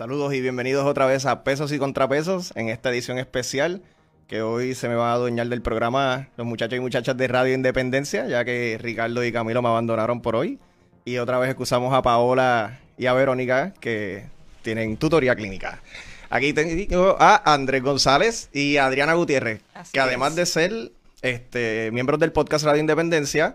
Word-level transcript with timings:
Saludos 0.00 0.32
y 0.32 0.40
bienvenidos 0.40 0.86
otra 0.86 1.04
vez 1.04 1.26
a 1.26 1.44
Pesos 1.44 1.72
y 1.72 1.78
Contrapesos 1.78 2.56
en 2.56 2.70
esta 2.70 2.88
edición 2.88 3.18
especial 3.18 3.82
que 4.28 4.40
hoy 4.40 4.74
se 4.74 4.88
me 4.88 4.94
va 4.94 5.10
a 5.10 5.12
adueñar 5.12 5.48
del 5.48 5.60
programa 5.60 6.30
los 6.38 6.46
muchachos 6.46 6.78
y 6.78 6.80
muchachas 6.80 7.18
de 7.18 7.28
Radio 7.28 7.52
Independencia, 7.52 8.26
ya 8.26 8.42
que 8.42 8.78
Ricardo 8.80 9.22
y 9.22 9.30
Camilo 9.30 9.60
me 9.60 9.68
abandonaron 9.68 10.22
por 10.22 10.36
hoy. 10.36 10.58
Y 11.04 11.18
otra 11.18 11.38
vez 11.38 11.50
excusamos 11.50 11.92
a 11.92 12.00
Paola 12.00 12.80
y 12.96 13.08
a 13.08 13.12
Verónica 13.12 13.74
que 13.78 14.24
tienen 14.62 14.96
tutoría 14.96 15.36
clínica. 15.36 15.82
Aquí 16.30 16.54
tengo 16.54 17.18
a 17.20 17.52
Andrés 17.52 17.82
González 17.82 18.48
y 18.54 18.78
a 18.78 18.86
Adriana 18.86 19.12
Gutiérrez, 19.12 19.60
Así 19.74 19.92
que 19.92 20.00
además 20.00 20.30
es. 20.30 20.36
de 20.36 20.46
ser 20.46 20.92
este, 21.20 21.90
miembros 21.92 22.18
del 22.20 22.32
podcast 22.32 22.64
Radio 22.64 22.80
Independencia, 22.80 23.54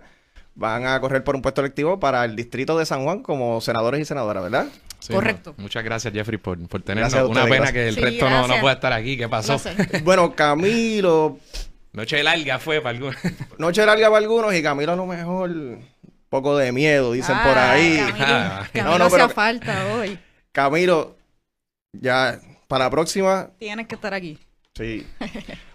van 0.54 0.86
a 0.86 1.02
correr 1.02 1.24
por 1.24 1.36
un 1.36 1.42
puesto 1.42 1.62
electivo 1.62 2.00
para 2.00 2.24
el 2.24 2.36
distrito 2.36 2.78
de 2.78 2.86
San 2.86 3.04
Juan 3.04 3.24
como 3.24 3.60
senadores 3.62 4.00
y 4.00 4.06
senadoras, 4.06 4.44
¿verdad? 4.44 4.68
Sí, 5.06 5.14
Correcto. 5.14 5.54
no. 5.58 5.64
Muchas 5.64 5.84
gracias, 5.84 6.14
Jeffrey, 6.14 6.38
por, 6.38 6.58
por 6.68 6.82
tenernos. 6.82 7.14
Una 7.30 7.44
pena 7.44 7.56
gracias. 7.58 7.74
que 7.74 7.88
el 7.90 7.96
Sí, 7.96 8.02
resto 8.02 8.30
no, 8.30 8.48
no 8.48 8.60
pueda 8.60 8.74
estar 8.76 8.92
aquí. 8.94 9.18
¿Qué 9.18 9.28
pasó? 9.30 9.62
Bueno, 10.04 10.36
Camilo, 10.36 11.40
Noche 11.94 12.22
larga 12.24 12.60
fue 12.60 12.82
para 12.82 12.90
algunos. 12.98 13.16
noche 13.58 13.86
larga 13.86 14.08
para 14.08 14.18
algunos 14.18 14.54
y 14.54 14.62
Camilo 14.64 14.94
a 14.94 14.96
lo 14.96 15.06
mejor 15.06 15.50
un 15.52 15.86
poco 16.30 16.58
de 16.58 16.72
miedo, 16.72 17.14
dicen 17.14 17.38
por 17.44 17.58
Ah, 17.58 17.72
ahí. 17.74 17.98
Camilo, 17.98 18.26
Ah. 18.28 18.68
Camilo 18.74 18.98
No, 19.00 19.10
pero- 19.10 19.30
falta 19.30 19.96
hoy. 19.96 20.18
Camilo, 20.52 21.16
ya 21.94 22.40
para 22.68 22.86
la 22.86 22.90
próxima, 22.90 23.52
Tienes 23.60 23.88
que 23.88 23.96
estar 23.96 24.14
aquí. 24.14 24.40
sí. 24.76 25.06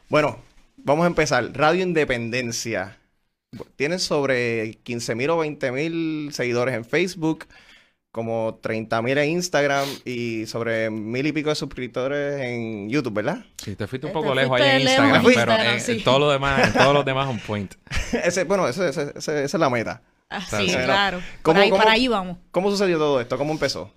Bueno, 0.09 0.39
vamos 0.77 1.05
a 1.05 1.07
empezar. 1.07 1.49
Radio 1.55 1.83
Independencia. 1.85 2.97
Tienen 3.77 3.99
sobre 4.01 4.75
15 4.83 5.15
mil 5.15 5.31
o 5.31 5.39
20 5.39 5.71
mil 5.73 6.31
seguidores 6.33 6.75
en 6.75 6.85
Facebook, 6.85 7.47
como 8.13 8.59
30 8.61 9.03
mil 9.03 9.17
en 9.19 9.31
Instagram 9.31 9.89
y 10.05 10.47
sobre 10.47 10.91
mil 10.91 11.27
y 11.27 11.33
pico 11.33 11.51
de 11.51 11.55
suscriptores 11.55 12.41
en 12.41 12.89
YouTube, 12.91 13.15
¿verdad? 13.15 13.45
Sí, 13.57 13.77
te 13.77 13.87
fuiste 13.87 14.07
un 14.09 14.13
Te 14.13 14.19
poco 14.19 14.35
lejos 14.35 14.61
ahí 14.61 14.81
en 14.81 14.85
lejos 14.85 15.05
Instagram, 15.05 15.15
en 15.15 15.23
pero 15.23 15.31
Instagram, 15.53 15.75
en, 15.75 15.81
sí. 15.81 15.93
en 15.93 16.05
todo 16.05 16.19
lo 16.19 16.31
demás, 16.31 16.67
en 16.67 16.73
todos 16.73 16.95
los 16.95 17.05
demás 17.05 17.29
on 17.29 17.39
point. 17.39 17.75
ese, 18.25 18.45
bueno, 18.45 18.67
ese- 18.69 18.89
ese- 18.89 19.13
ese- 19.17 19.45
esa 19.45 19.57
es 19.57 19.61
la 19.61 19.71
meta. 19.71 20.03
Ah, 20.29 20.41
sí, 20.49 20.67
claro. 20.69 21.21
¿cómo- 21.43 21.61
ahí, 21.61 21.71
cómo- 21.71 21.83
para 21.83 21.93
ahí 21.93 22.09
vamos. 22.09 22.37
¿Cómo 22.51 22.71
sucedió 22.71 22.99
todo 22.99 23.21
esto? 23.21 23.37
¿Cómo 23.39 23.53
empezó? 23.53 23.93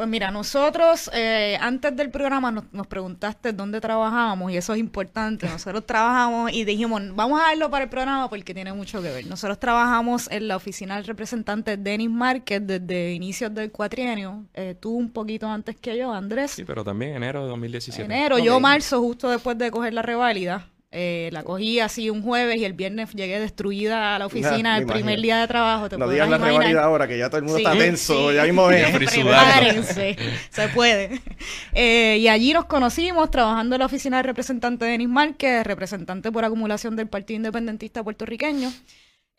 Pues 0.00 0.08
mira, 0.08 0.30
nosotros 0.30 1.10
eh, 1.12 1.58
antes 1.60 1.94
del 1.94 2.08
programa 2.08 2.50
nos, 2.50 2.64
nos 2.72 2.86
preguntaste 2.86 3.52
dónde 3.52 3.82
trabajábamos 3.82 4.50
y 4.50 4.56
eso 4.56 4.72
es 4.72 4.80
importante. 4.80 5.46
Nosotros 5.50 5.84
trabajamos 5.84 6.54
y 6.54 6.64
dijimos, 6.64 7.02
vamos 7.14 7.38
a 7.38 7.48
verlo 7.48 7.70
para 7.70 7.84
el 7.84 7.90
programa 7.90 8.30
porque 8.30 8.54
tiene 8.54 8.72
mucho 8.72 9.02
que 9.02 9.10
ver. 9.10 9.26
Nosotros 9.26 9.58
trabajamos 9.58 10.30
en 10.30 10.48
la 10.48 10.56
oficina 10.56 10.96
del 10.96 11.04
representante 11.04 11.76
Denis 11.76 12.08
Márquez 12.08 12.66
desde 12.66 13.12
inicios 13.12 13.54
del 13.54 13.70
cuatrienio. 13.70 14.46
Eh, 14.54 14.74
tú 14.80 14.96
un 14.96 15.10
poquito 15.10 15.46
antes 15.46 15.76
que 15.76 15.98
yo, 15.98 16.14
Andrés. 16.14 16.52
Sí, 16.52 16.64
pero 16.64 16.82
también 16.82 17.16
enero 17.16 17.42
de 17.42 17.50
2017. 17.50 18.02
enero, 18.02 18.38
yo 18.38 18.58
marzo, 18.58 19.02
justo 19.02 19.28
después 19.28 19.58
de 19.58 19.70
coger 19.70 19.92
la 19.92 20.00
reválida. 20.00 20.66
Eh, 20.92 21.30
la 21.32 21.44
cogí 21.44 21.78
así 21.78 22.10
un 22.10 22.20
jueves 22.20 22.56
y 22.56 22.64
el 22.64 22.72
viernes 22.72 23.12
llegué 23.12 23.38
destruida 23.38 24.16
a 24.16 24.18
la 24.18 24.26
oficina 24.26 24.76
el 24.76 24.86
primer 24.86 25.02
imagino. 25.02 25.22
día 25.22 25.40
de 25.40 25.46
trabajo. 25.46 25.88
Te 25.88 25.96
No 25.96 26.08
digas 26.08 26.28
la 26.28 26.36
imaginar. 26.36 26.60
rivalidad 26.62 26.82
ahora, 26.84 27.06
que 27.06 27.16
ya 27.16 27.28
todo 27.28 27.36
el 27.38 27.44
mundo 27.44 27.58
Sí, 27.58 27.64
está 27.64 27.78
tenso, 27.78 28.30
sí. 28.30 28.34
ya 28.34 28.42
mismo 28.42 28.68
es. 28.72 28.90
Prepárense, 28.98 30.16
se 30.50 30.68
puede. 30.70 31.20
Eh, 31.74 32.18
y 32.20 32.26
allí 32.26 32.52
nos 32.52 32.64
conocimos 32.64 33.30
trabajando 33.30 33.76
en 33.76 33.80
la 33.80 33.86
oficina 33.86 34.16
del 34.16 34.26
representante 34.26 34.84
Denis 34.84 35.08
Márquez, 35.08 35.64
representante 35.64 36.32
por 36.32 36.44
acumulación 36.44 36.96
del 36.96 37.06
Partido 37.08 37.36
Independentista 37.36 38.02
puertorriqueño. 38.02 38.72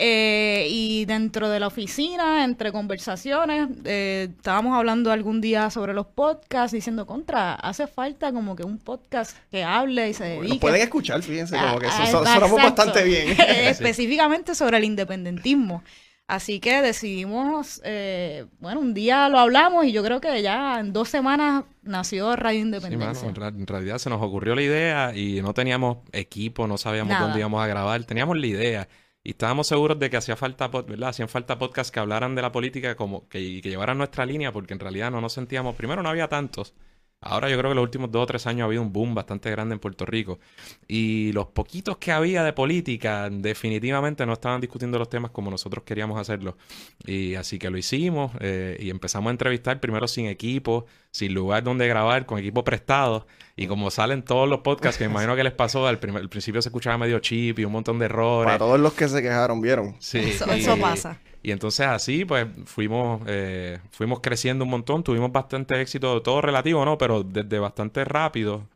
Eh, 0.03 0.66
y 0.67 1.06
dentro 1.06 1.47
de 1.47 1.59
la 1.59 1.67
oficina, 1.67 2.44
entre 2.44 2.72
conversaciones, 2.72 3.69
eh, 3.85 4.29
estábamos 4.35 4.75
hablando 4.75 5.12
algún 5.12 5.41
día 5.41 5.69
sobre 5.69 5.94
los 5.94 6.07
podcasts, 6.07 6.72
diciendo, 6.72 7.06
contra, 7.06 7.53
hace 7.53 7.85
falta 7.85 8.31
como 8.34 8.56
que 8.56 8.63
un 8.63 8.79
podcast 8.79 9.38
que 9.51 9.63
hable 9.63 10.09
y 10.09 10.13
se 10.16 10.23
dedique. 10.23 10.57
Pueden 10.57 10.81
escuchar, 10.81 11.22
fíjense, 11.22 11.56
como 11.56 11.78
que 11.78 11.85
Ah, 11.85 11.91
so- 11.91 11.97
so- 11.97 12.17
exacto. 12.22 12.34
sonamos 12.34 12.63
bastante 12.63 13.03
bien. 13.03 13.28
Específicamente 13.47 14.56
sobre 14.56 14.78
el 14.78 14.85
independentismo. 14.85 15.84
Así 16.28 16.59
que 16.61 16.81
decidimos, 16.81 17.79
eh, 17.84 18.45
bueno, 18.59 18.79
un 18.79 18.94
día 18.95 19.29
lo 19.29 19.38
hablamos 19.38 19.85
y 19.85 19.91
yo 19.91 20.01
creo 20.01 20.19
que 20.22 20.41
ya 20.41 20.79
en 20.79 20.94
dos 20.94 21.09
semanas 21.09 21.66
nació 21.84 22.35
Radio 22.38 22.61
Sí, 22.61 22.66
mano, 22.66 22.78
Independencia. 22.78 23.28
en, 23.28 23.67
realidad 23.67 23.97
se 24.00 24.09
nos 24.09 24.22
ocurrió 24.22 24.56
la 24.56 24.61
idea 24.61 25.11
y 25.16 25.41
no 25.41 25.53
teníamos 25.53 25.97
equipo, 26.13 26.66
no 26.67 26.78
sabíamos 26.78 27.09
Nada. 27.11 27.25
dónde 27.25 27.40
íbamos 27.40 27.61
a 27.61 27.67
grabar, 27.67 28.03
teníamos 28.06 28.38
la 28.38 28.47
idea 28.47 28.88
y 29.24 29.32
estábamos 29.32 29.68
seguros 29.68 30.00
de 30.00 30.09
que 30.09 30.18
hacía 30.18 30.36
falta, 30.36 30.68
¿verdad? 30.68 31.09
Hacían 31.09 31.30
falta 31.30 31.59
podcasts 31.59 31.92
que 31.92 32.00
hablaran 32.00 32.36
de 32.36 32.42
la 32.42 32.52
política 32.52 32.96
como 32.96 33.28
que, 33.30 33.40
y 33.40 33.62
que 33.62 33.70
llevaran 33.70 33.98
nuestra 33.98 34.26
línea 34.26 34.52
porque 34.52 34.74
en 34.74 34.80
realidad 34.80 35.12
no 35.12 35.22
nos 35.22 35.34
sentíamos, 35.34 35.76
primero 35.76 36.02
no 36.04 36.09
había 36.09 36.28
tantos. 36.28 36.74
Ahora 37.24 37.50
yo 37.50 37.58
creo 37.59 37.70
que 37.70 37.76
los 37.76 37.84
últimos 37.84 38.12
dos 38.12 38.24
o 38.24 38.26
tres 38.26 38.48
años 38.48 38.62
ha 38.62 38.66
habido 38.66 38.82
un 38.82 38.92
boom 38.92 39.14
bastante 39.14 39.52
grande 39.52 39.74
en 39.74 39.80
Puerto 39.80 40.08
Rico. 40.08 40.40
Y 40.88 41.32
los 41.34 41.46
poquitos 41.48 41.98
que 41.98 42.12
había 42.12 42.44
de 42.44 42.52
política 42.52 43.30
definitivamente 43.30 44.26
no 44.26 44.34
estaban 44.34 44.59
discutiendo 44.59 44.98
los 44.98 45.08
temas 45.08 45.30
como 45.30 45.52
nosotros 45.52 45.84
queríamos 45.86 46.20
hacerlo. 46.20 46.58
Y 47.06 47.36
así 47.36 47.59
que 47.59 47.70
lo 47.70 47.78
hicimos 47.78 48.32
eh, 48.40 48.76
y 48.80 48.90
empezamos 48.90 49.28
a 49.30 49.32
entrevistar 49.32 49.80
primero 49.80 50.08
sin 50.08 50.26
equipo, 50.26 50.88
sin 51.12 51.34
lugar 51.36 51.64
donde 51.64 51.88
grabar, 51.88 52.26
con 52.26 52.40
equipo 52.40 52.64
prestado. 52.64 53.28
Y 53.56 53.68
como 53.68 53.92
salen 53.92 54.24
todos 54.24 54.50
los 54.50 54.62
podcasts, 54.62 54.98
que 54.98 55.06
me 55.08 55.12
imagino 55.12 55.36
que 55.36 55.44
les 55.44 55.53
pasó, 55.53 55.86
al, 55.86 56.00
primer- 56.00 56.24
al 56.24 56.30
principio 56.30 56.59
se 56.64 56.70
escuchaba 56.70 56.98
medio 56.98 57.20
chip 57.20 57.59
y 57.59 57.66
un 57.66 57.72
montón 57.72 58.00
de 58.00 58.06
errores. 58.06 58.46
Para 58.47 58.58
todos 58.58 58.79
los 58.79 58.94
que 58.94 59.08
se 59.08 59.22
quejaron, 59.22 59.62
¿vieron? 59.62 59.96
Sí, 60.00 60.17
Eso- 60.17 60.46
y- 60.56 60.62
eso 60.62 60.76
pasa. 60.79 61.20
Y 61.43 61.52
entonces 61.52 61.88
así, 61.88 62.26
pues, 62.26 62.47
fuimos, 62.66 63.22
eh, 63.28 63.79
fuimos 63.91 64.20
creciendo 64.20 64.64
un 64.64 64.70
montón, 64.72 65.03
tuvimos 65.03 65.32
bastante 65.32 65.82
éxito, 65.82 66.22
todo 66.22 66.41
relativo, 66.41 66.85
¿no? 66.85 66.97
Pero 66.97 67.23
desde 67.23 67.58
bastante 67.59 68.05
rápido. 68.05 68.67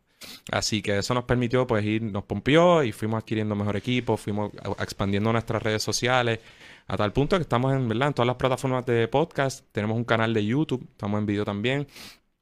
Así 0.52 0.82
que 0.82 0.98
eso 0.98 1.14
nos 1.14 1.26
permitió, 1.26 1.68
pues, 1.68 1.86
ir, 1.86 2.02
nos 2.02 2.24
pompió 2.24 2.84
y 2.84 2.92
fuimos 2.92 3.20
adquiriendo 3.20 3.56
mejor 3.56 3.76
equipo, 3.76 4.18
fuimos 4.18 4.52
expandiendo 4.80 5.32
nuestras 5.32 5.62
redes 5.62 5.84
sociales, 5.84 6.40
a 6.88 6.98
tal 6.98 7.14
punto 7.14 7.36
que 7.38 7.44
estamos 7.44 7.74
en, 7.74 7.88
¿verdad? 7.88 8.10
En 8.10 8.14
todas 8.16 8.28
las 8.28 8.36
plataformas 8.38 8.86
de 8.86 9.08
podcast, 9.08 9.66
tenemos 9.72 9.98
un 9.98 10.04
canal 10.04 10.34
de 10.34 10.46
YouTube, 10.46 10.88
estamos 10.92 11.20
en 11.20 11.26
video 11.26 11.46
también, 11.46 11.88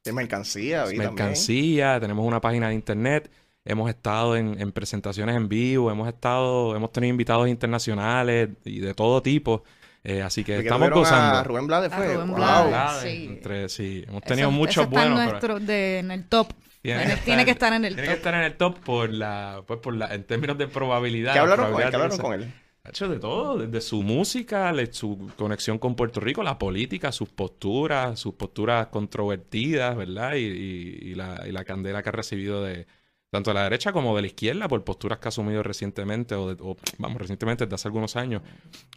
De 0.04 0.12
mercancía, 0.12 0.84
vi 0.84 0.98
también. 0.98 1.14
mercancía, 1.14 2.00
tenemos 2.00 2.26
una 2.26 2.40
página 2.40 2.68
de 2.68 2.74
internet, 2.74 3.30
hemos 3.64 3.88
estado 3.90 4.36
en, 4.36 4.60
en 4.60 4.72
presentaciones 4.72 5.36
en 5.36 5.48
vivo, 5.48 5.90
hemos 5.90 6.08
estado, 6.08 6.76
hemos 6.76 6.92
tenido 6.92 7.10
invitados 7.10 7.48
internacionales 7.48 8.50
y 8.64 8.80
de 8.80 8.94
todo 8.94 9.22
tipo. 9.22 9.64
Eh, 10.06 10.20
así 10.22 10.44
que 10.44 10.58
estamos 10.58 10.90
gozando. 10.90 11.38
A 11.38 11.42
Rubén 11.44 11.66
Blades 11.66 11.90
A 11.92 11.96
fue. 11.96 12.14
Rubén 12.14 12.28
Wow. 12.28 12.36
Blades. 12.36 12.68
Blades, 12.68 13.02
sí. 13.02 13.26
entre- 13.26 13.68
sí, 13.70 14.04
hemos 14.06 14.22
Eso- 14.22 14.28
tenido 14.28 14.48
eso 14.50 14.56
muchos 14.58 14.84
está 14.84 15.04
en 15.06 15.14
buenos. 15.14 15.18
pero 15.40 15.54
nuestro, 15.54 15.60
de- 15.60 15.98
en 16.00 16.10
el 16.10 16.24
top. 16.28 16.48
tiene 16.82 16.98
Tiene, 17.00 17.14
que 17.14 17.20
tiene 17.22 17.42
estar- 17.42 17.44
que 17.46 17.50
estar 17.52 17.72
en 17.72 17.84
el 17.86 17.94
tiene 17.94 18.02
top. 18.08 18.12
que 18.12 18.16
estar 18.18 18.34
en 18.34 18.40
el 18.42 18.56
top 18.58 18.78
por 18.80 19.10
la, 19.10 19.62
pues 19.66 19.80
por 19.80 19.94
la, 19.96 20.14
en 20.14 20.24
términos 20.24 20.58
de 20.58 20.68
probabilidad. 20.68 21.32
¿Qué 21.32 21.38
la 21.38 21.42
hablaron 21.44 21.72
con 21.72 21.80
él? 21.82 21.88
probabilidad 21.88 21.90
¿Qué 21.90 21.96
hablaron 21.96 22.18
con 22.18 22.42
él? 22.42 22.60
Ha 22.86 22.90
hecho 22.90 23.08
de 23.08 23.18
todo, 23.18 23.56
desde 23.56 23.80
su 23.80 24.02
música, 24.02 24.70
le- 24.70 24.92
su 24.92 25.30
conexión 25.38 25.78
con 25.78 25.96
Puerto 25.96 26.20
Rico, 26.20 26.42
la 26.42 26.58
política, 26.58 27.10
sus 27.12 27.30
posturas, 27.30 28.20
sus 28.20 28.34
posturas 28.34 28.88
controvertidas, 28.88 29.96
¿verdad? 29.96 30.34
Y, 30.34 30.40
y- 30.44 30.98
y 31.12 31.14
la, 31.14 31.42
y 31.48 31.52
la 31.52 31.64
candela 31.64 32.02
que 32.02 32.10
ha 32.10 32.12
recibido 32.12 32.62
de 32.62 32.86
tanto 33.34 33.50
de 33.50 33.54
la 33.54 33.64
derecha 33.64 33.92
como 33.92 34.14
de 34.16 34.22
la 34.22 34.26
izquierda 34.28 34.68
por 34.68 34.82
posturas 34.84 35.18
que 35.18 35.28
ha 35.28 35.30
asumido 35.30 35.62
recientemente, 35.62 36.34
o, 36.34 36.54
de- 36.54 36.62
o, 36.62 36.76
vamos, 36.98 37.20
recientemente 37.20 37.64
desde 37.64 37.74
hace 37.74 37.88
algunos 37.88 38.16
años. 38.16 38.42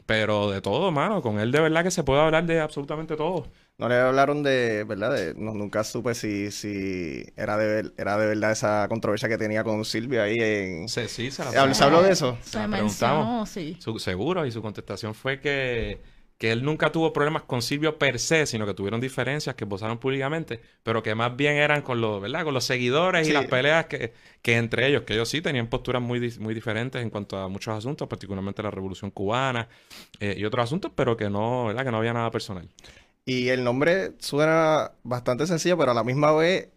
Pero 0.06 0.50
de 0.52 0.62
todo, 0.62 0.92
mano, 0.92 1.22
con 1.22 1.40
él 1.40 1.52
de 1.52 1.60
verdad 1.60 1.84
que 1.84 1.92
se 1.92 2.04
puede 2.04 2.22
hablar 2.22 2.46
de 2.46 2.60
absolutamente 2.62 3.16
todo. 3.16 3.48
No 3.78 3.90
le 3.90 3.96
hablaron 3.96 4.42
de, 4.44 4.84
¿verdad? 4.86 5.14
De, 5.14 5.34
no, 5.36 5.54
nunca 5.54 5.84
supe 5.84 6.16
si, 6.16 6.50
si 6.52 7.26
era, 7.36 7.58
de, 7.58 7.68
ver- 7.68 7.94
era 7.98 8.18
de 8.18 8.26
verdad 8.28 8.52
esa 8.52 8.88
controversia 8.90 9.30
que 9.30 9.38
tenía 9.38 9.64
con 9.64 9.84
Silvia 9.86 10.24
ahí 10.24 10.38
en... 10.40 10.90
Sí, 10.90 11.02
sí, 11.08 11.30
se 11.30 11.44
la 11.44 11.52
¿Se 11.52 11.58
habl- 11.60 11.74
se 11.74 11.84
habló 11.84 12.02
de 12.02 12.12
eso? 12.12 12.38
Se 12.42 12.58
La 12.58 12.68
mencionó, 12.68 13.14
preguntamos. 13.16 13.50
sí. 13.50 13.78
Su- 13.80 14.00
seguro, 14.00 14.46
y 14.46 14.52
su 14.52 14.62
contestación 14.62 15.14
fue 15.14 15.40
que, 15.40 16.00
que 16.38 16.52
él 16.52 16.64
nunca 16.64 16.92
tuvo 16.92 17.14
problemas 17.14 17.44
con 17.44 17.62
Silvio 17.64 17.98
per 17.98 18.20
se, 18.20 18.46
sino 18.46 18.66
que 18.68 18.74
tuvieron 18.76 19.02
diferencias 19.02 19.56
que 19.56 19.66
posaron 19.66 19.98
públicamente, 20.00 20.62
pero 20.84 21.02
que 21.02 21.16
más 21.16 21.36
bien 21.36 21.56
eran 21.58 21.82
con 21.82 22.00
los, 22.02 22.22
¿verdad? 22.22 22.44
Con 22.44 22.54
los 22.54 22.64
seguidores 22.66 23.26
Sí. 23.26 23.32
y 23.32 23.34
las 23.34 23.46
peleas 23.46 23.88
que, 23.88 24.14
que 24.44 24.58
entre 24.58 24.88
ellos, 24.88 25.02
que 25.04 25.14
ellos 25.14 25.30
sí 25.30 25.42
tenían 25.42 25.68
posturas 25.68 26.02
muy, 26.02 26.20
muy 26.40 26.54
diferentes 26.54 27.02
en 27.02 27.10
cuanto 27.10 27.38
a 27.38 27.48
muchos 27.50 27.74
asuntos, 27.76 28.08
particularmente 28.08 28.62
la 28.64 28.72
Revolución 28.72 29.10
Cubana 29.12 29.68
eh, 30.20 30.36
y 30.38 30.46
otros 30.46 30.64
asuntos, 30.66 30.92
pero 30.96 31.18
que 31.18 31.30
no, 31.30 31.66
¿verdad? 31.68 31.84
Que 31.86 31.92
no 31.92 31.98
había 31.98 32.14
nada 32.14 32.30
personal. 32.32 32.70
Y 33.26 33.50
el 33.50 33.64
nombre 33.64 34.14
suena 34.20 34.94
bastante 35.04 35.48
sencillo, 35.48 35.78
pero 35.78 35.92
a 35.92 35.94
la 35.94 36.04
misma 36.04 36.32
vez 36.32 36.70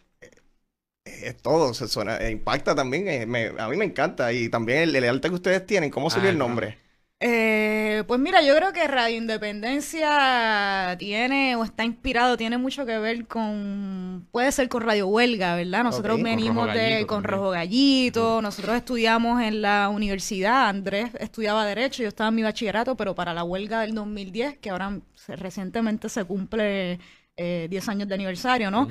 eh, 1.05 1.29
es 1.29 1.37
todo, 1.43 1.75
se 1.75 1.89
suena, 1.89 2.19
eh, 2.19 2.31
impacta 2.31 2.75
también, 2.75 3.09
eh, 3.09 3.27
me- 3.27 3.53
a 3.59 3.69
mí 3.69 3.77
me 3.77 3.85
encanta. 3.85 4.33
Y 4.33 4.49
también 4.49 4.81
el, 4.81 4.97
el 4.97 5.05
arte 5.09 5.29
que 5.29 5.35
ustedes 5.35 5.67
tienen, 5.67 5.91
¿cómo 5.91 6.11
Ah, 6.11 6.29
el 6.31 6.39
nombre? 6.39 6.79
Eh, 7.23 8.03
pues 8.07 8.19
mira, 8.19 8.41
yo 8.41 8.57
creo 8.57 8.73
que 8.73 8.87
Radio 8.89 9.19
Independencia 9.19 10.97
tiene 10.99 11.55
o 11.57 11.65
está 11.65 11.85
inspirado, 11.85 12.37
tiene 12.37 12.57
mucho 12.57 12.87
que 12.87 12.99
ver 12.99 13.27
con, 13.27 14.27
puede 14.33 14.51
ser 14.53 14.69
con 14.71 14.83
Radio 14.83 15.07
Huelga, 15.07 15.55
¿verdad? 15.55 15.85
Nosotros 15.85 16.17
con 16.17 16.25
venimos 16.25 16.67
Rojo 16.67 16.79
de 16.79 17.07
con 17.07 17.23
también. 17.23 17.39
Rojo 17.41 17.51
Gallito, 17.51 18.41
nosotros 18.43 18.77
estudiamos 18.77 19.43
en 19.43 19.61
la 19.63 19.91
universidad, 19.91 20.69
Andrés 20.69 21.11
estudiaba 21.19 21.67
Derecho, 21.67 22.03
yo 22.03 22.09
estaba 22.09 22.29
en 22.29 22.37
mi 22.37 22.43
bachillerato, 22.43 22.97
pero 22.97 23.15
para 23.15 23.35
la 23.35 23.45
huelga 23.45 23.83
del 23.83 23.95
2010, 23.95 24.57
que 24.59 24.71
ahora 24.71 24.99
se- 25.15 25.37
recientemente 25.37 26.09
se 26.09 26.25
cumple 26.25 26.99
eh, 27.37 27.67
10 27.71 27.89
años 27.89 28.09
de 28.09 28.15
aniversario, 28.15 28.71
¿no? 28.71 28.89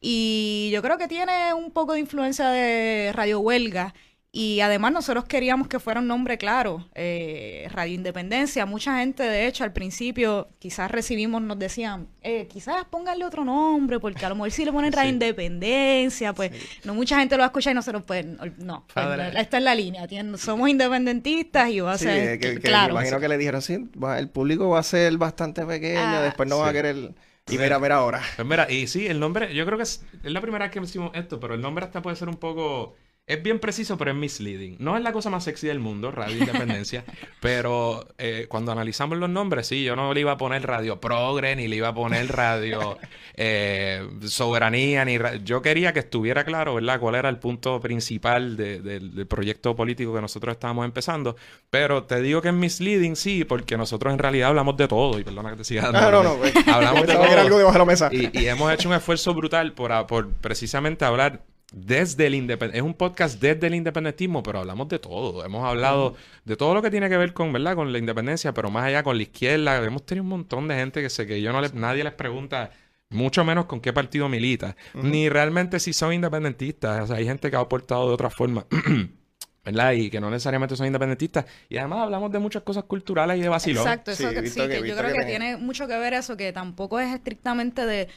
Y 0.00 0.70
yo 0.72 0.82
creo 0.82 0.98
que 0.98 1.08
tiene 1.08 1.52
un 1.54 1.70
poco 1.72 1.94
de 1.94 2.00
influencia 2.00 2.48
de 2.48 3.10
Radio 3.12 3.40
Huelga. 3.40 3.94
Y 4.34 4.60
además 4.60 4.92
nosotros 4.92 5.26
queríamos 5.26 5.68
que 5.68 5.78
fuera 5.78 6.00
un 6.00 6.06
nombre 6.06 6.38
claro, 6.38 6.88
eh, 6.94 7.68
Radio 7.70 7.92
Independencia. 7.94 8.64
Mucha 8.64 8.96
gente, 8.96 9.22
de 9.24 9.46
hecho, 9.46 9.62
al 9.62 9.74
principio 9.74 10.48
quizás 10.58 10.90
recibimos, 10.90 11.42
nos 11.42 11.58
decían, 11.58 12.08
eh, 12.22 12.48
quizás 12.50 12.86
pónganle 12.88 13.26
otro 13.26 13.44
nombre, 13.44 14.00
porque 14.00 14.24
a 14.24 14.30
lo 14.30 14.36
mejor 14.36 14.50
si 14.50 14.64
le 14.64 14.72
ponen 14.72 14.90
Radio 14.92 15.10
Sí. 15.10 15.12
Independencia, 15.12 16.32
pues 16.32 16.50
no 16.84 16.94
mucha 16.94 17.18
gente 17.18 17.34
lo 17.36 17.40
va 17.40 17.44
a 17.44 17.48
escuchar 17.48 17.72
y 17.72 17.74
nosotros, 17.74 18.04
pues 18.06 18.24
no, 18.56 18.86
pues, 18.86 18.94
Padre. 18.94 19.38
esta 19.38 19.58
es 19.58 19.62
la 19.64 19.74
línea, 19.74 20.04
¿entiendes? 20.04 20.40
somos 20.40 20.66
independentistas 20.70 21.68
y 21.68 21.80
va 21.80 21.92
a 21.92 21.98
Sí, 21.98 22.04
ser 22.04 22.38
que, 22.40 22.54
que 22.54 22.60
claro. 22.60 22.94
me 22.94 23.00
imagino 23.00 23.20
que 23.20 23.28
le 23.28 23.36
dijeron, 23.36 23.60
sí, 23.60 23.90
va- 24.02 24.18
el 24.18 24.30
público 24.30 24.70
va 24.70 24.78
a 24.78 24.82
ser 24.82 25.14
bastante 25.18 25.66
pequeño, 25.66 26.00
Ah, 26.02 26.22
después 26.22 26.48
no 26.48 26.58
va 26.58 26.68
a 26.68 26.72
querer... 26.72 27.12
Y 27.50 27.58
mira, 27.58 27.78
mira 27.80 27.96
ahora. 27.96 28.22
Pues 28.36 28.48
mira, 28.48 28.70
y 28.70 28.86
sí, 28.86 29.06
el 29.08 29.20
nombre, 29.20 29.52
yo 29.54 29.66
creo 29.66 29.76
que 29.76 29.82
es, 29.82 30.02
es 30.22 30.32
la 30.32 30.40
primera 30.40 30.64
vez 30.64 30.72
que 30.72 30.80
decimos 30.80 31.10
esto, 31.14 31.38
pero 31.40 31.54
el 31.54 31.60
nombre 31.60 31.84
hasta 31.84 32.00
puede 32.00 32.16
ser 32.16 32.28
un 32.30 32.36
poco. 32.36 32.94
Es 33.24 33.40
bien 33.40 33.60
preciso, 33.60 33.96
pero 33.96 34.10
es 34.10 34.16
misleading. 34.16 34.76
No 34.80 34.96
es 34.96 35.02
la 35.02 35.12
cosa 35.12 35.30
más 35.30 35.44
sexy 35.44 35.68
del 35.68 35.78
mundo, 35.78 36.10
Radio 36.10 36.36
Independencia, 36.38 37.04
pero 37.40 38.04
eh, 38.18 38.46
cuando 38.48 38.72
analizamos 38.72 39.16
los 39.16 39.30
nombres, 39.30 39.68
sí, 39.68 39.84
yo 39.84 39.94
no 39.94 40.12
le 40.12 40.20
iba 40.20 40.32
a 40.32 40.36
poner 40.36 40.66
Radio 40.66 41.00
Progre, 41.00 41.54
ni 41.54 41.68
le 41.68 41.76
iba 41.76 41.88
a 41.88 41.94
poner 41.94 42.26
Radio 42.32 42.98
eh, 43.36 44.04
Soberanía, 44.26 45.04
ni 45.04 45.18
ra- 45.18 45.36
yo 45.36 45.62
quería 45.62 45.92
que 45.92 46.00
estuviera 46.00 46.44
claro, 46.44 46.74
¿verdad?, 46.74 46.98
cuál 46.98 47.14
era 47.14 47.28
el 47.28 47.38
punto 47.38 47.80
principal 47.80 48.56
de- 48.56 48.80
del- 48.82 49.14
del 49.14 49.26
proyecto 49.28 49.76
político 49.76 50.12
que 50.12 50.20
nosotros 50.20 50.52
estábamos 50.54 50.84
empezando. 50.84 51.36
Pero 51.70 52.02
te 52.02 52.20
digo 52.22 52.42
que 52.42 52.48
es 52.48 52.54
misleading, 52.54 53.14
sí, 53.14 53.44
porque 53.44 53.76
nosotros 53.76 54.12
en 54.12 54.18
realidad 54.18 54.48
hablamos 54.48 54.76
de 54.76 54.88
todo, 54.88 55.20
y 55.20 55.24
perdona 55.24 55.50
que 55.52 55.58
te 55.58 55.64
siga 55.64 55.90
dando. 55.92 55.98
Ah, 56.00 56.10
no, 56.10 56.18
¿verdad? 56.18 56.32
no, 56.32 56.38
pues, 56.38 56.68
Hablamos 56.68 57.02
de 57.06 57.14
todo. 57.14 57.22
algo 57.40 57.56
debajo 57.58 57.72
de 57.74 57.78
la 57.78 57.84
mesa. 57.84 58.08
Y, 58.12 58.36
y 58.36 58.48
hemos 58.48 58.70
hecho 58.72 58.88
un 58.88 58.96
esfuerzo 58.96 59.32
brutal 59.32 59.74
por, 59.74 59.92
a- 59.92 60.08
por 60.08 60.28
precisamente 60.32 61.04
hablar 61.04 61.40
desde 61.72 62.26
el 62.26 62.34
independentismo. 62.34 62.86
Es 62.86 62.90
un 62.92 62.94
podcast 62.96 63.40
desde 63.40 63.66
el 63.66 63.74
independentismo, 63.74 64.42
pero 64.42 64.60
hablamos 64.60 64.88
de 64.88 64.98
todo. 64.98 65.44
Hemos 65.44 65.64
hablado 65.64 66.14
de 66.44 66.56
todo 66.56 66.74
lo 66.74 66.82
que 66.82 66.90
tiene 66.90 67.08
que 67.08 67.16
ver 67.16 67.32
con, 67.32 67.52
¿verdad? 67.52 67.74
Con 67.74 67.90
la 67.92 67.98
independencia, 67.98 68.52
pero 68.52 68.70
más 68.70 68.84
allá 68.84 69.02
con 69.02 69.16
la 69.16 69.22
izquierda. 69.22 69.82
Hemos 69.84 70.04
tenido 70.06 70.22
un 70.22 70.28
montón 70.30 70.68
de 70.68 70.74
gente 70.76 71.00
que 71.02 71.10
sé 71.10 71.26
que 71.26 71.40
yo 71.40 71.52
no 71.52 71.60
le, 71.60 71.70
nadie 71.74 72.04
les 72.04 72.12
pregunta, 72.12 72.70
mucho 73.10 73.44
menos 73.44 73.66
con 73.66 73.80
qué 73.80 73.92
partido 73.92 74.28
milita, 74.28 74.76
ni 74.94 75.28
realmente 75.28 75.80
si 75.80 75.92
son 75.92 76.12
independentistas. 76.12 77.04
O 77.04 77.06
sea, 77.08 77.16
hay 77.16 77.24
gente 77.26 77.50
que 77.50 77.56
ha 77.56 77.60
aportado 77.60 78.08
de 78.08 78.14
otra 78.14 78.30
forma. 78.30 78.66
¿Verdad? 79.64 79.92
Y 79.92 80.10
que 80.10 80.20
no 80.20 80.28
necesariamente 80.28 80.74
son 80.74 80.86
independentistas. 80.88 81.44
Y 81.68 81.76
además 81.76 82.00
hablamos 82.00 82.32
de 82.32 82.40
muchas 82.40 82.64
cosas 82.64 82.82
culturales 82.82 83.38
y 83.38 83.42
de 83.42 83.48
vacilón. 83.48 83.84
Exacto, 83.86 84.10
eso 84.10 84.28
Sí, 84.28 84.34
que, 84.34 84.46
sí, 84.48 84.60
que- 84.60 84.80
que 84.82 84.88
yo 84.88 84.96
creo 84.96 85.14
que 85.14 85.24
tiene 85.24 85.56
mucho 85.56 85.86
que 85.86 85.96
ver 85.98 86.14
eso, 86.14 86.36
que 86.36 86.52
tampoco 86.52 86.98
es 86.98 87.14
estrictamente 87.14 87.86
de, 87.86 88.08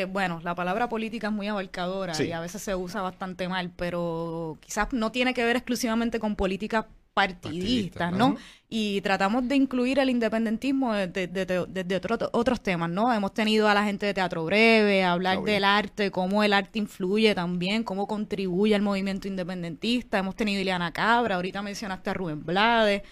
eh, 0.00 0.04
bueno, 0.06 0.40
la 0.42 0.54
palabra 0.54 0.88
política 0.88 1.28
es 1.28 1.32
muy 1.32 1.48
abarcadora 1.48 2.14
Sí. 2.14 2.24
y 2.24 2.32
a 2.32 2.40
veces 2.40 2.62
se 2.62 2.74
usa 2.74 3.02
bastante 3.02 3.48
mal, 3.48 3.70
pero 3.76 4.56
quizás 4.60 4.88
no 4.92 5.12
tiene 5.12 5.34
que 5.34 5.44
ver 5.44 5.56
exclusivamente 5.56 6.18
con 6.18 6.34
políticas 6.36 6.86
partidistas, 7.14 8.10
¿no? 8.12 8.36
Y 8.70 9.00
tratamos 9.02 9.46
de 9.46 9.54
incluir 9.56 9.98
el 9.98 10.08
independentismo 10.08 10.94
desde 10.94 11.26
de, 11.26 11.44
de- 11.44 11.66
desde 11.68 11.96
otro- 11.96 12.30
otros 12.32 12.62
temas, 12.62 12.88
¿no? 12.88 13.12
Hemos 13.12 13.34
tenido 13.34 13.68
a 13.68 13.74
la 13.74 13.84
gente 13.84 14.06
de 14.06 14.14
Teatro 14.14 14.44
Breve, 14.46 15.04
a 15.04 15.12
hablar 15.12 15.42
del 15.42 15.62
arte, 15.64 16.10
cómo 16.10 16.42
el 16.42 16.52
arte 16.54 16.78
influye 16.78 17.34
también, 17.34 17.84
cómo 17.84 18.06
contribuye 18.06 18.74
al 18.74 18.80
movimiento 18.82 19.28
independentista. 19.28 20.18
Hemos 20.18 20.34
tenido 20.36 20.58
a 20.58 20.62
Ileana 20.62 20.92
Cabra, 20.92 21.34
ahorita 21.36 21.60
mencionaste 21.60 22.08
a 22.10 22.14
Rubén 22.14 22.42
Blades. 22.44 23.02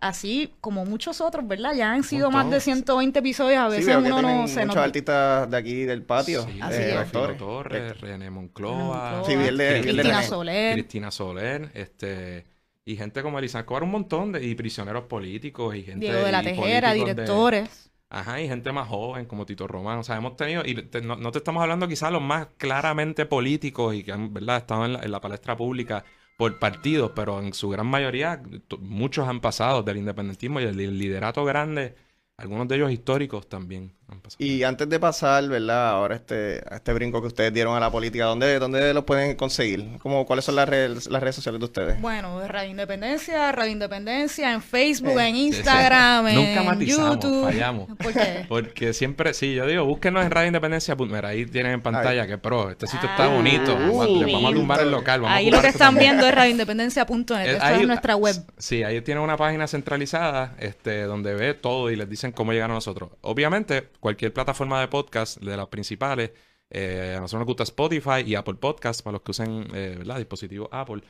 Así 0.00 0.54
como 0.62 0.86
muchos 0.86 1.20
otros, 1.20 1.46
¿verdad? 1.46 1.74
Ya 1.74 1.92
han 1.92 2.04
sido 2.04 2.30
más 2.30 2.48
de 2.50 2.58
120 2.60 3.18
episodios, 3.18 3.58
a 3.58 3.68
veces 3.68 3.94
uno 3.96 4.22
no 4.22 4.48
se 4.48 4.60
muchos 4.60 4.76
nos... 4.76 4.76
artistas 4.76 5.50
de 5.50 5.56
aquí 5.58 5.84
del 5.84 6.02
patio, 6.04 6.42
Sí, 6.44 6.58
Así 6.60 6.80
eh, 6.80 6.92
actores. 6.96 7.36
Torres, 7.36 8.00
René 8.00 8.30
Moncloa, 8.30 8.76
Moncloa, 8.76 9.24
Sí, 9.26 9.36
vi 9.36 9.44
el 9.44 9.58
de- 9.58 9.80
vi 9.82 9.88
el 9.90 9.96
de 9.98 10.02
Cristina 10.02 10.16
René. 10.16 10.26
Soler. 10.28 10.72
Cristina 10.72 11.10
Soler, 11.10 11.70
este, 11.74 12.46
y 12.86 12.96
gente 12.96 13.22
como 13.22 13.38
Elisa 13.38 13.58
Escobar, 13.60 13.82
un 13.82 13.90
montón 13.90 14.32
de, 14.32 14.42
y 14.42 14.54
prisioneros 14.54 15.04
políticos, 15.04 15.74
y 15.74 15.82
gente 15.82 16.06
Diego 16.06 16.24
de 16.24 16.32
la 16.32 16.42
Tejera, 16.42 16.92
de- 16.92 16.98
directores. 16.98 17.90
Ajá, 18.08 18.40
y 18.40 18.48
gente 18.48 18.72
más 18.72 18.88
joven 18.88 19.26
como 19.26 19.46
Tito 19.46 19.68
Román. 19.68 19.98
O 19.98 20.02
sea, 20.02 20.16
hemos 20.16 20.34
tenido, 20.36 20.62
y 20.64 20.74
te- 20.74 21.00
no, 21.00 21.14
no 21.16 21.30
te 21.30 21.38
estamos 21.38 21.62
hablando 21.62 21.86
quizás 21.86 22.10
los 22.10 22.22
más 22.22 22.48
claramente 22.56 23.24
políticos 23.26 23.94
y 23.94 24.02
que 24.02 24.12
han, 24.12 24.32
¿verdad?, 24.34 24.56
estado 24.56 24.84
en 24.86 24.94
la, 24.94 25.00
en 25.02 25.12
la 25.12 25.20
palestra 25.20 25.56
pública 25.56 26.04
por 26.40 26.58
partidos, 26.58 27.12
pero 27.14 27.40
en 27.40 27.52
su 27.54 27.68
gran 27.70 27.86
mayoría, 27.86 28.42
muchos 28.80 29.28
han 29.28 29.40
pasado 29.40 29.82
del 29.84 29.98
independentismo 29.98 30.60
y 30.60 30.64
el, 30.64 30.76
li- 30.76 30.86
liderato 30.88 31.44
grande, 31.44 31.94
algunos 32.38 32.66
de 32.68 32.76
ellos 32.76 32.92
históricos 32.92 33.48
también. 33.48 33.92
Y 34.38 34.62
antes 34.62 34.88
de 34.88 34.98
pasar, 35.00 35.46
¿verdad? 35.48 35.90
Ahora 35.90 36.16
este, 36.16 36.62
a 36.70 36.76
este 36.76 36.92
brinco 36.92 37.20
que 37.20 37.26
ustedes 37.28 37.52
dieron 37.52 37.76
a 37.76 37.80
la 37.80 37.90
política, 37.90 38.24
¿dónde, 38.24 38.58
dónde 38.58 38.92
los 38.94 39.04
pueden 39.04 39.36
conseguir? 39.36 39.84
¿Cómo, 40.02 40.24
¿Cuáles 40.26 40.44
son 40.44 40.56
las 40.56 40.68
redes, 40.68 41.08
las 41.10 41.22
redes 41.22 41.36
sociales 41.36 41.58
de 41.60 41.64
ustedes? 41.64 42.00
Bueno, 42.00 42.46
Radio 42.48 42.70
Independencia, 42.70 43.52
Radio 43.52 43.72
Independencia, 43.72 44.52
en 44.52 44.62
Facebook, 44.62 45.18
Eh, 45.18 45.28
en 45.28 45.36
Instagram, 45.36 46.26
en 46.28 46.34
Nunca 46.36 46.62
matizamos, 46.62 47.14
YouTube. 47.16 47.44
fallamos. 47.44 47.88
¿Por 47.98 48.12
qué? 48.12 48.44
Porque 48.48 48.92
siempre, 48.92 49.34
sí, 49.34 49.54
yo 49.54 49.66
digo, 49.66 49.84
búsquenos 49.84 50.24
en 50.24 50.30
Radio 50.30 50.46
Independencia. 50.48 50.94
Mira, 50.96 51.28
ahí 51.28 51.46
tienen 51.46 51.72
en 51.72 51.82
pantalla 51.82 52.26
que 52.26 52.38
pro, 52.38 52.70
este 52.70 52.86
sitio 52.86 53.08
está 53.08 53.24
Ah, 53.24 53.28
bonito. 53.28 53.74
Vamos 53.74 54.04
a- 54.04 54.08
le 54.08 54.32
vamos 54.32 54.52
a 54.52 54.54
tumbar 54.54 54.80
el 54.80 54.90
local. 54.90 55.20
Vamos 55.22 55.36
Ahí 55.36 55.50
lo 55.50 55.60
que 55.60 55.68
están 55.68 55.88
también. 55.88 56.10
viendo 56.12 56.26
es 56.28 56.34
radioindependencia.net. 56.34 57.46
Eh, 57.46 57.50
Esta 57.52 57.66
ahí- 57.66 57.80
es 57.82 57.86
nuestra 57.86 58.16
web. 58.16 58.36
Sí, 58.58 58.82
ahí 58.82 59.00
tienen 59.00 59.22
una 59.24 59.36
página 59.36 59.66
centralizada 59.66 60.54
este, 60.58 61.02
donde 61.02 61.34
ve 61.34 61.54
todo 61.54 61.90
y 61.90 61.96
les 61.96 62.08
dicen 62.08 62.32
cómo 62.32 62.52
llegar 62.52 62.70
a 62.70 62.74
nosotros. 62.74 63.10
Obviamente, 63.22 63.88
cualquier 64.00 64.32
plataforma 64.32 64.80
de 64.80 64.88
podcast 64.88 65.38
de 65.40 65.56
las 65.56 65.68
principales, 65.68 66.30
eh, 66.70 67.14
a 67.16 67.20
nosotros 67.20 67.40
nos 67.40 67.46
gusta 67.46 67.62
Spotify 67.64 68.22
y 68.24 68.34
Apple 68.34 68.54
Podcast 68.54 69.02
para 69.02 69.12
los 69.14 69.22
que 69.22 69.32
usen 69.32 69.66
eh, 69.74 69.94
¿verdad? 69.98 70.16
dispositivos 70.18 70.68
Apple, 70.72 71.02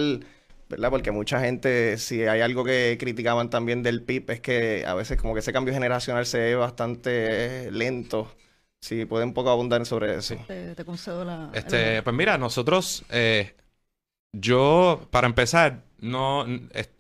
¿verdad? 0.70 0.92
Porque 0.92 1.12
mucha 1.12 1.40
gente, 1.42 1.98
si 1.98 2.24
hay 2.24 2.42
algo 2.42 2.64
que 2.64 2.98
criticaban 3.00 3.50
también 3.50 3.84
del 3.84 4.04
PIB, 4.04 4.32
es 4.32 4.42
que 4.42 4.86
a 4.86 4.94
veces 4.94 5.20
como 5.20 5.34
que 5.34 5.40
ese 5.40 5.52
cambio 5.52 5.74
generacional 5.74 6.26
se 6.26 6.38
ve 6.40 6.56
bastante 6.56 7.72
lento. 7.72 8.32
Si 8.82 9.06
pueden 9.06 9.30
un 9.30 9.34
poco 9.34 9.50
abundar 9.50 9.86
sobre 9.86 10.16
eso. 10.16 10.38
Te, 10.48 10.74
te 10.76 10.86
concedo 10.86 11.26
la... 11.26 11.50
Este, 11.54 12.02
pues 12.02 12.16
mira, 12.16 12.38
nosotros, 12.38 13.04
eh, 13.10 13.56
yo, 14.32 15.08
para 15.12 15.28
empezar, 15.28 15.84
no, 16.00 16.46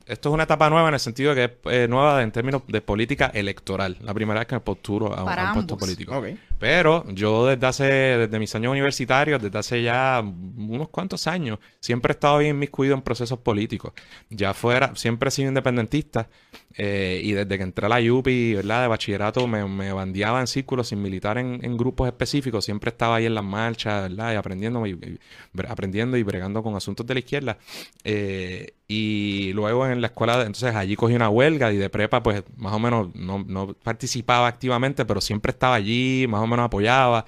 esto 0.10 0.30
es 0.30 0.34
una 0.34 0.44
etapa 0.44 0.70
nueva 0.70 0.88
en 0.90 0.94
el 0.96 1.00
sentido 1.00 1.34
de 1.34 1.50
que 1.50 1.70
es 1.70 1.84
eh, 1.86 1.88
nueva 1.88 2.22
en 2.24 2.32
términos 2.32 2.64
de 2.68 2.82
política 2.82 3.28
electoral. 3.34 3.98
La 4.02 4.14
primera 4.14 4.40
vez 4.40 4.48
que 4.48 4.56
me 4.56 4.62
posturo 4.62 5.14
a, 5.14 5.20
un- 5.22 5.26
Para 5.26 5.44
a 5.50 5.54
un 5.54 5.54
puesto 5.54 5.78
político. 5.78 6.22
Pero 6.60 7.06
yo 7.14 7.46
desde 7.48 7.66
hace, 7.68 7.84
desde 7.86 8.38
mis 8.40 8.54
años 8.56 8.72
universitarios, 8.72 9.42
desde 9.42 9.58
hace 9.58 9.82
ya 9.82 10.22
unos 10.22 10.90
cuantos 10.90 11.26
años, 11.28 11.60
siempre 11.80 12.12
he 12.12 12.16
estado 12.16 12.40
bien 12.40 12.56
inmiscuido 12.56 12.94
en 12.96 13.02
procesos 13.02 13.40
políticos. 13.40 13.94
Ya 14.30 14.54
fuera, 14.54 14.94
siempre 14.96 15.30
he 15.30 15.32
sido 15.32 15.48
independentista 15.50 16.28
eh, 16.76 17.22
y 17.24 17.32
desde 17.32 17.58
que 17.58 17.64
entré 17.64 17.86
a 17.86 17.90
la 17.90 18.00
UPI, 18.14 18.56
¿verdad? 18.56 18.82
De 18.82 18.88
bachillerato 18.90 19.48
me, 19.48 19.66
me 19.68 19.94
bandeaba 19.94 20.42
en 20.42 20.48
círculos 20.48 20.90
sin 20.90 21.02
militar 21.02 21.38
en, 21.38 21.60
en 21.64 21.78
grupos 21.78 22.08
específicos. 22.08 22.66
Siempre 22.66 22.90
estaba 22.90 23.16
ahí 23.16 23.26
en 23.26 23.36
las 23.36 23.44
marchas, 23.46 24.10
¿verdad? 24.10 24.34
Y 24.34 24.36
aprendiendo 24.36 24.86
y, 24.86 25.20
aprendiendo 25.68 26.18
y 26.18 26.24
bregando 26.24 26.62
con 26.62 26.76
asuntos 26.76 27.06
de 27.08 27.14
la 27.14 27.20
izquierda. 27.20 27.58
Eh, 28.04 28.74
y 28.92 29.54
luego 29.54 29.86
en 29.88 29.99
la 30.02 30.08
escuela, 30.08 30.42
entonces 30.42 30.76
allí 30.76 30.96
cogí 30.96 31.16
una 31.16 31.30
huelga 31.30 31.72
y 31.74 31.78
de 31.78 31.90
prepa, 31.90 32.24
pues 32.24 32.44
más 32.58 32.74
o 32.74 32.80
menos 32.80 33.14
no, 33.16 33.44
no 33.48 33.74
participaba 33.74 34.48
activamente, 34.48 35.06
pero 35.06 35.22
siempre 35.22 35.52
estaba 35.52 35.76
allí, 35.76 36.26
más 36.30 36.42
o 36.42 36.48
menos 36.48 36.66
apoyaba. 36.66 37.26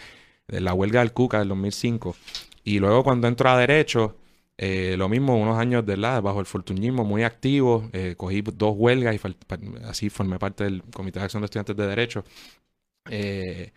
De 0.48 0.60
la 0.60 0.74
huelga 0.74 1.00
del 1.00 1.14
Cuca 1.14 1.40
del 1.40 1.48
2005. 1.50 2.16
Y 2.64 2.80
luego 2.80 3.04
cuando 3.04 3.28
entro 3.28 3.50
a 3.50 3.58
Derecho, 3.58 4.18
eh, 4.58 4.96
lo 4.98 5.10
mismo, 5.10 5.38
unos 5.40 5.58
años 5.58 5.86
de 5.86 5.98
la, 5.98 6.22
bajo 6.22 6.40
el 6.40 6.46
fortunismo, 6.46 7.04
muy 7.04 7.24
activo. 7.24 7.90
eh, 7.94 8.16
cogí 8.18 8.42
dos 8.42 8.76
huelgas 8.78 9.16
y 9.16 9.20
así 9.86 10.10
formé 10.10 10.38
parte 10.40 10.66
del 10.66 10.84
Comité 10.94 11.20
de 11.20 11.26
Acción 11.26 11.42
de 11.42 11.46
Estudiantes 11.46 11.76
de 11.76 11.88
Derecho. 11.88 12.24
Eh, 13.10 13.72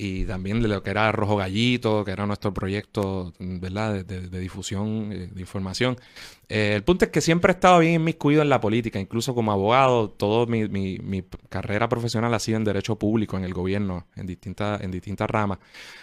y 0.00 0.24
también 0.26 0.62
lo 0.66 0.80
que 0.80 0.90
era 0.90 1.10
Rojo 1.10 1.36
Gallito, 1.36 2.04
que 2.04 2.12
era 2.12 2.24
nuestro 2.24 2.54
proyecto, 2.54 3.32
¿verdad?, 3.40 4.04
de, 4.04 4.40
difusión 4.40 5.10
eh, 5.12 5.26
de 5.32 5.40
información. 5.40 5.96
Eh, 6.48 6.74
el 6.76 6.84
punto 6.84 7.04
es 7.04 7.10
que 7.10 7.20
siempre 7.20 7.50
he 7.52 7.54
estado 7.56 7.80
bien 7.80 7.94
inmiscuido 7.94 8.40
en 8.42 8.48
la 8.48 8.60
política, 8.60 9.00
incluso 9.00 9.34
como 9.34 9.50
abogado, 9.50 10.08
toda 10.08 10.46
mi, 10.46 10.68
mi- 10.68 11.24
carrera 11.48 11.88
profesional 11.88 12.32
ha 12.32 12.38
sido 12.38 12.58
en 12.58 12.64
derecho 12.64 12.96
público, 12.96 13.36
en 13.36 13.42
el 13.44 13.52
gobierno, 13.52 14.06
en 14.14 14.26
distintas, 14.28 14.80
en 14.82 14.92
distintas 14.92 15.28
ramas. 15.28 15.58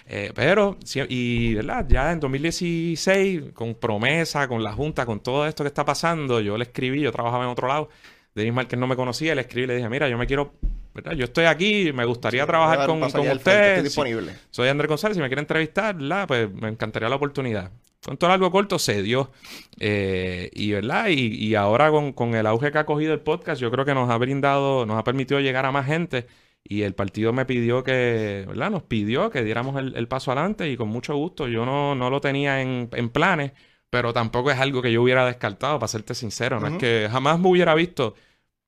Eh, 0.06 0.34
pero, 0.36 0.78
y 1.08 1.54
¿verdad? 1.54 1.86
ya 1.88 2.12
en 2.12 2.20
2016, 2.20 3.54
con 3.54 3.76
promesa, 3.76 4.48
con 4.50 4.62
la 4.62 4.74
Junta, 4.74 5.06
con 5.06 5.22
todo 5.22 5.48
esto 5.48 5.64
que 5.64 5.70
está 5.70 5.86
pasando, 5.86 6.42
yo 6.42 6.58
le 6.58 6.66
escribí, 6.66 7.00
yo 7.02 7.14
trabajaba 7.14 7.46
en 7.46 7.50
otro 7.50 7.70
lado, 7.70 7.90
Denis 8.36 8.54
Márquez 8.54 8.78
no 8.78 8.88
me 8.88 8.98
conocía, 8.98 9.34
le 9.36 9.42
escribí 9.42 9.64
y 9.64 9.68
le 9.68 9.76
dije, 9.78 9.88
mira, 9.90 10.10
yo 10.10 10.18
me 10.18 10.28
quiero, 10.28 10.54
¿verdad? 10.96 11.12
Yo 11.14 11.26
estoy 11.26 11.46
aquí, 11.46 11.92
me 11.94 12.06
gustaría 12.06 12.46
trabajar 12.48 12.88
con, 12.88 13.00
con 13.02 13.22
allá 13.22 13.32
al 13.32 13.40
frente, 13.40 13.40
usted. 13.40 13.62
Estoy 13.68 13.78
Sí. 13.78 13.84
disponible. 13.84 14.36
Soy 14.50 14.70
Andrés 14.70 14.90
González, 14.90 15.16
si 15.18 15.22
me 15.22 15.28
quiere 15.28 15.42
entrevistar, 15.42 15.96
¿verdad? 15.96 16.28
Pues 16.28 16.52
me 16.52 16.70
encantaría 16.70 17.10
la 17.10 17.16
oportunidad. 17.18 17.72
Con 18.04 18.18
todo 18.18 18.32
algo 18.32 18.50
corto 18.52 18.80
se 18.80 19.02
dio. 19.04 19.32
Eh, 19.80 20.50
y, 20.54 20.72
¿verdad? 20.72 21.08
Y, 21.10 21.36
y 21.44 21.56
ahora 21.56 21.92
con, 21.92 22.14
con 22.14 22.36
el 22.36 22.46
auge 22.48 22.72
que 22.72 22.78
ha 22.78 22.86
cogido 22.86 23.14
el 23.14 23.20
podcast, 23.20 23.60
yo 23.62 23.70
creo 23.72 23.84
que 23.86 23.94
nos 23.94 24.10
ha 24.10 24.18
brindado, 24.18 24.86
nos 24.86 24.98
ha 24.98 25.04
permitido 25.04 25.40
llegar 25.40 25.66
a 25.66 25.72
más 25.72 25.86
gente. 25.86 26.28
Y 26.68 26.82
el 26.82 26.96
partido 26.96 27.32
me 27.34 27.46
pidió 27.46 27.84
que, 27.84 28.46
¿verdad? 28.48 28.72
Nos 28.72 28.84
pidió 28.84 29.30
que 29.30 29.44
diéramos 29.44 29.76
el, 29.78 29.96
el 29.96 30.08
paso 30.08 30.32
adelante 30.32 30.70
y 30.70 30.78
con 30.78 30.88
mucho 30.90 31.16
gusto. 31.16 31.48
Yo 31.48 31.66
no, 31.66 31.94
no 31.94 32.10
lo 32.10 32.22
tenía 32.22 32.62
en, 32.62 32.90
en 32.94 33.10
planes, 33.10 33.52
pero 33.92 34.14
tampoco 34.14 34.50
es 34.50 34.60
algo 34.60 34.82
que 34.82 34.92
yo 34.92 35.04
hubiera 35.04 35.26
descartado, 35.28 35.78
para 35.78 35.88
serte 35.88 36.16
sincero. 36.16 36.60
No 36.60 36.68
es 36.68 36.78
que 36.78 37.08
jamás 37.12 37.40
me 37.40 37.50
hubiera 37.50 37.76
visto, 37.76 38.16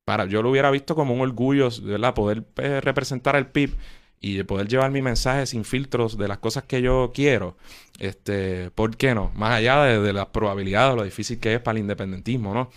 para, 0.07 0.25
yo 0.25 0.41
lo 0.41 0.51
hubiera 0.51 0.71
visto 0.71 0.95
como 0.95 1.13
un 1.13 1.19
orgullo, 1.19 1.67
¿verdad? 1.83 2.13
Poder 2.13 2.45
eh, 2.55 2.79
representar 2.79 3.35
al 3.35 3.51
PIB 3.51 3.75
y 4.21 4.37
de 4.37 4.45
poder 4.45 4.69
llevar 4.69 4.89
mi 4.89 5.01
mensaje 5.01 5.45
sin 5.45 5.65
filtros 5.65 6.17
de 6.17 6.29
las 6.29 6.37
cosas 6.37 6.63
que 6.63 6.81
yo 6.81 7.11
quiero. 7.13 7.57
Este, 7.99 8.71
¿por 8.71 8.95
qué 8.95 9.13
no? 9.13 9.33
Más 9.35 9.51
allá 9.55 9.83
de, 9.83 9.99
de 9.99 10.13
las 10.13 10.27
probabilidades, 10.27 10.95
lo 10.95 11.03
difícil 11.03 11.41
que 11.41 11.55
es 11.55 11.59
para 11.59 11.77
el 11.77 11.81
independentismo, 11.81 12.53
¿no? 12.53 12.69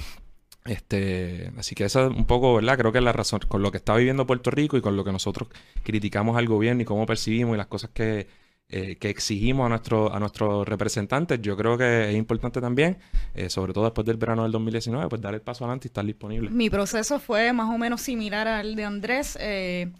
Este, 0.65 1.53
así 1.57 1.77
que 1.77 1.85
esa 1.85 2.07
es 2.07 2.11
un 2.11 2.25
poco, 2.25 2.57
¿verdad? 2.57 2.77
Creo 2.77 2.91
que 2.91 2.99
es 2.99 3.05
la 3.05 3.13
razón 3.13 3.39
con 3.47 3.63
lo 3.63 3.71
que 3.71 3.77
está 3.77 3.95
viviendo 3.95 4.27
Puerto 4.27 4.51
Rico 4.51 4.77
y 4.77 4.81
con 4.81 4.97
lo 4.97 5.05
que 5.05 5.13
nosotros 5.13 5.51
criticamos 5.85 6.37
al 6.37 6.49
gobierno 6.49 6.83
y 6.83 6.85
cómo 6.85 7.07
percibimos 7.07 7.55
y 7.55 7.59
las 7.59 7.69
cosas 7.69 7.91
que, 7.95 8.27
eh, 8.71 8.97
que 8.97 9.11
exigimos 9.11 9.67
a, 9.67 9.69
nuestro, 9.69 10.15
a 10.15 10.21
nuestros 10.21 10.67
representantes. 10.67 11.41
Yo 11.43 11.57
creo 11.57 11.77
que 11.77 12.11
es 12.11 12.17
importante 12.17 12.61
también, 12.61 12.99
eh, 13.35 13.51
sobre 13.51 13.73
todo 13.73 13.85
después 13.85 14.07
del 14.07 14.17
verano 14.17 14.45
del 14.45 14.53
2019, 14.53 15.09
pues 15.09 15.21
dar 15.21 15.35
el 15.35 15.43
paso 15.43 15.65
adelante 15.65 15.87
y 15.87 15.89
estar 15.89 16.05
disponible. 16.05 16.51
Mi 16.51 16.71
proceso 16.71 17.19
fue 17.19 17.53
más 17.53 17.69
o 17.69 17.79
menos 17.79 18.01
similar 18.01 18.47
al 18.47 18.77
de 18.77 18.85
Andrés. 18.85 19.37
Eh, 19.41 19.93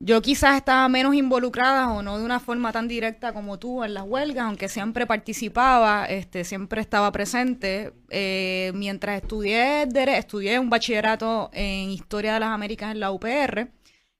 yo 0.00 0.20
quizás 0.20 0.56
estaba 0.56 0.86
menos 0.88 1.14
involucrada 1.14 1.90
o 1.92 2.02
no 2.02 2.18
de 2.18 2.24
una 2.24 2.40
forma 2.40 2.72
tan 2.72 2.88
directa 2.88 3.32
como 3.32 3.58
tú 3.58 3.84
en 3.84 3.94
las 3.94 4.04
huelgas, 4.04 4.44
aunque 4.44 4.68
siempre 4.68 5.06
participaba, 5.06 6.04
este, 6.06 6.44
siempre 6.44 6.80
estaba 6.80 7.10
presente. 7.12 7.92
Eh, 8.10 8.72
mientras 8.74 9.22
estudié, 9.22 9.88
estudié 10.16 10.58
un 10.58 10.68
bachillerato 10.68 11.48
en 11.52 11.90
Historia 11.90 12.34
de 12.34 12.40
las 12.40 12.50
Américas 12.50 12.92
en 12.92 13.00
la 13.00 13.12
UPR. 13.12 13.70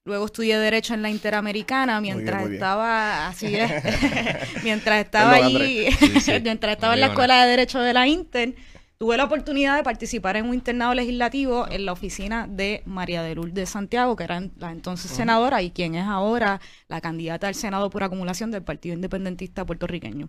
Luego 0.06 0.26
estudié 0.26 0.58
Derecho 0.58 0.92
en 0.92 1.00
la 1.00 1.08
Interamericana 1.08 1.98
mientras 2.00 2.40
muy 2.42 2.50
bien. 2.50 2.54
estaba, 2.54 3.28
así 3.28 3.56
es, 3.56 3.72
mientras 4.62 5.02
estaba 5.02 5.32
allí, 5.36 5.86
Sí, 5.92 6.20
sí. 6.20 6.32
mientras 6.42 6.74
estaba 6.74 6.92
en 6.94 7.00
la. 7.00 7.06
Escuela 7.06 7.42
de 7.42 7.50
Derecho 7.50 7.80
de 7.80 7.94
la 7.94 8.06
Inter, 8.06 8.54
tuve 8.98 9.16
la 9.16 9.24
oportunidad 9.24 9.76
de 9.76 9.82
participar 9.82 10.36
en 10.36 10.44
un 10.46 10.54
internado 10.54 10.92
legislativo 10.92 11.66
en 11.70 11.86
la 11.86 11.92
oficina 11.92 12.46
de 12.46 12.82
María 12.84 13.22
de 13.22 13.34
Lourdes 13.34 13.70
Santiago, 13.70 14.14
que 14.14 14.24
era 14.24 14.42
la 14.58 14.72
entonces 14.72 15.10
senadora 15.10 15.62
y 15.62 15.70
quien 15.70 15.94
es 15.94 16.04
ahora 16.04 16.60
la 16.88 17.00
candidata 17.00 17.48
al 17.48 17.54
Senado 17.54 17.88
por 17.88 18.02
acumulación 18.02 18.50
del 18.50 18.62
Partido 18.62 18.94
Independentista 18.94 19.64
puertorriqueño. 19.64 20.28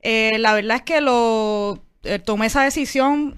Eh, 0.00 0.38
la 0.38 0.54
verdad 0.54 0.78
es 0.78 0.82
que 0.84 1.02
lo 1.02 1.82
eh, 2.04 2.18
tomé 2.18 2.46
esa 2.46 2.62
decisión 2.64 3.36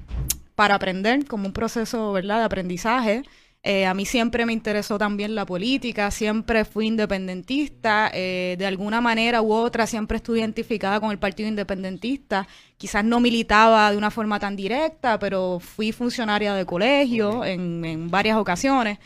para 0.54 0.76
aprender 0.76 1.26
como 1.26 1.46
un 1.46 1.52
proceso 1.52 2.12
¿verdad? 2.12 2.38
de 2.38 2.44
aprendizaje. 2.44 3.22
Eh, 3.66 3.86
a 3.86 3.94
mí 3.94 4.04
siempre 4.04 4.44
me 4.44 4.52
interesó 4.52 4.98
también 4.98 5.34
la 5.34 5.46
política, 5.46 6.10
siempre 6.10 6.66
fui 6.66 6.86
independentista, 6.86 8.10
eh, 8.12 8.56
de 8.58 8.66
alguna 8.66 9.00
manera 9.00 9.40
u 9.40 9.54
otra 9.54 9.86
siempre 9.86 10.18
estuve 10.18 10.40
identificada 10.40 11.00
con 11.00 11.10
el 11.10 11.18
Partido 11.18 11.48
Independentista. 11.48 12.46
Quizás 12.76 13.04
no 13.04 13.20
militaba 13.20 13.90
de 13.90 13.96
una 13.96 14.10
forma 14.10 14.38
tan 14.38 14.54
directa, 14.54 15.18
pero 15.18 15.60
fui 15.60 15.92
funcionaria 15.92 16.52
de 16.54 16.66
colegio 16.66 17.42
en, 17.42 17.82
en 17.86 18.10
varias 18.10 18.36
ocasiones. 18.36 18.98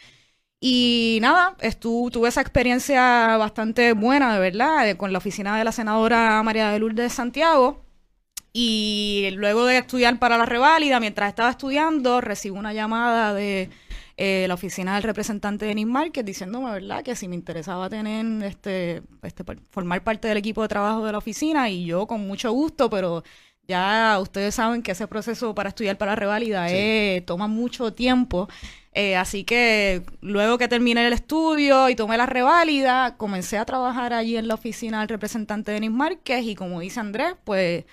Y 0.61 1.19
nada, 1.23 1.57
estu- 1.61 2.11
tuve 2.11 2.29
esa 2.29 2.41
experiencia 2.41 3.37
bastante 3.37 3.93
buena, 3.93 4.35
de 4.35 4.41
verdad, 4.41 4.89
eh, 4.89 4.97
con 4.97 5.13
la 5.13 5.19
oficina 5.19 5.57
de 5.57 5.63
la 5.65 5.71
senadora 5.73 6.43
María 6.43 6.71
de 6.71 6.81
Lourdes 6.81 7.05
de 7.05 7.11
Santiago. 7.11 7.85
Y 8.53 9.29
luego 9.35 9.67
de 9.67 9.79
estudiar 9.79 10.19
para 10.19 10.37
la 10.37 10.47
reválida, 10.47 10.99
mientras 11.01 11.29
estaba 11.29 11.51
estudiando, 11.51 12.21
recibo 12.21 12.59
una 12.59 12.73
llamada 12.73 13.35
de 13.35 13.71
eh, 14.21 14.47
la 14.49 14.55
oficina 14.55 14.95
del 14.95 15.05
representante 15.05 15.65
de 15.65 15.69
Denis 15.71 15.87
Márquez 15.87 16.25
diciéndome, 16.25 16.73
¿verdad?, 16.73 17.05
que 17.05 17.15
si 17.15 17.29
me 17.29 17.37
interesaba 17.37 17.89
tener, 17.89 18.43
este, 18.45 19.03
este, 19.23 19.45
formar 19.71 20.03
parte 20.03 20.27
del 20.29 20.37
equipo 20.39 20.61
de 20.63 20.69
trabajo 20.69 21.05
de 21.07 21.13
la 21.13 21.19
oficina 21.19 21.71
y 21.71 21.87
yo 21.87 22.07
con 22.09 22.27
mucho 22.27 22.51
gusto, 22.53 22.91
pero 22.91 23.23
ya 23.69 24.19
ustedes 24.21 24.55
saben 24.57 24.83
que 24.83 24.93
ese 24.93 25.07
proceso 25.07 25.55
para 25.55 25.69
estudiar 25.69 25.97
para 25.99 26.13
la 26.13 26.17
reválida 26.17 26.69
Sí. 26.69 26.75
eh, 26.77 27.23
toma 27.27 27.47
mucho 27.47 27.93
tiempo. 27.93 28.49
Eh, 28.93 29.15
así 29.15 29.45
que 29.45 30.03
luego 30.21 30.59
que 30.59 30.67
terminé 30.67 31.07
el 31.07 31.13
estudio 31.13 31.89
y 31.89 31.95
tomé 31.95 32.17
la 32.17 32.27
reválida, 32.27 33.17
comencé 33.17 33.57
a 33.59 33.65
trabajar 33.67 34.13
allí 34.15 34.37
en 34.37 34.49
la 34.49 34.55
oficina 34.55 34.99
del 35.01 35.09
representante 35.11 35.71
Denis 35.71 35.91
Márquez 35.93 36.45
y 36.45 36.55
como 36.57 36.81
dice 36.81 36.99
Andrés, 36.99 37.35
pues 37.45 37.85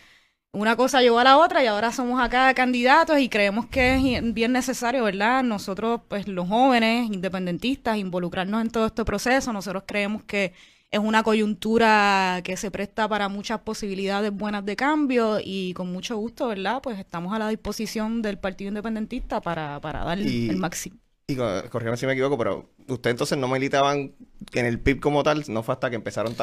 una 0.56 0.76
cosa 0.76 1.02
llevó 1.02 1.20
a 1.20 1.24
la 1.24 1.38
otra 1.38 1.64
y 1.64 1.68
ahora 1.68 1.92
somos 1.92 2.20
acá 2.22 2.54
candidatos 2.54 3.20
y 3.20 3.30
creemos 3.30 3.68
que 3.68 3.96
es 4.18 4.34
bien 4.34 4.52
necesario, 4.54 5.04
¿verdad? 5.04 5.44
Nosotros, 5.44 6.02
pues 6.08 6.28
los 6.28 6.48
jóvenes 6.48 7.08
independentistas, 7.12 7.98
involucrarnos 7.98 8.62
en 8.62 8.70
todo 8.72 8.88
este 8.88 9.06
proceso. 9.06 9.54
Nosotros 9.54 9.84
creemos 9.86 10.24
que 10.24 10.54
es 10.92 11.00
una 11.00 11.24
coyuntura 11.24 12.42
que 12.44 12.58
se 12.58 12.72
presta 12.72 13.08
para 13.10 13.28
muchas 13.28 13.60
posibilidades 13.62 14.32
buenas 14.32 14.66
de 14.66 14.76
cambio 14.76 15.40
y 15.44 15.74
con 15.74 15.92
mucho 15.92 16.16
gusto, 16.18 16.48
¿verdad? 16.48 16.82
Pues 16.82 16.98
estamos 17.00 17.34
a 17.34 17.40
la 17.40 17.50
disposición 17.50 18.22
del 18.22 18.38
Partido 18.40 18.70
Independentista 18.70 19.42
para, 19.42 19.80
para 19.82 20.04
dar 20.06 20.20
Y- 20.20 20.50
el 20.50 20.58
máximo. 20.58 20.98
Y 21.28 21.36
co- 21.36 21.64
corrígame 21.72 21.98
si 21.98 22.06
me 22.06 22.14
equivoco, 22.14 22.38
pero 22.38 22.70
ustedes 22.88 23.14
entonces 23.14 23.38
no 23.38 23.48
militaban 23.48 24.12
en 24.54 24.66
el 24.66 24.80
PIB 24.80 25.00
como 25.00 25.24
tal, 25.24 25.44
no 25.48 25.64
fue 25.64 25.74
hasta 25.74 25.90
que 25.90 25.96
empezaron, 25.96 26.36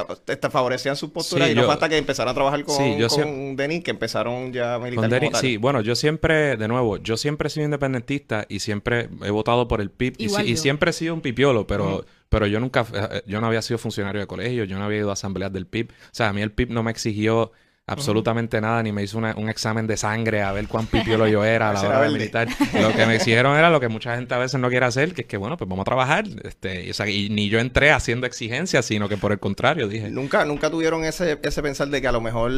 favorecían 0.51 0.97
sus 0.97 1.11
posturas 1.11 1.47
Sí, 1.49 1.53
y 1.53 1.55
no 1.55 1.63
yo- 1.63 1.67
fue 1.67 1.75
hasta 1.75 1.89
que 1.89 1.97
empezaron 1.99 2.31
a 2.31 2.35
trabajar 2.35 2.65
con, 2.65 2.77
Sí, 2.77 2.97
yo 2.99 3.09
con 3.09 3.19
siem- 3.21 3.57
Denis 3.57 3.85
que 3.85 3.91
empezaron 3.93 4.53
ya 4.53 4.75
a 4.75 4.79
militar 4.79 5.05
Con 5.05 5.11
como 5.11 5.21
Denis- 5.21 5.33
tal. 5.33 5.41
sí, 5.41 5.57
bueno, 5.57 5.81
yo 5.81 5.95
siempre, 5.95 6.57
de 6.57 6.69
nuevo, 6.69 6.97
yo 6.99 7.17
siempre 7.17 7.47
he 7.47 7.51
sido 7.51 7.65
independentista 7.65 8.45
y 8.49 8.59
siempre 8.61 9.09
he 9.25 9.31
votado 9.31 9.69
por 9.69 9.81
el 9.81 9.91
PIB 9.91 10.15
y, 10.19 10.29
si- 10.29 10.43
y 10.43 10.57
siempre 10.57 10.91
he 10.91 10.93
sido 10.93 11.15
un 11.15 11.21
pipiolo, 11.21 11.67
pero, 11.67 11.97
Ujú. 11.99 12.05
pero 12.29 12.47
yo 12.47 12.59
nunca, 12.61 12.87
eh, 12.93 13.23
yo 13.27 13.41
no 13.41 13.47
había 13.47 13.63
sido 13.63 13.79
funcionario 13.79 14.21
de 14.21 14.27
colegio, 14.27 14.65
yo 14.65 14.79
no 14.79 14.85
había 14.85 14.99
ido 14.99 15.11
a 15.11 15.13
asambleas 15.13 15.53
del 15.53 15.67
PIB. 15.67 15.91
O 15.91 15.95
sea, 16.13 16.29
a 16.31 16.33
mí 16.33 16.43
el 16.43 16.51
PIB 16.53 16.71
no 16.71 16.83
me 16.83 16.91
exigió 16.91 17.53
absolutamente 17.93 18.61
nada, 18.61 18.83
ni 18.83 18.93
me 18.93 19.03
hizo 19.03 19.19
una- 19.19 19.35
un 19.37 19.49
examen 19.49 19.87
de 19.87 19.97
sangre 19.97 20.43
a 20.43 20.53
ver 20.53 20.67
cuán 20.69 20.87
pipiolo 20.87 21.27
yo 21.29 21.45
era 21.45 21.71
a 21.71 21.73
la 21.75 21.81
hora 21.83 22.01
de 22.03 22.11
militar. 22.11 22.49
Lo 22.81 22.93
que 22.93 23.07
me 23.07 23.17
exigieron 23.17 23.57
era 23.57 23.71
lo 23.71 23.81
que 23.81 23.89
mucha 23.89 24.15
gente 24.17 24.35
a 24.35 24.39
veces 24.39 24.61
no 24.61 24.69
quiere 24.69 24.87
hacer, 24.87 25.15
que 25.15 25.23
es 25.23 25.27
que, 25.27 25.37
bueno, 25.37 25.57
pues 25.57 25.69
vamos 25.69 25.83
a 25.83 25.85
trabajar. 25.85 26.25
Este, 26.45 26.85
y, 26.87 26.91
o 26.91 26.95
sea, 26.95 27.07
y 27.09 27.29
ni 27.31 27.49
yo 27.49 27.59
entré 27.61 27.93
haciendo 27.93 28.27
exigencias, 28.27 28.85
sino 28.85 29.09
que 29.09 29.17
por 29.17 29.33
el 29.33 29.39
contrario 29.39 29.89
dije, 29.89 30.11
Nunca, 30.11 30.45
nunca 30.45 30.71
tuvieron 30.71 31.05
ese, 31.05 31.39
ese 31.43 31.63
pensar 31.63 31.89
de 31.89 32.01
que 32.01 32.09
a 32.09 32.13
lo 32.13 32.21
mejor 32.21 32.51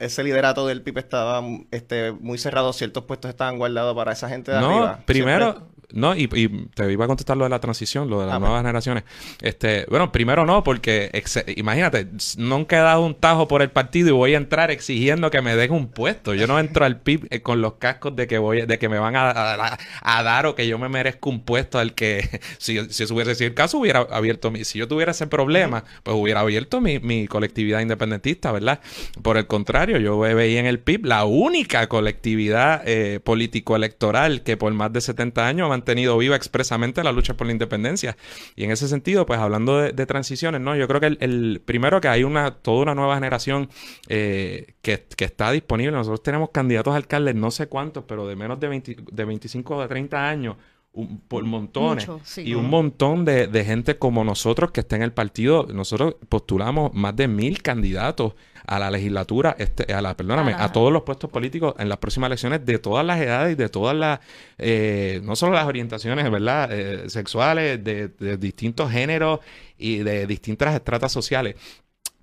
ese 0.00 0.24
liderato 0.24 0.66
del 0.66 0.82
PIB 0.82 0.98
estaba 0.98 1.42
este, 1.70 2.12
muy 2.12 2.36
cerrado, 2.38 2.72
ciertos 2.72 3.04
puestos 3.04 3.28
estaban 3.28 3.58
guardados 3.58 3.94
para 3.94 4.12
esa 4.12 4.28
gente 4.28 4.50
de 4.50 4.60
no, 4.60 4.66
arriba. 4.70 5.00
primero, 5.06 5.52
Siempre- 5.52 5.73
no, 5.94 6.14
y, 6.16 6.28
y 6.34 6.48
te 6.74 6.92
iba 6.92 7.04
a 7.04 7.08
contestar 7.08 7.36
lo 7.36 7.44
de 7.44 7.50
la 7.50 7.60
transición, 7.60 8.10
lo 8.10 8.20
de 8.20 8.26
las 8.26 8.34
Ah, 8.36 8.38
nuevas 8.38 8.60
generaciones. 8.60 9.04
Este, 9.40 9.86
bueno, 9.88 10.10
primero 10.12 10.44
no, 10.44 10.62
porque 10.64 11.10
imagínate, 11.56 12.06
nunca 12.36 12.76
he 12.76 12.80
dado 12.80 13.04
un 13.06 13.14
tajo 13.14 13.48
por 13.48 13.62
el 13.62 13.70
partido 13.70 14.08
y 14.08 14.12
voy 14.12 14.34
a 14.34 14.38
entrar 14.38 14.70
exigiendo 14.70 15.30
que 15.30 15.40
me 15.40 15.54
den 15.56 15.72
un 15.72 15.88
puesto. 15.88 16.34
Yo 16.34 16.46
no 16.46 16.58
entro 16.58 16.84
al 16.84 17.00
PIB 17.00 17.26
eh, 17.30 17.40
con 17.40 17.60
los 17.60 17.74
cascos 17.74 18.16
de 18.16 18.26
que 18.26 18.38
voy, 18.38 18.62
de 18.66 18.78
que 18.78 18.88
me 18.88 18.98
van 18.98 19.16
a, 19.16 19.30
a- 19.30 19.78
a 20.02 20.22
dar 20.22 20.46
o 20.46 20.54
que 20.54 20.66
yo 20.66 20.78
me 20.78 20.88
merezco 20.88 21.30
un 21.30 21.40
puesto 21.44 21.78
al 21.78 21.94
que, 21.94 22.40
si, 22.58 22.78
si 22.90 23.04
eso 23.04 23.14
hubiese 23.14 23.34
sido 23.34 23.48
el 23.48 23.54
caso, 23.54 23.78
hubiera 23.78 24.00
abierto 24.00 24.50
mi, 24.50 24.64
si 24.64 24.78
yo 24.78 24.88
tuviera 24.88 25.12
ese 25.12 25.26
problema, 25.26 25.84
pues 26.02 26.16
hubiera 26.16 26.40
abierto 26.40 26.80
mi, 26.80 26.98
mi 26.98 27.26
colectividad 27.28 27.80
independentista, 27.80 28.50
¿verdad? 28.52 28.80
Por 29.22 29.36
el 29.36 29.46
contrario, 29.46 29.98
yo 29.98 30.18
ve- 30.18 30.34
veía 30.34 30.60
en 30.60 30.66
el 30.66 30.80
PIB 30.80 31.06
la 31.06 31.24
única 31.24 31.86
colectividad 31.88 32.82
eh, 32.86 33.20
político-electoral 33.22 34.42
que 34.42 34.56
por 34.56 34.72
más 34.74 34.92
de 34.92 35.00
70 35.00 35.46
años 35.46 35.66
ha 35.66 35.68
mantenido 35.84 36.16
viva 36.18 36.34
expresamente 36.36 37.02
la 37.04 37.12
lucha 37.12 37.34
por 37.34 37.46
la 37.46 37.52
independencia. 37.52 38.16
Y 38.56 38.64
en 38.64 38.70
ese 38.70 38.88
sentido, 38.88 39.26
pues 39.26 39.38
hablando 39.38 39.78
de, 39.78 40.06
transiciones, 40.06 40.60
¿no? 40.60 40.74
Yo 40.76 40.88
creo 40.88 41.00
que 41.00 41.06
el, 41.08 41.18
el- 41.20 41.60
primero 41.64 42.00
que 42.00 42.08
hay 42.08 42.24
una, 42.24 42.52
toda 42.52 42.82
una 42.82 42.94
nueva 42.94 43.14
generación 43.14 43.68
eh, 44.08 44.74
que, 44.82 45.04
que 45.16 45.24
está 45.24 45.50
disponible. 45.52 45.92
Nosotros 45.92 46.22
tenemos 46.22 46.50
candidatos 46.50 46.92
a 46.94 46.96
alcaldes, 46.96 47.34
no 47.34 47.50
sé 47.50 47.66
cuántos, 47.68 48.04
pero 48.04 48.26
de 48.26 48.36
menos 48.36 48.58
de, 48.60 48.68
20 48.68 48.96
de 49.12 49.24
25 49.24 49.76
o 49.76 49.82
de 49.82 49.88
30 49.88 50.28
años. 50.28 50.56
Un- 50.94 51.18
por 51.20 51.44
montones 51.44 52.08
Mucho, 52.08 52.24
sí. 52.24 52.42
y 52.42 52.54
un 52.54 52.70
montón 52.70 53.24
de, 53.24 53.46
de 53.48 53.64
gente 53.64 53.98
como 53.98 54.24
nosotros 54.24 54.70
que 54.70 54.80
está 54.80 54.96
en 54.96 55.02
el 55.02 55.12
partido. 55.12 55.66
Nosotros 55.72 56.14
postulamos 56.28 56.94
más 56.94 57.14
de 57.14 57.28
mil 57.28 57.62
candidatos 57.62 58.34
a 58.66 58.78
la 58.78 58.90
legislatura, 58.90 59.54
este, 59.58 59.92
a 59.92 60.00
la, 60.00 60.16
perdóname, 60.16 60.54
a 60.54 60.72
todos 60.72 60.90
los 60.90 61.02
puestos 61.02 61.28
políticos 61.28 61.74
en 61.78 61.88
las 61.90 61.98
próximas 61.98 62.28
elecciones 62.28 62.64
de 62.64 62.78
todas 62.78 63.04
las 63.04 63.20
edades 63.20 63.52
y 63.52 63.56
de 63.56 63.68
todas 63.68 63.94
las, 63.94 64.20
eh, 64.56 65.20
no 65.22 65.36
solo 65.36 65.52
las 65.52 65.66
orientaciones, 65.66 66.30
¿verdad? 66.30 66.70
Eh, 66.72 67.10
sexuales, 67.10 67.84
de, 67.84 68.08
de 68.08 68.36
distintos 68.38 68.90
géneros 68.90 69.40
y 69.76 69.98
de 69.98 70.26
distintas 70.26 70.74
estratas 70.74 71.12
sociales. 71.12 71.56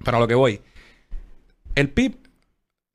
Pero 0.03 0.17
a 0.17 0.19
lo 0.19 0.27
que 0.27 0.33
voy, 0.33 0.61
el 1.75 1.89
PIB 1.89 2.15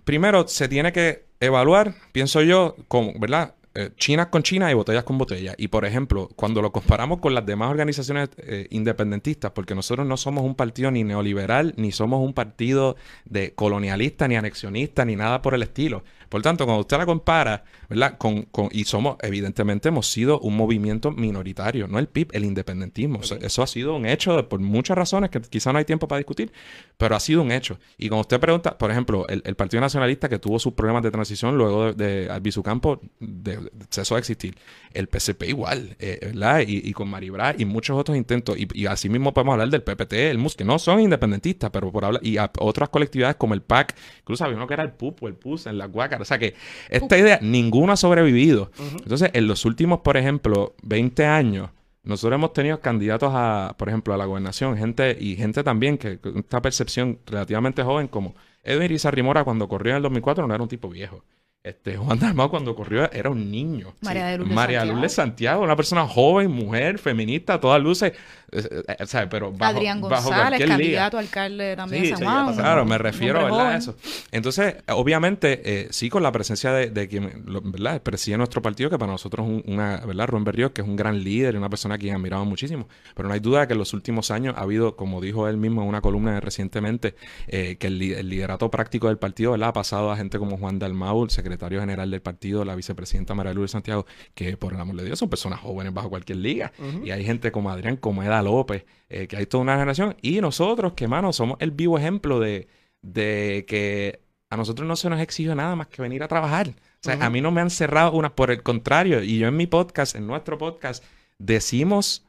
primero 0.05 0.49
se 0.49 0.69
tiene 0.69 0.93
que 0.93 1.27
evaluar, 1.39 1.95
pienso 2.13 2.43
yo, 2.43 2.75
con, 2.89 3.13
¿verdad? 3.21 3.55
Eh, 3.79 3.91
China 3.99 4.31
con 4.31 4.43
China 4.43 4.71
y 4.71 4.75
botellas 4.75 5.05
con 5.05 5.19
botellas. 5.19 5.55
Y 5.59 5.69
por 5.69 5.85
ejemplo, 5.85 6.31
cuando 6.35 6.63
lo 6.63 6.73
comparamos 6.73 7.21
con 7.21 7.35
las 7.35 7.45
demás 7.45 7.71
organizaciones 7.71 8.31
eh, 8.39 8.67
independentistas, 8.71 9.51
porque 9.51 9.75
nosotros 9.75 10.07
no 10.07 10.17
somos 10.17 10.45
un 10.45 10.55
partido 10.55 10.91
ni 10.91 11.05
neoliberal, 11.05 11.75
ni 11.77 11.93
somos 11.93 12.25
un 12.25 12.33
partido 12.33 12.97
de 13.27 13.53
colonialista, 13.53 14.29
ni 14.29 14.37
anexionista, 14.37 15.05
ni 15.05 15.15
nada 15.15 15.43
por 15.43 15.53
el 15.53 15.63
estilo. 15.63 16.05
Por 16.29 16.43
tanto, 16.43 16.65
cuando 16.65 16.81
usted 16.81 16.97
la 16.99 17.07
compara, 17.07 17.65
¿verdad? 17.89 18.19
Con, 18.19 18.43
con- 18.45 18.69
y 18.73 18.85
somos, 18.85 19.17
evidentemente, 19.23 19.89
hemos 19.89 20.07
sido 20.11 20.39
un 20.41 20.57
movimiento 20.57 21.11
minoritario, 21.13 21.87
no 21.89 21.99
el 21.99 22.09
PIB, 22.09 22.31
el 22.33 22.45
independentismo. 22.45 23.21
O 23.21 23.23
sea, 23.23 23.39
eso 23.41 23.63
ha 23.63 23.67
sido 23.67 23.95
un 23.97 24.07
hecho 24.07 24.37
de- 24.37 24.43
por 24.43 24.61
muchas 24.61 24.97
razones 24.97 25.31
que 25.31 25.41
quizá 25.41 25.73
no 25.73 25.79
hay 25.79 25.85
tiempo 25.85 26.09
para 26.09 26.19
discutir, 26.19 26.53
pero 26.97 27.15
ha 27.17 27.21
sido 27.21 27.43
un 27.43 27.53
hecho. 27.53 27.79
Y 27.99 28.09
cuando 28.09 28.23
usted 28.23 28.41
pregunta, 28.41 28.77
por 28.79 28.91
ejemplo, 28.91 29.27
el, 29.29 29.43
el 29.45 29.55
Partido 29.55 29.81
Nacionalista 29.81 30.29
que 30.29 30.39
tuvo 30.39 30.59
sus 30.59 30.73
problemas 30.75 31.03
de 31.03 31.11
transición 31.11 31.57
luego 31.57 31.93
de, 31.93 32.29
de 32.29 32.63
Campo, 32.63 33.01
de, 33.21 33.57
de- 33.59 33.71
cesó 33.91 34.15
de 34.15 34.21
existir. 34.21 34.57
El 34.93 35.09
PSP 35.09 35.43
igual, 35.49 35.97
eh, 35.99 36.19
¿verdad? 36.23 36.61
Y, 36.67 36.89
y 36.89 36.93
con 36.93 37.09
Maribra 37.09 37.55
y 37.57 37.65
muchos 37.65 37.97
otros 37.99 38.17
intentos. 38.17 38.57
Y, 38.59 38.67
y 38.73 38.87
así 38.87 39.09
mismo 39.09 39.33
podemos 39.35 39.53
hablar 39.53 39.69
del 39.69 39.83
PPT, 39.83 40.13
el 40.31 40.39
MUS, 40.39 40.57
que 40.57 40.65
no 40.65 40.79
son 40.79 41.01
independentistas, 41.01 41.71
pero 41.71 41.93
por 41.93 42.05
hablar, 42.05 42.21
y 42.25 42.39
a 42.39 42.51
otras 42.59 42.89
colectividades 42.89 43.37
como 43.37 43.55
el 43.55 43.63
PAC, 43.63 43.95
incluso 44.21 44.45
había 44.45 44.57
uno 44.57 44.67
que 44.67 44.75
era 44.75 44.83
el 44.83 44.93
PUP 44.93 45.23
o 45.23 45.29
el 45.29 45.35
PUS 45.35 45.67
en 45.67 45.79
la 45.79 45.87
Guácara. 45.87 46.16
O 46.21 46.25
sea 46.25 46.39
que 46.39 46.55
esta 46.89 47.19
idea, 47.19 47.39
ninguno 47.43 47.93
ha 47.93 47.97
sobrevivido. 47.97 48.71
Entonces, 49.03 49.31
en 49.33 49.47
los 49.47 49.65
últimos, 49.65 50.01
por 50.01 50.17
ejemplo, 50.17 50.75
20 50.83 51.27
años, 51.27 51.71
nosotros 52.03 52.39
hemos 52.39 52.53
tenido 52.53 52.81
candidatos 52.81 53.33
a, 53.35 53.75
por 53.77 53.89
ejemplo, 53.89 54.15
a 54.15 54.17
la 54.17 54.27
gobernación, 54.27 54.77
gente 54.77 55.17
y 55.19 55.35
gente 55.37 55.65
también 55.65 55.99
que 55.99 56.19
con 56.19 56.39
esta 56.39 56.63
percepción 56.63 57.19
relativamente 57.27 57.83
joven, 57.83 58.07
como 58.07 58.35
Edwin 58.63 58.89
Rizarrimora 58.89 59.45
cuando 59.45 59.69
corrió 59.69 59.93
en 59.93 59.97
el 59.97 60.03
2004 60.05 60.47
no 60.47 60.55
era 60.55 60.63
un 60.63 60.69
tipo 60.69 60.89
viejo. 60.89 61.25
Este, 61.67 61.97
Juan 61.97 62.17
Dalmau 62.21 62.49
cuando 62.49 62.77
corrió 62.77 63.11
era 63.13 63.29
un 63.29 63.51
niño. 63.51 63.93
María 64.01 64.27
de 64.27 64.39
Lourdes 64.39 64.55
María 64.55 64.79
Santiago. 64.81 64.95
Lourdes 64.95 65.13
Santiago, 65.13 65.63
una 65.65 65.75
persona 65.77 66.07
joven, 66.07 66.51
mujer, 66.53 66.99
feminista, 67.01 67.55
a 67.55 67.61
todas 67.61 67.83
luces, 67.83 68.13
eh, 68.53 68.63
eh, 68.89 68.97
eh. 69.01 69.27
Pero 69.29 69.51
bajo, 69.51 69.77
Adrián 69.77 70.01
bajo 70.01 70.29
González, 70.29 70.61
liga. 70.61 70.71
candidato 70.77 71.17
a 71.17 71.21
alcalde 71.21 71.75
también 71.75 72.05
Sí, 72.05 72.11
de 72.11 72.17
sí, 72.17 72.23
San 72.23 72.45
Juan. 72.45 72.55
Claro, 72.57 72.85
me 72.85 72.99
refiero 72.99 73.41
a 73.59 73.77
eso. 73.77 73.97
Entonces, 74.31 74.77
obviamente, 74.89 75.61
eh, 75.65 75.89
sí, 75.91 76.09
con 76.09 76.23
la 76.23 76.31
presencia 76.31 76.71
de, 76.73 76.91
de 76.91 77.09
quien 77.09 77.43
lo- 77.47 77.61
¿verdad? 77.63 78.01
preside 78.01 78.37
nuestro 78.39 78.63
partido, 78.63 78.89
que 78.89 78.99
para 78.99 79.11
nosotros 79.11 79.45
es 79.49 79.53
un- 79.53 79.73
una, 79.75 79.97
¿verdad? 80.07 80.29
Rubén 80.29 80.45
Berrío, 80.45 80.73
que 80.73 80.83
es 80.83 80.87
un 80.87 80.95
gran 80.95 81.25
líder 81.25 81.55
y 81.55 81.59
una 81.59 81.69
persona 81.69 81.97
a 81.97 81.99
quien 81.99 82.15
admiramos 82.15 82.47
muchísimo. 82.47 82.87
Pero 83.17 83.27
no 83.29 83.35
hay 83.35 83.41
duda 83.41 83.67
que 83.67 83.73
en 83.73 83.81
los 83.81 83.93
últimos 83.93 84.31
años 84.31 84.55
ha 84.57 84.61
habido, 84.63 84.95
como 84.95 85.21
dijo 85.21 85.49
él 85.49 85.57
mismo 85.57 85.83
en 85.83 85.89
una 85.89 86.01
columna 86.01 86.39
recientemente, 86.39 87.17
que 87.49 87.77
el, 87.81 87.99
li- 87.99 88.13
el 88.13 88.29
liderato 88.29 88.71
práctico 88.71 89.09
del 89.09 89.19
partido 89.19 89.51
¿verdad? 89.51 89.71
ha 89.71 89.73
pasado 89.73 90.13
a 90.13 90.17
gente 90.17 90.39
como 90.39 90.57
Juan 90.59 90.79
Dalmau, 90.79 91.25
el 91.25 91.31
secretario 91.57 91.81
general 91.81 92.11
del 92.11 92.21
partido, 92.21 92.65
la 92.65 92.75
vicepresidenta 92.75 93.35
María 93.35 93.55
Lourdes 93.55 93.71
Santiago, 93.71 94.05
que 94.35 94.57
por 94.57 94.75
el 94.75 94.81
amor 94.81 94.97
de 94.97 95.05
Dios 95.05 95.19
son 95.19 95.31
personas 95.31 95.61
jóvenes 95.61 95.95
bajo 95.95 96.11
cualquier 96.11 96.39
liga. 96.39 96.73
Y 97.03 97.11
hay 97.11 97.25
gente 97.25 97.51
como 97.51 97.71
Adrián 97.71 97.97
Comeda 97.97 98.43
López, 98.43 98.85
eh, 99.09 99.27
que 99.27 99.37
hay 99.39 99.47
toda 99.47 99.63
una 99.63 99.73
generación. 99.73 100.17
Y 100.21 100.41
nosotros, 100.41 100.93
que 100.93 101.09
mano, 101.09 101.33
somos 101.33 101.57
el 101.61 101.71
vivo 101.71 101.99
ejemplo 101.99 102.41
de, 102.41 102.69
de 103.01 103.65
que 103.67 104.21
a 104.51 104.57
nosotros 104.57 104.87
no 104.87 104.97
se 104.97 105.09
nos 105.09 105.21
exige 105.21 105.55
nada 105.55 105.75
más 105.75 105.89
que 105.89 106.03
venir 106.03 106.23
a 106.23 106.29
trabajar. 106.29 106.69
O 106.69 106.73
sea, 107.01 107.25
a 107.25 107.31
mí 107.31 107.41
no 107.41 107.51
me 107.51 107.63
han 107.63 107.71
cerrado 107.71 108.13
una, 108.13 108.35
por 108.35 108.51
el 108.51 108.63
contrario. 108.63 109.23
Y 109.23 109.39
yo 109.39 109.49
en 109.49 109.57
mi 109.57 109.67
podcast, 109.67 110.15
en 110.15 110.27
nuestro 110.27 110.59
podcast, 110.59 111.03
decimos 111.39 112.27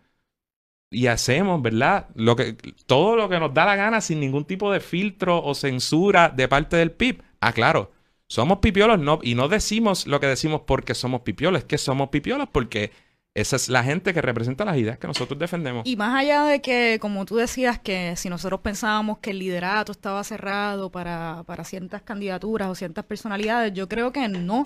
y 0.90 1.08
hacemos, 1.08 1.62
¿verdad? 1.62 2.08
Lo 2.16 2.38
que, 2.38 2.54
todo 2.86 3.18
lo 3.18 3.28
que 3.28 3.40
nos 3.40 3.54
da 3.54 3.66
la 3.66 3.76
gana 3.76 4.00
sin 4.00 4.22
ningún 4.22 4.46
tipo 4.46 4.72
de 4.72 4.80
filtro 4.80 5.44
o 5.44 5.54
censura 5.54 6.30
de 6.30 6.48
parte 6.48 6.78
del 6.78 6.92
PIB. 6.92 7.22
Ah, 7.42 7.52
claro. 7.52 7.92
Somos 8.28 8.60
pipiolos 8.60 9.00
no, 9.00 9.20
y 9.24 9.36
no 9.36 9.48
decimos 9.48 10.06
lo 10.06 10.20
que 10.20 10.28
decimos 10.28 10.62
porque 10.68 10.94
somos 10.94 11.22
pipiolos, 11.22 11.60
es 11.60 11.66
que 11.66 11.78
somos 11.78 12.10
pipiolos 12.10 12.50
porque 12.52 12.92
esa 13.34 13.56
es 13.56 13.70
la 13.70 13.84
gente 13.84 14.16
que 14.16 14.22
representa 14.22 14.66
las 14.66 14.78
ideas 14.78 14.98
que 14.98 15.06
nosotros 15.06 15.38
defendemos. 15.38 15.86
Y 15.86 15.96
más 15.96 16.20
allá 16.20 16.44
de 16.44 16.60
que, 16.60 16.98
como 17.00 17.24
tú 17.24 17.36
decías, 17.36 17.78
que 17.78 18.16
si 18.16 18.30
nosotros 18.30 18.62
pensábamos 18.62 19.20
que 19.20 19.30
el 19.30 19.38
liderato 19.38 19.92
estaba 19.92 20.24
cerrado 20.24 20.92
para, 20.92 21.44
para 21.46 21.64
ciertas 21.64 22.02
candidaturas 22.02 22.68
o 22.68 22.74
ciertas 22.74 23.06
personalidades, 23.06 23.74
yo 23.74 23.88
creo 23.88 24.12
que 24.12 24.28
no. 24.28 24.66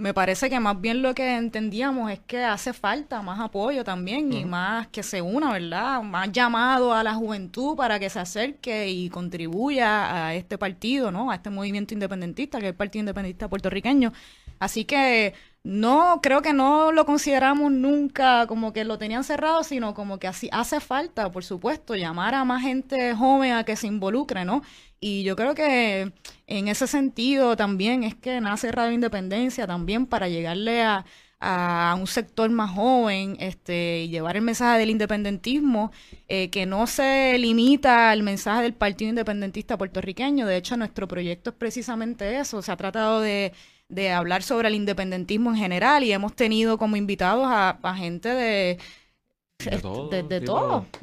Me 0.00 0.14
parece 0.14 0.48
que 0.48 0.58
más 0.58 0.80
bien 0.80 1.02
lo 1.02 1.14
que 1.14 1.36
entendíamos 1.36 2.10
es 2.10 2.20
que 2.20 2.42
hace 2.42 2.72
falta 2.72 3.20
más 3.20 3.38
apoyo 3.38 3.84
también 3.84 4.32
y 4.32 4.46
más 4.46 4.86
que 4.88 5.02
se 5.02 5.20
una, 5.20 5.52
¿verdad? 5.52 6.02
Más 6.02 6.32
llamado 6.32 6.94
a 6.94 7.02
la 7.04 7.14
juventud 7.14 7.76
para 7.76 7.98
que 7.98 8.08
se 8.08 8.18
acerque 8.18 8.88
y 8.88 9.10
contribuya 9.10 10.26
a 10.26 10.34
este 10.34 10.56
partido, 10.56 11.10
¿no? 11.10 11.30
A 11.30 11.34
este 11.34 11.50
movimiento 11.50 11.92
independentista, 11.92 12.58
que 12.58 12.66
es 12.66 12.70
el 12.70 12.76
Partido 12.76 13.00
Independentista 13.00 13.48
Puertorriqueño. 13.48 14.12
Así 14.58 14.86
que 14.86 15.34
no, 15.62 16.20
creo 16.22 16.40
que 16.42 16.52
no 16.54 16.90
lo 16.92 17.04
consideramos 17.04 17.70
nunca 17.70 18.46
como 18.46 18.72
que 18.72 18.84
lo 18.84 18.98
tenían 18.98 19.24
cerrado, 19.24 19.62
sino 19.62 19.94
como 19.94 20.18
que 20.18 20.26
así 20.26 20.48
hace 20.52 20.80
falta, 20.80 21.30
por 21.30 21.44
supuesto, 21.44 21.96
llamar 21.96 22.34
a 22.34 22.44
más 22.44 22.62
gente 22.62 23.14
joven 23.14 23.52
a 23.52 23.64
que 23.64 23.76
se 23.76 23.86
involucre, 23.86 24.44
¿no? 24.44 24.62
Y 25.00 25.22
yo 25.24 25.36
creo 25.36 25.54
que 25.54 26.12
en 26.46 26.68
ese 26.68 26.86
sentido 26.86 27.56
también 27.56 28.04
es 28.04 28.14
que 28.14 28.40
nace 28.40 28.72
Radio 28.72 28.92
Independencia 28.92 29.66
también 29.66 30.06
para 30.06 30.28
llegarle 30.28 30.82
a, 30.82 31.04
a 31.40 31.96
un 31.98 32.06
sector 32.06 32.50
más 32.50 32.70
joven 32.70 33.36
este, 33.40 34.02
y 34.02 34.08
llevar 34.08 34.36
el 34.36 34.42
mensaje 34.42 34.78
del 34.78 34.90
independentismo 34.90 35.90
eh, 36.28 36.50
que 36.50 36.66
no 36.66 36.86
se 36.86 37.38
limita 37.38 38.10
al 38.10 38.22
mensaje 38.22 38.62
del 38.62 38.74
Partido 38.74 39.08
Independentista 39.08 39.78
puertorriqueño. 39.78 40.46
De 40.46 40.56
hecho, 40.58 40.76
nuestro 40.76 41.08
proyecto 41.08 41.50
es 41.50 41.56
precisamente 41.56 42.38
eso. 42.38 42.60
Se 42.60 42.70
ha 42.70 42.76
tratado 42.76 43.20
de, 43.20 43.52
de 43.90 44.10
hablar 44.10 44.42
sobre 44.42 44.68
el 44.68 44.74
independentismo 44.74 45.50
en 45.50 45.56
general 45.56 46.02
y 46.04 46.12
hemos 46.12 46.34
tenido 46.34 46.78
como 46.78 46.96
invitados 46.96 47.44
a, 47.46 47.78
a 47.82 47.94
gente 47.96 48.28
de... 48.30 48.78
De 49.62 49.76
todo. 49.76 50.08
de, 50.08 50.22
de. 50.22 50.46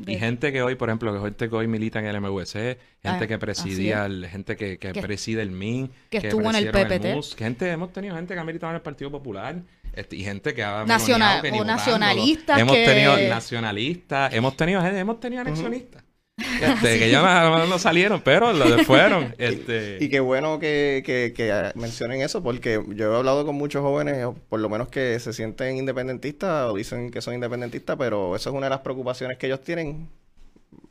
Y 0.07 0.17
gente 0.17 0.51
que 0.51 0.63
hoy, 0.63 0.73
por 0.73 0.89
ejemplo, 0.89 1.13
que 1.13 1.19
gente 1.19 1.47
que 1.47 1.55
hoy 1.55 1.67
milita 1.67 1.99
en 1.99 2.07
el 2.07 2.19
MVC, 2.19 2.53
gente 2.53 2.79
Ah, 3.03 3.27
que 3.27 3.37
presidía, 3.37 4.05
el- 4.07 4.25
gente 4.27 4.55
que, 4.55 4.79
que 4.79 4.93
Que- 4.93 5.01
preside 5.03 5.43
el 5.43 5.51
MIN, 5.51 5.91
que 6.09 6.17
estuvo 6.17 6.49
en 6.49 6.55
el 6.55 6.71
PPT. 6.71 7.13
MUS, 7.13 7.35
gente, 7.35 7.69
hemos 7.69 7.93
tenido 7.93 8.15
gente 8.15 8.33
que 8.33 8.39
ha 8.39 8.43
militado 8.43 8.71
en 8.71 8.77
el 8.77 8.81
Partido 8.81 9.11
Popular 9.11 9.61
este, 9.93 10.15
y 10.15 10.23
gente 10.23 10.55
que 10.55 10.63
ha 10.63 10.85
Nacional- 10.85 11.43
que 11.43 11.51
o 11.51 11.63
nacionalistas 11.63 12.59
Hemos 12.59 12.75
que- 12.75 12.85
tenido 12.85 13.15
nacionalistas, 13.29 14.33
hemos 14.33 14.57
tenido 14.57 14.81
gente, 14.81 14.97
hemos 14.99 15.19
tenido 15.19 15.41
anexionistas. 15.43 16.03
Este, 16.37 16.99
que 16.99 17.09
ya 17.09 17.21
no, 17.49 17.65
no 17.65 17.79
salieron, 17.79 18.21
pero 18.21 18.53
lo 18.53 18.65
fueron. 18.83 19.33
Este, 19.39 19.97
Y 19.99 20.09
qué 20.09 20.19
bueno 20.19 20.59
que, 20.59 21.01
que- 21.05 21.33
que, 21.35 21.71
mencionen 21.75 22.21
eso, 22.21 22.43
porque 22.43 22.83
yo 22.95 23.13
he 23.13 23.17
hablado 23.17 23.45
con 23.45 23.55
muchos 23.55 23.81
jóvenes, 23.81 24.27
por 24.49 24.59
lo 24.59 24.69
menos 24.69 24.87
que 24.89 25.19
se 25.19 25.33
sienten 25.33 25.77
independentistas 25.77 26.69
o 26.69 26.75
dicen 26.75 27.09
que 27.09 27.21
son 27.21 27.33
independentistas, 27.33 27.95
pero 27.97 28.35
eso 28.35 28.49
es 28.51 28.55
una 28.55 28.67
de 28.67 28.71
las 28.71 28.81
preocupaciones 28.81 29.37
que 29.37 29.47
ellos 29.47 29.61
tienen. 29.61 30.09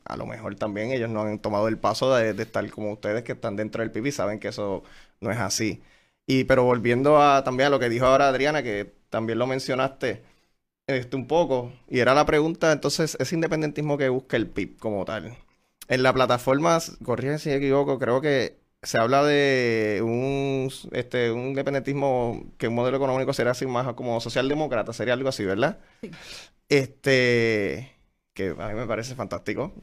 a 0.05 0.17
lo 0.17 0.25
mejor 0.25 0.55
también 0.55 0.91
ellos 0.91 1.09
no 1.09 1.23
han 1.23 1.39
tomado 1.39 1.67
el 1.67 1.77
paso 1.77 2.15
de, 2.15 2.33
de 2.33 2.43
estar 2.43 2.69
como 2.71 2.93
ustedes 2.93 3.23
que 3.23 3.33
están 3.33 3.55
dentro 3.57 3.81
del 3.83 3.91
PIB 3.91 4.07
y 4.07 4.11
saben 4.11 4.39
que 4.39 4.49
eso 4.49 4.83
no 5.21 5.31
es 5.31 5.37
así. 5.39 5.81
Y 6.27 6.43
pero 6.45 6.63
volviendo 6.63 7.21
a 7.21 7.43
también 7.43 7.67
a 7.67 7.69
lo 7.71 7.79
que 7.79 7.89
dijo 7.89 8.05
ahora 8.05 8.27
Adriana, 8.29 8.63
que 8.63 8.93
también 9.09 9.39
lo 9.39 9.47
mencionaste 9.47 10.23
este, 10.87 11.15
un 11.15 11.27
poco, 11.27 11.73
y 11.89 11.99
era 11.99 12.13
la 12.13 12.25
pregunta, 12.25 12.71
entonces, 12.71 13.17
ese 13.19 13.35
independentismo 13.35 13.97
que 13.97 14.09
busca 14.09 14.37
el 14.37 14.47
PIB 14.47 14.77
como 14.79 15.05
tal. 15.05 15.37
En 15.89 16.03
la 16.03 16.13
plataforma, 16.13 16.79
corrígeme 17.03 17.39
si 17.39 17.49
me 17.49 17.55
equivoco, 17.55 17.99
creo 17.99 18.21
que 18.21 18.57
se 18.81 18.97
habla 18.97 19.23
de 19.23 20.01
un, 20.03 20.71
este, 20.91 21.31
un 21.31 21.47
independentismo 21.49 22.53
que 22.57 22.67
un 22.67 22.75
modelo 22.75 22.97
económico 22.97 23.33
sería 23.33 23.51
así 23.51 23.65
más 23.65 23.93
como 23.93 24.19
socialdemócrata, 24.21 24.93
sería 24.93 25.13
algo 25.13 25.29
así, 25.29 25.45
¿verdad? 25.45 25.79
Sí. 26.01 26.11
Este, 26.69 27.91
que 28.33 28.49
a 28.57 28.67
mí 28.69 28.73
me 28.75 28.85
parece 28.85 29.15
fantástico. 29.15 29.73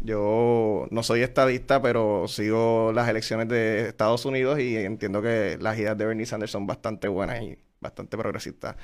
Yo 0.00 0.86
no 0.90 1.02
soy 1.02 1.22
estadista, 1.22 1.82
pero 1.82 2.26
sigo 2.28 2.92
las 2.94 3.08
elecciones 3.08 3.48
de 3.48 3.88
Estados 3.88 4.24
Unidos 4.24 4.58
y 4.58 4.76
entiendo 4.76 5.20
que 5.20 5.58
las 5.60 5.78
ideas 5.78 5.98
de 5.98 6.06
Bernie 6.06 6.26
Sanders 6.26 6.52
son 6.52 6.66
bastante 6.66 7.08
buenas 7.08 7.42
y 7.42 7.58
bastante 7.80 8.16
progresistas. 8.16 8.76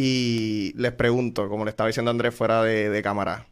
Y 0.00 0.72
les 0.76 0.92
pregunto, 0.92 1.48
como 1.48 1.64
le 1.64 1.70
estaba 1.70 1.88
diciendo 1.88 2.10
Andrés 2.12 2.32
fuera 2.34 2.62
de, 2.62 3.02
cámara, 3.02 3.48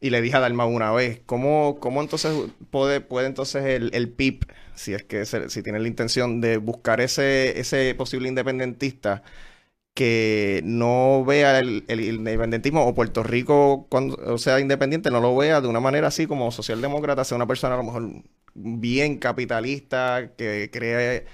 y 0.00 0.10
le 0.10 0.20
dije 0.22 0.36
a 0.36 0.40
Dalma 0.40 0.66
una 0.66 0.92
vez, 0.92 1.22
¿cómo, 1.26 1.78
cómo 1.80 2.00
entonces 2.02 2.32
puede, 2.70 3.00
puede 3.00 3.26
entonces 3.28 3.64
el, 3.66 3.90
el 3.94 4.10
PIB, 4.12 4.46
si 4.74 4.94
es 4.94 5.04
que 5.04 5.24
se- 5.26 5.48
si 5.50 5.62
tiene 5.62 5.78
la 5.80 5.88
intención 5.88 6.40
de 6.40 6.56
buscar 6.58 7.00
ese, 7.00 7.58
ese 7.60 7.94
posible 7.96 8.28
independentista 8.28 9.22
que 9.94 10.62
no 10.64 11.24
vea 11.26 11.58
el, 11.60 11.84
el 11.88 12.00
independentismo 12.02 12.86
o 12.86 12.94
Puerto 12.94 13.22
Rico 13.24 13.86
cuando 13.90 14.38
sea 14.38 14.60
independiente 14.60 15.10
no 15.10 15.20
lo 15.20 15.36
vea 15.36 15.60
de 15.60 15.68
una 15.68 15.80
manera 15.80 16.08
así 16.08 16.26
como 16.26 16.50
socialdemócrata, 16.52 17.24
sea 17.24 17.36
una 17.36 17.46
persona 17.48 17.74
a 17.74 17.78
lo 17.78 17.84
mejor 17.84 18.10
bien 18.54 19.18
capitalista, 19.18 20.32
que 20.36 20.70
cree 20.72 21.26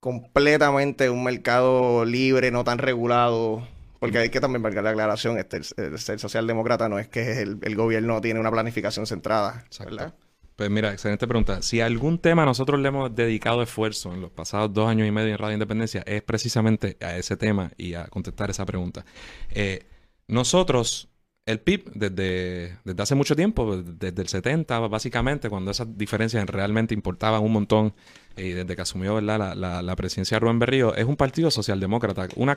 completamente 0.00 1.10
un 1.10 1.24
mercado 1.24 2.04
libre, 2.04 2.50
no 2.50 2.64
tan 2.64 2.78
regulado. 2.78 3.66
Porque 3.98 4.18
hay 4.18 4.30
que 4.30 4.40
también 4.40 4.62
marcar 4.62 4.84
la 4.84 4.90
aclaración, 4.90 5.38
este, 5.38 5.56
el, 5.56 5.98
socialdemócrata 5.98 6.88
no 6.88 7.00
es 7.00 7.08
que 7.08 7.42
el, 7.42 7.58
el 7.62 7.74
gobierno 7.74 8.20
tiene 8.20 8.38
una 8.38 8.50
planificación 8.50 9.06
centrada, 9.06 9.64
Exacto. 9.66 9.96
¿verdad? 9.96 10.14
Pues 10.58 10.70
mira, 10.70 10.92
excelente 10.92 11.28
pregunta. 11.28 11.62
Si 11.62 11.80
algún 11.80 12.18
tema 12.18 12.44
nosotros 12.44 12.80
le 12.80 12.88
hemos 12.88 13.14
dedicado 13.14 13.62
esfuerzo 13.62 14.12
en 14.12 14.20
los 14.20 14.32
pasados 14.32 14.72
dos 14.72 14.88
años 14.88 15.06
y 15.06 15.12
medio 15.12 15.30
en 15.30 15.38
Radio 15.38 15.52
Independencia, 15.52 16.02
es 16.04 16.20
precisamente 16.22 16.96
a 17.00 17.16
ese 17.16 17.36
tema 17.36 17.70
y 17.76 17.94
a 17.94 18.08
contestar 18.08 18.50
esa 18.50 18.66
pregunta. 18.66 19.04
Eh, 19.50 19.86
nosotros, 20.26 21.10
el 21.48 21.60
PIB, 21.60 21.92
desde, 21.94 22.76
desde 22.84 23.02
hace 23.02 23.14
mucho 23.14 23.34
tiempo, 23.34 23.78
desde 23.82 24.20
el 24.20 24.28
70, 24.28 24.80
básicamente, 24.80 25.48
cuando 25.48 25.70
esas 25.70 25.96
diferencias 25.96 26.46
realmente 26.46 26.92
importaban 26.92 27.42
un 27.42 27.52
montón, 27.52 27.94
y 28.36 28.50
desde 28.50 28.76
que 28.76 28.82
asumió 28.82 29.14
¿verdad? 29.14 29.38
La, 29.38 29.54
la, 29.54 29.82
la 29.82 29.96
presidencia 29.96 30.34
de 30.34 30.40
Rubén 30.40 30.58
Berrío, 30.58 30.94
es 30.94 31.06
un 31.06 31.16
partido 31.16 31.50
socialdemócrata, 31.50 32.28
una, 32.36 32.54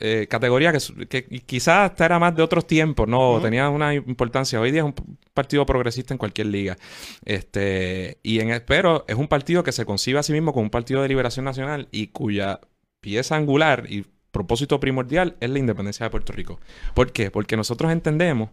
eh, 0.00 0.26
categoría 0.28 0.74
que, 1.08 1.24
quizás 1.46 1.90
hasta 1.90 2.04
era 2.04 2.18
más 2.18 2.36
de 2.36 2.42
otros 2.42 2.66
tiempos, 2.66 3.08
no 3.08 3.40
tenía 3.40 3.70
una 3.70 3.94
importancia. 3.94 4.60
Hoy 4.60 4.70
día 4.70 4.82
es 4.82 4.86
un 4.86 4.94
partido 5.32 5.64
progresista 5.64 6.12
en 6.12 6.18
cualquier 6.18 6.48
liga. 6.48 6.76
Este, 7.24 8.18
y 8.22 8.40
en 8.40 8.62
pero 8.66 9.06
es 9.08 9.16
un 9.16 9.26
partido 9.26 9.62
que 9.62 9.72
se 9.72 9.86
concibe 9.86 10.18
a 10.18 10.22
sí 10.22 10.34
mismo 10.34 10.52
como 10.52 10.64
un 10.64 10.70
partido 10.70 11.00
de 11.00 11.08
liberación 11.08 11.46
nacional 11.46 11.88
y 11.92 12.08
cuya 12.08 12.60
pieza 13.00 13.36
angular 13.36 13.86
y 13.88 14.04
propósito 14.38 14.78
primordial 14.78 15.36
es 15.40 15.50
la 15.50 15.58
independencia 15.58 16.04
de 16.04 16.10
Puerto 16.10 16.32
Rico. 16.32 16.60
¿Por 16.94 17.12
qué? 17.12 17.30
Porque 17.32 17.56
nosotros 17.56 17.90
entendemos 17.90 18.50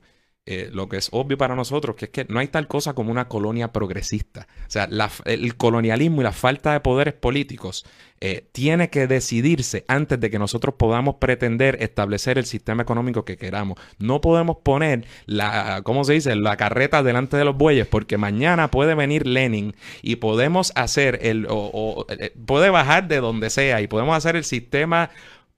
eh, 0.47 0.69
lo 0.71 0.87
que 0.87 0.97
es 0.97 1.09
obvio 1.11 1.39
para 1.39 1.55
nosotros, 1.55 1.95
que 1.95 2.05
es 2.05 2.11
que 2.11 2.25
no 2.25 2.39
hay 2.39 2.47
tal 2.47 2.67
cosa 2.67 2.93
como 2.93 3.11
una 3.11 3.27
colonia 3.27 3.71
progresista. 3.71 4.47
O 4.67 4.69
sea, 4.69 4.87
el 5.25 5.57
colonialismo 5.57 6.21
y 6.21 6.23
la 6.23 6.31
falta 6.31 6.73
de 6.73 6.81
poderes 6.81 7.15
políticos 7.15 7.83
eh, 8.21 8.47
tiene 8.51 8.91
que 8.91 9.07
decidirse 9.07 9.85
antes 9.87 10.19
de 10.19 10.29
que 10.29 10.37
nosotros 10.37 10.75
podamos 10.77 11.15
pretender 11.15 11.81
establecer 11.81 12.37
el 12.37 12.45
sistema 12.45 12.83
económico 12.83 13.25
que 13.25 13.37
queramos. 13.37 13.79
No 13.97 14.21
podemos 14.21 14.57
poner 14.57 15.07
la, 15.25 15.81
¿cómo 15.83 16.03
se 16.03 16.13
dice? 16.13 16.35
La 16.35 16.57
carreta 16.57 17.01
delante 17.01 17.37
de 17.37 17.45
los 17.45 17.57
bueyes, 17.57 17.87
porque 17.87 18.19
mañana 18.19 18.69
puede 18.69 18.93
venir 18.93 19.25
Lenin 19.25 19.75
y 20.03 20.17
podemos 20.17 20.71
hacer 20.75 21.17
el, 21.23 21.47
o, 21.47 21.71
o, 21.73 22.05
eh, 22.09 22.35
puede 22.45 22.69
bajar 22.69 23.07
de 23.07 23.17
donde 23.17 23.49
sea 23.49 23.81
y 23.81 23.87
podemos 23.87 24.15
hacer 24.15 24.35
el 24.35 24.43
sistema 24.43 25.09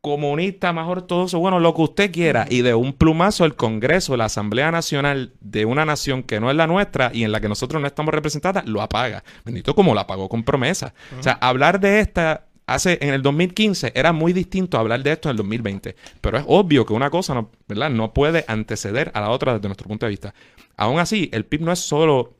comunista, 0.02 0.74
más 0.74 0.88
ortodoxo, 0.88 1.40
bueno, 1.40 1.60
lo 1.60 1.74
que 1.74 1.82
usted 1.82 2.12
quiera, 2.12 2.46
y 2.50 2.62
de 2.62 2.74
un 2.74 2.94
plumazo 2.94 3.46
el 3.46 3.56
Congreso, 3.56 4.16
la 4.16 4.26
Asamblea 4.26 4.72
Nacional 4.72 5.34
de 5.42 5.66
una 5.66 5.86
nación 5.86 6.24
que 6.24 6.40
no 6.40 6.50
es 6.50 6.56
la 6.56 6.68
nuestra 6.68 7.12
y 7.14 7.24
en 7.24 7.32
la 7.32 7.42
que 7.42 7.50
nosotros 7.50 7.82
no 7.82 7.88
estamos 7.88 8.14
representadas, 8.14 8.66
lo 8.66 8.82
apaga. 8.82 9.24
Bendito 9.44 9.76
como 9.76 9.94
la 9.94 10.02
apagó 10.02 10.30
con 10.30 10.44
promesa. 10.44 10.94
O 11.20 11.24
sea, 11.24 11.34
hablar 11.34 11.80
de 11.80 12.00
esta 12.00 12.48
hace 12.68 13.00
en 13.02 13.14
el 13.14 13.22
2015 13.22 13.94
era 13.96 14.12
muy 14.12 14.34
distinto 14.34 14.78
a 14.78 14.82
hablar 14.82 15.02
de 15.02 15.14
esto 15.14 15.30
en 15.30 15.32
el 15.32 15.38
2020, 15.38 15.96
pero 16.22 16.38
es 16.38 16.44
obvio 16.48 16.86
que 16.86 16.94
una 16.94 17.10
cosa 17.10 17.34
no, 17.34 17.50
¿verdad? 17.68 17.90
no 17.90 18.14
puede 18.14 18.44
anteceder 18.48 19.10
a 19.14 19.22
la 19.22 19.30
otra 19.30 19.54
desde 19.54 19.68
nuestro 19.68 19.88
punto 19.88 20.06
de 20.06 20.12
vista. 20.12 20.34
Aún 20.76 21.00
así, 21.00 21.30
el 21.34 21.46
PIB 21.46 21.62
no 21.62 21.72
es 21.72 21.80
solo 21.80 22.37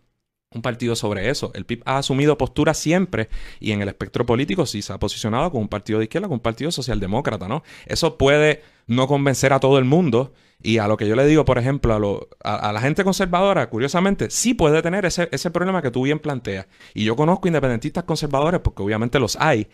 un 0.54 0.62
partido 0.62 0.96
sobre 0.96 1.30
eso. 1.30 1.52
El 1.54 1.66
PIB 1.66 1.82
ha 1.86 1.98
asumido 1.98 2.38
postura 2.38 2.74
siempre 2.74 3.30
y 3.60 3.72
en 3.72 3.82
el 3.82 3.90
espectro 3.90 4.26
político 4.26 4.66
sí 4.66 4.82
se 4.82 4.94
ha 4.94 5.00
posicionado 5.00 5.52
como 5.52 5.62
un 5.62 5.68
partido 5.68 6.00
de 6.00 6.06
izquierda, 6.06 6.28
como 6.28 6.36
un 6.36 6.42
partido 6.42 6.72
socialdemócrata, 6.72 7.48
¿no? 7.48 7.64
Eso 7.86 8.18
puede 8.18 8.62
no 8.88 9.08
convencer 9.08 9.52
a 9.54 9.60
todo 9.60 9.78
el 9.78 9.86
mundo 9.86 10.34
y 10.64 10.80
a 10.80 10.88
lo 10.88 10.98
que 10.98 11.08
yo 11.08 11.16
le 11.16 11.26
digo, 11.28 11.46
por 11.46 11.58
ejemplo, 11.60 11.94
a, 11.94 12.00
lo- 12.00 12.30
a, 12.44 12.56
a 12.70 12.74
la 12.74 12.82
gente 12.82 13.04
conservadora, 13.04 13.70
curiosamente, 13.70 14.30
sí 14.32 14.54
puede 14.54 14.82
tener 14.82 15.06
ese, 15.06 15.30
ese 15.32 15.52
problema 15.52 15.82
que 15.82 15.92
tú 15.92 16.04
bien 16.04 16.18
planteas. 16.20 16.66
Y 16.96 17.04
yo 17.04 17.16
conozco 17.16 17.48
independentistas 17.48 18.06
conservadores, 18.06 18.62
porque 18.62 18.82
obviamente 18.82 19.20
los 19.20 19.36
hay, 19.40 19.68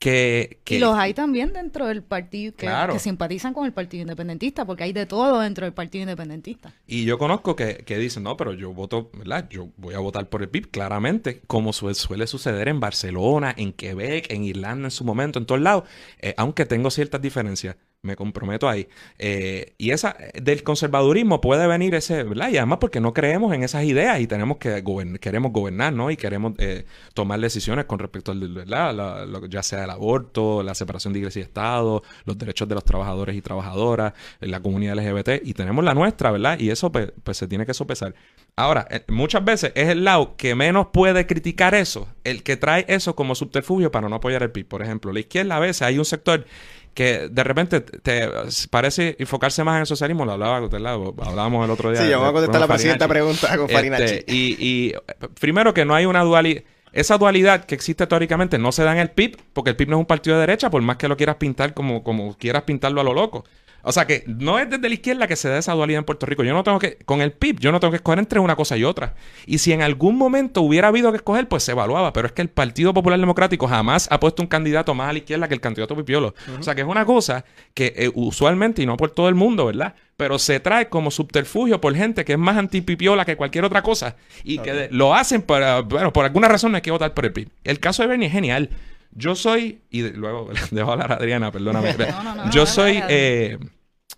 que... 0.00 0.58
que 0.64 0.76
Y 0.76 0.78
los 0.80 0.96
hay 0.96 1.14
también 1.14 1.52
dentro 1.52 1.86
del 1.86 2.02
partido 2.02 2.52
que, 2.56 2.66
Claro. 2.66 2.92
que 2.94 2.98
simpatizan 2.98 3.54
con 3.54 3.66
el 3.66 3.72
Partido 3.72 4.00
Independentista, 4.02 4.64
porque 4.64 4.82
hay 4.82 4.92
de 4.92 5.06
todo 5.06 5.38
dentro 5.40 5.64
del 5.66 5.74
Partido 5.74 6.02
Independentista. 6.02 6.72
Y 6.88 7.04
yo 7.04 7.18
conozco 7.18 7.54
que, 7.54 7.84
que 7.86 7.98
dicen, 7.98 8.22
no, 8.24 8.36
pero 8.36 8.54
yo 8.54 8.72
voto, 8.72 9.10
¿verdad? 9.16 9.46
Yo 9.50 9.68
voy 9.76 9.94
a 9.94 9.98
votar 10.00 10.28
por 10.28 10.42
el 10.42 10.48
PIB, 10.48 10.70
claramente, 10.70 11.42
como 11.46 11.72
su- 11.72 11.94
suele 11.94 12.26
suceder 12.26 12.66
en 12.68 12.80
Barcelona, 12.80 13.54
en 13.56 13.72
Quebec, 13.72 14.32
en 14.32 14.42
Irlanda 14.44 14.86
en 14.86 14.90
su 14.90 15.04
momento, 15.04 15.38
en 15.38 15.46
todos 15.46 15.60
lados, 15.60 15.84
eh, 16.18 16.34
aunque 16.38 16.64
tengo 16.66 16.90
ciertas 16.90 17.20
diferencias, 17.20 17.76
me 18.02 18.16
comprometo 18.16 18.68
ahí. 18.68 18.88
Eh, 19.18 19.74
y 19.76 19.90
esa, 19.90 20.16
del 20.40 20.62
conservadurismo 20.62 21.40
puede 21.40 21.66
venir 21.66 21.94
ese, 21.94 22.22
¿verdad? 22.22 22.48
Y 22.50 22.56
además 22.56 22.78
porque 22.80 22.98
no 23.00 23.12
creemos 23.12 23.52
en 23.54 23.62
esas 23.62 23.84
ideas 23.84 24.20
y 24.20 24.26
tenemos 24.26 24.56
que 24.56 24.82
queremos 25.20 25.52
gobernar, 25.52 25.92
¿no? 25.92 26.10
Y 26.10 26.16
queremos 26.16 26.54
eh, 26.58 26.86
tomar 27.12 27.40
decisiones 27.40 27.84
con 27.84 27.98
respecto 27.98 28.32
al, 28.32 28.48
¿verdad? 28.48 28.94
La- 28.94 29.26
ya 29.48 29.62
sea 29.62 29.84
el 29.84 29.90
aborto, 29.90 30.62
la 30.62 30.74
separación 30.74 31.12
de 31.12 31.18
iglesia 31.18 31.40
y 31.40 31.42
Estado, 31.42 32.02
los 32.24 32.38
derechos 32.38 32.68
de 32.68 32.74
los 32.74 32.84
trabajadores 32.84 33.36
y 33.36 33.42
trabajadoras, 33.42 34.14
la 34.40 34.60
comunidad 34.60 34.96
LGBT, 34.98 35.42
y 35.44 35.52
tenemos 35.52 35.84
la 35.84 35.92
nuestra, 35.94 36.30
¿verdad? 36.30 36.58
Y 36.58 36.70
eso 36.70 36.90
pues, 36.90 37.12
pues 37.22 37.36
se 37.36 37.48
tiene 37.48 37.66
que 37.66 37.74
sopesar. 37.74 38.14
Ahora, 38.56 38.86
eh, 38.90 39.04
muchas 39.08 39.44
veces 39.44 39.72
es 39.74 39.88
el 39.88 40.04
lado 40.04 40.36
que 40.36 40.54
menos 40.54 40.88
puede 40.92 41.26
criticar 41.26 41.74
eso, 41.74 42.08
el 42.24 42.42
que 42.42 42.56
trae 42.56 42.84
eso 42.88 43.14
como 43.14 43.34
subterfugio 43.34 43.90
para 43.90 44.08
no 44.08 44.16
apoyar 44.16 44.42
el 44.42 44.50
PIB. 44.50 44.66
Por 44.68 44.82
ejemplo, 44.82 45.12
la 45.12 45.20
izquierda 45.20 45.56
a 45.56 45.60
veces 45.60 45.82
hay 45.82 45.98
un 45.98 46.04
sector 46.04 46.46
que 46.94 47.28
de 47.30 47.44
repente 47.44 47.80
te 47.80 48.28
parece 48.70 49.16
enfocarse 49.18 49.62
más 49.64 49.76
en 49.76 49.80
el 49.82 49.86
socialismo, 49.86 50.24
lo 50.24 50.32
hablaba, 50.32 50.60
¿verdad? 50.60 50.94
hablábamos 51.22 51.64
el 51.64 51.70
otro 51.70 51.90
día. 51.92 52.02
Sí, 52.02 52.08
yo 52.10 52.18
voy 52.20 52.28
a 52.28 52.32
contestar 52.32 52.60
la 52.60 52.66
Farinacci. 52.66 53.08
pregunta 53.08 53.56
con 53.56 53.66
Este, 53.66 53.74
Farinacci. 53.74 54.14
y, 54.26 54.56
y, 54.58 54.88
eh, 54.90 54.96
primero 55.38 55.72
que 55.72 55.84
no 55.84 55.94
hay 55.94 56.06
una 56.06 56.22
dualidad. 56.22 56.62
Esa 56.92 57.18
dualidad 57.18 57.66
que 57.66 57.76
existe 57.76 58.04
teóricamente 58.08 58.58
no 58.58 58.72
se 58.72 58.82
da 58.82 58.90
en 58.90 58.98
el 58.98 59.10
PIB, 59.10 59.36
porque 59.52 59.70
el 59.70 59.76
PIB 59.76 59.90
no 59.90 59.96
es 59.96 60.00
un 60.00 60.06
partido 60.06 60.34
de 60.34 60.40
derecha, 60.40 60.70
por 60.70 60.82
más 60.82 60.96
que 60.96 61.06
lo 61.06 61.16
quieras 61.16 61.36
pintar 61.36 61.72
como, 61.72 62.02
como 62.02 62.36
quieras 62.36 62.64
pintarlo 62.64 63.00
a 63.00 63.04
lo 63.04 63.14
loco. 63.14 63.44
O 63.82 63.92
sea 63.92 64.06
que 64.06 64.24
no 64.26 64.58
es 64.58 64.68
desde 64.68 64.88
la 64.88 64.94
izquierda 64.94 65.26
que 65.26 65.36
se 65.36 65.48
da 65.48 65.58
esa 65.58 65.72
dualidad 65.72 65.98
en 66.00 66.04
Puerto 66.04 66.26
Rico. 66.26 66.42
Yo 66.44 66.52
no 66.52 66.62
tengo 66.62 66.78
que, 66.78 66.96
con 67.04 67.20
el 67.22 67.32
PIB, 67.32 67.58
yo 67.60 67.72
no 67.72 67.80
tengo 67.80 67.90
que 67.92 67.96
escoger 67.96 68.18
entre 68.18 68.38
una 68.40 68.56
cosa 68.56 68.76
y 68.76 68.84
otra. 68.84 69.14
Y 69.46 69.58
si 69.58 69.72
en 69.72 69.82
algún 69.82 70.16
momento 70.16 70.62
hubiera 70.62 70.88
habido 70.88 71.10
que 71.12 71.16
escoger, 71.16 71.48
pues 71.48 71.62
se 71.62 71.72
evaluaba. 71.72 72.12
Pero 72.12 72.26
es 72.26 72.32
que 72.32 72.42
el 72.42 72.48
Partido 72.48 72.92
Popular 72.92 73.18
Democrático 73.18 73.66
jamás 73.68 74.06
ha 74.10 74.20
puesto 74.20 74.42
un 74.42 74.48
candidato 74.48 74.94
más 74.94 75.08
a 75.08 75.12
la 75.12 75.18
izquierda 75.18 75.48
que 75.48 75.54
el 75.54 75.60
candidato 75.60 75.96
Pipiolo. 75.96 76.34
O 76.58 76.62
sea 76.62 76.74
que 76.74 76.82
es 76.82 76.86
una 76.86 77.04
cosa 77.04 77.44
que 77.74 77.94
eh, 77.96 78.10
usualmente, 78.14 78.82
y 78.82 78.86
no 78.86 78.96
por 78.96 79.10
todo 79.10 79.28
el 79.28 79.34
mundo, 79.34 79.66
¿verdad? 79.66 79.94
Pero 80.16 80.38
se 80.38 80.60
trae 80.60 80.88
como 80.90 81.10
subterfugio 81.10 81.80
por 81.80 81.94
gente 81.94 82.24
que 82.26 82.32
es 82.34 82.38
más 82.38 82.58
antipipiola 82.58 83.24
que 83.24 83.36
cualquier 83.36 83.64
otra 83.64 83.82
cosa. 83.82 84.16
Y 84.44 84.58
que 84.58 84.72
de- 84.74 84.88
lo 84.90 85.14
hacen 85.14 85.40
para, 85.42 85.80
bueno, 85.80 86.12
por 86.12 86.24
alguna 86.26 86.48
razón 86.48 86.72
no 86.72 86.76
hay 86.76 86.82
que 86.82 86.90
votar 86.90 87.14
por 87.14 87.24
el 87.24 87.32
PIB. 87.32 87.48
El 87.64 87.80
caso 87.80 88.02
de 88.02 88.08
Bernie 88.08 88.26
es 88.26 88.32
genial. 88.32 88.68
Yo 89.12 89.34
soy, 89.34 89.80
y 89.90 90.02
de- 90.02 90.12
luego 90.12 90.50
dejo 90.70 90.92
hablar 90.92 91.12
a 91.12 91.14
Adriana, 91.16 91.50
perdóname. 91.50 91.94
No, 92.10 92.22
no, 92.22 92.34
no, 92.34 92.50
Yo 92.50 92.66
soy, 92.66 93.02
eh, 93.08 93.58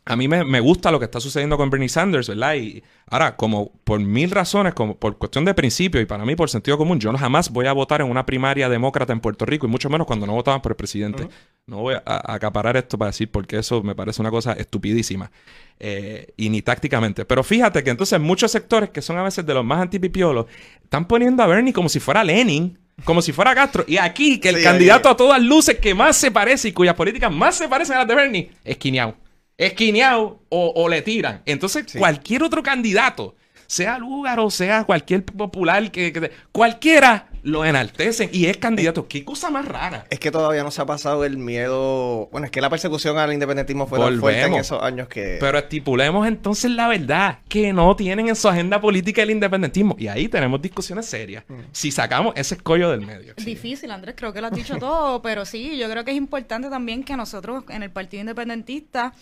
a 0.05 0.17
mí 0.17 0.27
me, 0.27 0.45
me, 0.45 0.61
gusta 0.61 0.91
lo 0.91 0.99
que 0.99 1.05
está 1.05 1.21
sucediendo 1.21 1.57
con 1.57 1.71
Bernie 1.71 1.89
Sanders, 1.89 2.29
¿verdad? 2.29 2.55
Y 2.57 2.83
ahora, 3.07 3.37
como 3.37 3.73
por 3.85 4.01
mil 4.01 4.31
razones, 4.31 4.75
como 4.75 4.97
por 4.97 5.17
cuestión 5.17 5.45
de 5.45 5.55
principio 5.55 6.01
y 6.01 6.07
para 6.07 6.25
mí 6.25 6.35
por 6.35 6.51
sentido 6.51 6.77
común, 6.77 6.99
yo 6.99 7.13
jamás 7.17 7.51
voy 7.51 7.67
a 7.67 7.73
votar 7.73 8.01
en 8.01 8.11
una 8.11 8.27
primaria 8.27 8.69
demócrata 8.69 9.13
en 9.13 9.21
Puerto 9.21 9.47
Rico 9.47 9.67
y 9.67 9.71
mucho 9.71 9.89
menos 9.89 10.07
cuando 10.07 10.27
no 10.27 10.33
votaban 10.33 10.61
por 10.61 10.73
el 10.73 10.77
presidente. 10.77 11.29
No 11.67 11.79
voy 11.79 11.95
a, 11.95 12.03
acaparar 12.05 12.77
esto 12.77 12.99
para 12.99 13.11
decir 13.11 13.31
porque 13.31 13.59
eso 13.59 13.83
me 13.83 13.95
parece 13.95 14.21
una 14.21 14.31
cosa 14.31 14.55
estupidísima 14.55 15.31
eh, 15.79 16.35
y 16.37 16.49
ni 16.49 16.63
tácticamente. 16.63 17.25
Pero 17.25 17.45
fíjate 17.45 17.85
que 17.85 17.91
entonces 17.91 18.19
muchos 18.19 18.51
sectores 18.51 18.91
que 18.91 19.03
son 19.03 19.19
a 19.19 19.23
veces 19.23 19.47
de 19.47 19.55
los 19.55 19.65
más 19.65 19.81
antipipiolos 19.81 20.47
están 20.83 21.07
poniendo 21.07 21.45
a 21.45 21.47
Bernie 21.47 21.73
como 21.73 21.89
si 21.89 22.01
fuera 22.01 22.25
Lenin 22.25 22.77
como 23.05 23.23
si 23.23 23.33
fuera 23.33 23.55
Castro. 23.55 23.85
Y 23.87 23.97
aquí, 23.99 24.39
que 24.39 24.51
el 24.51 24.63
candidato 24.63 25.09
a 25.09 25.17
todas 25.17 25.43
luces 25.43 25.79
que 25.79 25.95
más 25.95 26.17
se 26.17 26.31
parece 26.31 26.69
y 26.69 26.73
cuyas 26.73 26.95
políticas 26.95 27.33
más 27.33 27.57
se 27.57 27.69
parecen 27.69 27.97
a 27.97 28.01
las 28.01 28.09
de 28.09 28.15
Bernie 28.15 28.51
es 28.65 28.77
Quiñao 28.77 29.17
esquineado 29.57 30.43
o, 30.49 30.73
o 30.75 30.89
le 30.89 31.03
tiran. 31.03 31.43
Entonces, 31.47 31.87
cualquier 31.97 32.43
otro 32.43 32.63
candidato, 32.63 33.37
sea 33.73 33.99
lugar 33.99 34.39
o 34.39 34.51
sea 34.51 34.85
cualquier 34.85 35.25
popular, 35.25 35.91
que, 35.91 36.31
cualquiera 36.53 37.29
lo 37.43 37.65
enaltecen 37.65 38.29
y 38.31 38.47
es 38.47 38.59
candidato. 38.59 39.09
Qué 39.09 39.25
cosa 39.25 39.51
más 39.51 39.67
rara. 39.67 40.05
Es 40.11 40.21
que 40.21 40.31
todavía 40.31 40.63
no 40.63 40.71
se 40.71 40.83
ha 40.83 40.87
pasado 40.87 41.25
el 41.25 41.39
miedo. 41.39 42.29
Bueno, 42.31 42.45
es 42.45 42.51
que 42.51 42.61
la 42.61 42.69
persecución 42.69 43.17
al 43.19 43.33
independentismo 43.33 43.87
fue 43.87 43.99
tan 43.99 44.21
fuerte 44.21 44.43
en 44.43 44.55
esos 44.55 44.81
años 44.83 45.09
que. 45.09 45.39
Pero 45.41 45.59
estipulemos 45.59 46.29
entonces 46.29 46.71
la 46.71 46.87
verdad, 46.87 47.39
que 47.49 47.73
no 47.73 47.97
tienen 47.97 48.29
en 48.29 48.37
su 48.37 48.47
agenda 48.47 48.79
política 48.81 49.23
el 49.23 49.31
independentismo. 49.31 49.97
Y 49.99 50.07
ahí 50.09 50.29
tenemos 50.29 50.61
discusiones 50.61 51.07
serias. 51.07 51.45
Mm. 51.49 51.61
Si 51.73 51.91
sacamos 51.91 52.35
ese 52.37 52.57
escollo 52.57 52.91
del 52.91 53.01
medio. 53.01 53.35
Difícil, 53.39 53.91
Andrés, 53.91 54.15
creo 54.19 54.35
que 54.35 54.41
lo 54.43 54.49
has 54.49 54.53
dicho 54.53 54.77
todo, 54.77 55.23
pero 55.23 55.47
sí, 55.47 55.79
yo 55.79 55.91
creo 55.91 56.05
que 56.05 56.11
es 56.11 56.17
importante 56.17 56.69
también 56.69 57.03
que 57.03 57.17
nosotros 57.17 57.65
en 57.71 57.83
el 57.83 57.91
Partido 57.91 58.21
Independentista 58.21 59.15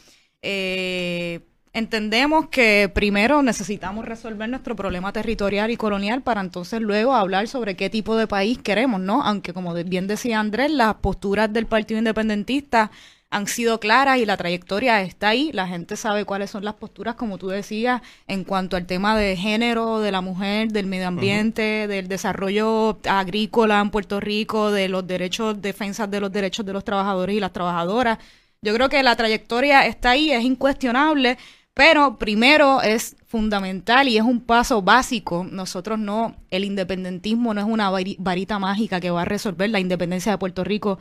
eh, 0.43 1.41
entendemos 1.73 2.49
que 2.49 2.91
primero 2.93 3.43
necesitamos 3.43 4.05
resolver 4.05 4.49
nuestro 4.49 4.75
problema 4.77 5.13
territorial 5.13 5.71
y 5.71 5.77
colonial 5.77 6.23
para 6.23 6.41
entonces 6.41 6.81
luego 6.81 7.15
hablar 7.15 7.49
sobre 7.49 7.77
qué 7.77 7.91
tipo 7.91 8.17
de 8.17 8.27
país 8.27 8.59
queremos, 8.59 9.01
¿no? 9.01 9.23
Aunque 9.23 9.53
como 9.53 9.75
bien 9.75 10.07
decía 10.07 10.41
Andrés, 10.41 10.71
las 10.71 10.95
posturas 10.97 11.53
del 11.53 11.67
Partido 11.67 11.99
Independentista 11.99 12.91
han 13.31 13.47
sido 13.47 13.79
claras 13.79 14.19
y 14.19 14.27
la 14.27 14.37
trayectoria 14.37 15.03
está 15.03 15.29
ahí. 15.29 15.53
La 15.53 15.69
gente 15.69 15.97
sabe 15.97 16.25
cuáles 16.25 16.51
son 16.51 16.65
las 16.65 16.75
posturas, 16.75 17.15
como 17.15 17.39
tú 17.39 17.49
decías, 17.49 18.03
en 18.27 18.43
cuanto 18.43 18.77
al 18.77 18.87
tema 18.87 19.17
de 19.17 19.37
género, 19.37 20.01
de 20.01 20.11
la 20.11 20.21
mujer, 20.21 20.73
del 20.73 20.87
medio 20.87 21.07
ambiente, 21.07 21.87
del 21.87 22.09
desarrollo 22.09 22.99
agrícola 23.09 23.81
en 23.81 23.91
Puerto 23.91 24.19
Rico, 24.19 24.73
de 24.73 24.89
los 24.89 25.07
derechos, 25.07 25.63
defensas 25.63 26.11
de 26.11 26.21
los 26.21 26.33
derechos 26.33 26.67
de 26.67 26.73
los 26.73 26.85
trabajadores 26.85 27.37
y 27.37 27.41
las 27.41 27.53
trabajadoras. 27.53 28.19
Yo 28.63 28.75
creo 28.75 28.89
que 28.89 29.03
la 29.03 29.17
trayectoria 29.17 29.87
está 29.87 30.11
ahí, 30.11 30.33
es 30.33 30.43
incuestionable, 30.45 31.39
pero 31.81 32.19
primero 32.19 32.83
es 32.83 33.17
fundamental 33.27 34.07
y 34.07 34.19
es 34.19 34.23
un 34.23 34.43
paso 34.43 34.83
básico. 34.83 35.47
Nosotros 35.51 35.99
no, 35.99 36.37
el 36.51 36.65
independentismo 36.65 37.55
no 37.55 37.63
es 37.63 37.67
una 37.67 37.89
varita 38.19 38.59
mágica 38.59 39.01
que 39.01 39.11
va 39.11 39.23
a 39.23 39.25
resolver 39.25 39.71
la 39.71 39.81
independencia 39.81 40.31
de 40.31 40.37
Puerto 40.37 40.63
Rico 40.63 40.99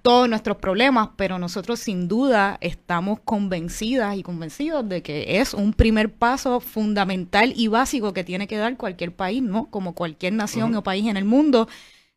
todos 0.00 0.28
nuestros 0.28 0.58
problemas, 0.58 1.08
pero 1.16 1.40
nosotros 1.40 1.80
sin 1.80 2.06
duda 2.06 2.56
estamos 2.60 3.18
convencidas 3.24 4.16
y 4.16 4.22
convencidos 4.22 4.88
de 4.88 5.02
que 5.02 5.40
es 5.40 5.54
un 5.54 5.72
primer 5.72 6.12
paso 6.12 6.60
fundamental 6.60 7.52
y 7.56 7.66
básico 7.66 8.12
que 8.12 8.22
tiene 8.22 8.46
que 8.46 8.58
dar 8.58 8.76
cualquier 8.76 9.12
país, 9.12 9.42
¿no? 9.42 9.70
Como 9.70 9.92
cualquier 9.92 10.34
nación 10.34 10.72
o 10.76 10.84
país 10.84 11.08
en 11.08 11.16
el 11.16 11.24
mundo 11.24 11.66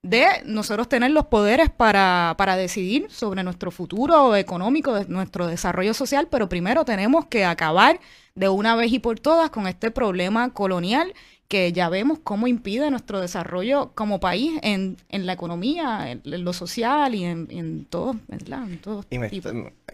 de 0.05 0.27
nosotros 0.45 0.87
tener 0.87 1.09
los 1.09 1.25
poderes 1.25 1.71
para, 1.71 2.35
para 2.37 2.55
decidir 2.55 3.07
sobre 3.09 3.43
nuestro 3.43 3.71
futuro 3.71 4.35
económico, 4.35 4.93
de 4.93 5.05
nuestro 5.07 5.47
desarrollo 5.47 5.95
social, 5.95 6.27
pero 6.29 6.47
primero 6.47 6.85
tenemos 6.85 7.25
que 7.25 7.43
acabar 7.43 7.99
de 8.35 8.47
una 8.47 8.75
vez 8.75 8.93
y 8.93 8.99
por 8.99 9.19
todas 9.19 9.49
con 9.49 9.65
este 9.65 9.89
problema 9.89 10.53
colonial 10.53 11.13
que 11.47 11.71
ya 11.73 11.89
vemos 11.89 12.19
cómo 12.23 12.45
impide 12.45 12.91
nuestro 12.91 13.19
desarrollo 13.19 13.93
como 13.95 14.19
país 14.19 14.59
en, 14.61 14.97
en 15.09 15.25
la 15.25 15.33
economía, 15.33 16.11
en, 16.11 16.21
lo 16.23 16.53
social 16.53 17.15
y 17.15 17.23
en, 17.23 17.47
en 17.49 17.85
todo, 17.85 18.15
En 18.29 18.77
todo 18.77 19.03
y 19.09 19.17
me, 19.17 19.29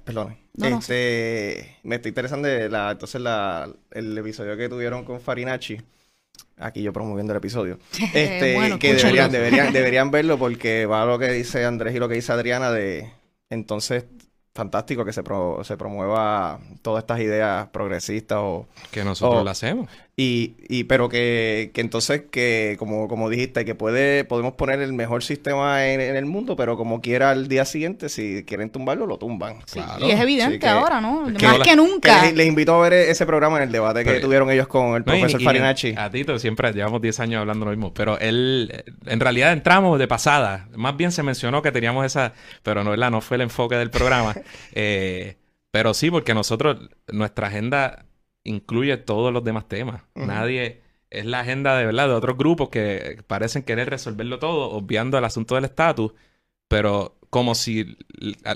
perdón, 0.03 0.35
este, 0.61 1.77
me 1.83 1.95
está 1.95 2.09
interesando 2.09 2.49
la, 2.49 2.91
entonces 2.91 3.21
la, 3.21 3.69
el 3.91 4.17
episodio 4.17 4.57
que 4.57 4.67
tuvieron 4.67 5.05
con 5.05 5.21
Farinacci 5.21 5.77
aquí 6.61 6.81
yo 6.81 6.93
promoviendo 6.93 7.33
el 7.33 7.37
episodio, 7.37 7.79
este, 8.13 8.77
que 8.79 8.93
deberían, 8.93 9.31
deberían, 9.31 9.73
deberían 9.73 10.11
verlo 10.11 10.37
porque 10.37 10.85
va 10.85 11.05
lo 11.05 11.19
que 11.19 11.29
dice 11.31 11.65
Andrés 11.65 11.95
y 11.95 11.99
lo 11.99 12.07
que 12.07 12.15
dice 12.15 12.31
Adriana 12.31 12.71
de 12.71 13.11
entonces 13.49 14.05
fantástico 14.53 15.05
que 15.05 15.13
se, 15.13 15.23
se 15.63 15.77
promueva 15.77 16.59
todas 16.81 17.03
estas 17.03 17.19
ideas 17.21 17.69
progresistas 17.69 18.39
o... 18.41 18.67
Que 18.91 19.03
nosotros 19.03 19.43
lo 19.43 19.49
hacemos. 19.49 19.89
Y, 20.17 20.55
y 20.67 20.83
pero 20.83 21.07
que, 21.07 21.71
que, 21.73 21.79
entonces 21.79 22.23
que, 22.29 22.75
como, 22.77 23.07
como 23.07 23.29
dijiste, 23.29 23.63
que 23.63 23.75
puede, 23.75 24.25
podemos 24.25 24.53
poner 24.53 24.81
el 24.81 24.91
mejor 24.91 25.23
sistema 25.23 25.87
en, 25.87 26.01
el 26.01 26.25
mundo, 26.25 26.57
pero 26.57 26.75
como 26.75 26.99
quiera 26.99 27.31
al 27.31 27.47
día 27.47 27.63
siguiente, 27.63 28.09
si 28.09 28.43
quieren 28.43 28.69
tumbarlo, 28.69 29.07
lo 29.07 29.17
tumban. 29.17 29.59
Y 29.99 30.11
es 30.11 30.19
evidente 30.19 30.67
ahora, 30.67 30.99
¿no? 30.99 31.27
Más 31.41 31.59
que 31.59 31.75
nunca. 31.77 32.29
les, 32.29 32.45
invito 32.45 32.75
a 32.75 32.89
ver 32.89 32.93
ese 32.93 33.25
programa 33.25 33.57
en 33.57 33.63
el 33.63 33.71
debate 33.71 34.03
que 34.03 34.19
tuvieron 34.19 34.51
ellos 34.51 34.67
con 34.67 34.95
el 34.95 35.03
profesor 35.03 35.41
Farinacci. 35.41 35.95
A 35.97 36.09
Tito 36.11 36.37
siempre 36.37 36.73
llevamos 36.73 37.01
10 37.01 37.19
años 37.21 37.39
hablando 37.39 37.65
lo 37.65 37.71
mismo, 37.71 37.93
pero 37.93 38.19
él, 38.19 38.83
en 39.05 39.19
realidad 39.19 39.53
entramos 39.53 39.97
de 39.97 40.07
pasada. 40.07 40.67
Más 40.75 40.97
bien 40.97 41.13
se 41.13 41.23
mencionó 41.23 41.61
que 41.61 41.71
teníamos 41.71 42.05
esa, 42.05 42.33
pero 42.63 42.83
no, 42.83 42.95
no 42.95 43.21
fue 43.21 43.35
el 43.35 43.41
enfoque 43.41 43.75
del 43.75 43.89
programa. 43.89 44.35
eh, 44.73 45.37
pero 45.71 45.93
sí, 45.93 46.11
porque 46.11 46.33
nosotros, 46.33 46.89
nuestra 47.07 47.47
agenda 47.47 48.05
incluye 48.43 48.97
todos 48.97 49.31
los 49.33 49.43
demás 49.43 49.67
temas. 49.67 50.03
Nadie 50.15 50.81
es 51.09 51.25
la 51.25 51.41
agenda 51.41 51.77
de 51.77 51.85
verdad 51.85 52.07
de 52.07 52.13
otros 52.13 52.37
grupos 52.37 52.69
que 52.69 53.21
parecen 53.27 53.63
querer 53.63 53.89
resolverlo 53.89 54.39
todo, 54.39 54.71
obviando 54.71 55.17
el 55.17 55.25
asunto 55.25 55.55
del 55.55 55.65
estatus, 55.65 56.13
pero 56.67 57.17
como 57.29 57.55
si 57.55 57.97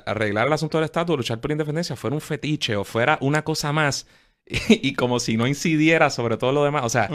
arreglar 0.05 0.47
el 0.47 0.53
asunto 0.53 0.77
del 0.77 0.85
estatus, 0.85 1.17
luchar 1.17 1.39
por 1.39 1.49
la 1.49 1.53
independencia 1.53 1.95
fuera 1.95 2.15
un 2.15 2.21
fetiche 2.21 2.75
o 2.75 2.83
fuera 2.83 3.17
una 3.21 3.43
cosa 3.43 3.71
más 3.73 4.07
y, 4.45 4.93
como 4.93 5.19
si 5.19 5.37
no 5.37 5.47
incidiera 5.47 6.09
sobre 6.09 6.37
todo 6.37 6.51
lo 6.51 6.63
demás. 6.63 6.83
O 6.85 6.89
sea, 6.89 7.09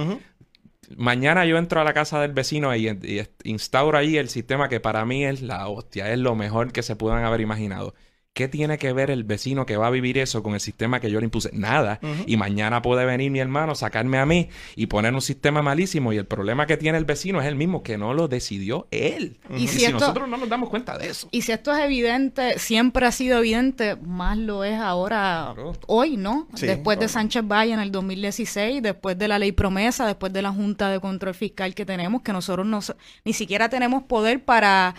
mañana 0.96 1.46
yo 1.46 1.58
entro 1.58 1.80
a 1.80 1.84
la 1.84 1.94
casa 1.94 2.20
del 2.20 2.32
vecino 2.32 2.74
y, 2.74 2.88
y 2.88 3.22
instauro 3.44 3.96
ahí 3.96 4.16
el 4.16 4.28
sistema 4.28 4.68
que 4.68 4.80
para 4.80 5.04
mí 5.04 5.24
es 5.24 5.42
la 5.42 5.68
hostia, 5.68 6.12
es 6.12 6.18
lo 6.18 6.34
mejor 6.34 6.72
que 6.72 6.82
se 6.82 6.96
puedan 6.96 7.24
haber 7.24 7.40
imaginado. 7.40 7.94
¿Qué 8.32 8.46
tiene 8.46 8.78
que 8.78 8.92
ver 8.92 9.10
el 9.10 9.24
vecino 9.24 9.66
que 9.66 9.76
va 9.76 9.88
a 9.88 9.90
vivir 9.90 10.16
eso 10.16 10.42
con 10.42 10.54
el 10.54 10.60
sistema 10.60 11.00
que 11.00 11.10
yo 11.10 11.18
le 11.18 11.24
impuse? 11.24 11.50
Nada. 11.52 11.98
Y 12.26 12.36
mañana 12.36 12.80
puede 12.80 13.04
venir 13.04 13.30
mi 13.30 13.40
hermano, 13.40 13.74
sacarme 13.74 14.18
a 14.18 14.24
mí 14.24 14.48
y 14.76 14.86
poner 14.86 15.12
un 15.14 15.20
sistema 15.20 15.62
malísimo. 15.62 16.12
Y 16.12 16.16
el 16.16 16.26
problema 16.26 16.66
que 16.66 16.76
tiene 16.76 16.96
el 16.96 17.04
vecino 17.04 17.40
es 17.40 17.48
el 17.48 17.56
mismo, 17.56 17.82
que 17.82 17.98
no 17.98 18.14
lo 18.14 18.28
decidió 18.28 18.86
él. 18.92 19.40
Y, 19.56 19.66
si, 19.66 19.90
nosotros 19.90 20.28
no 20.28 20.36
nos 20.36 20.48
damos 20.48 20.70
cuenta 20.70 20.96
de 20.96 21.08
eso. 21.08 21.28
Y 21.32 21.42
si 21.42 21.50
esto 21.50 21.74
es 21.74 21.82
evidente, 21.82 22.58
siempre 22.60 23.04
ha 23.04 23.12
sido 23.12 23.38
evidente, 23.38 23.96
más 23.96 24.38
lo 24.38 24.62
es 24.62 24.78
ahora, 24.78 25.54
hoy, 25.88 26.16
¿no? 26.16 26.46
después 26.52 27.00
de 27.00 27.08
Sánchez 27.08 27.42
Valle 27.44 27.72
en 27.72 27.80
el 27.80 27.90
2016, 27.90 28.80
después 28.80 29.18
de 29.18 29.26
la 29.26 29.40
ley 29.40 29.50
promesa, 29.50 30.06
después 30.06 30.32
de 30.32 30.42
la 30.42 30.52
Junta 30.52 30.88
de 30.88 31.00
Control 31.00 31.34
Fiscal 31.34 31.74
que 31.74 31.84
tenemos, 31.84 32.22
que 32.22 32.32
nosotros 32.32 32.64
no, 32.64 32.78
ni 33.24 33.32
siquiera 33.32 33.68
tenemos 33.68 34.04
poder 34.04 34.44
para 34.44 34.94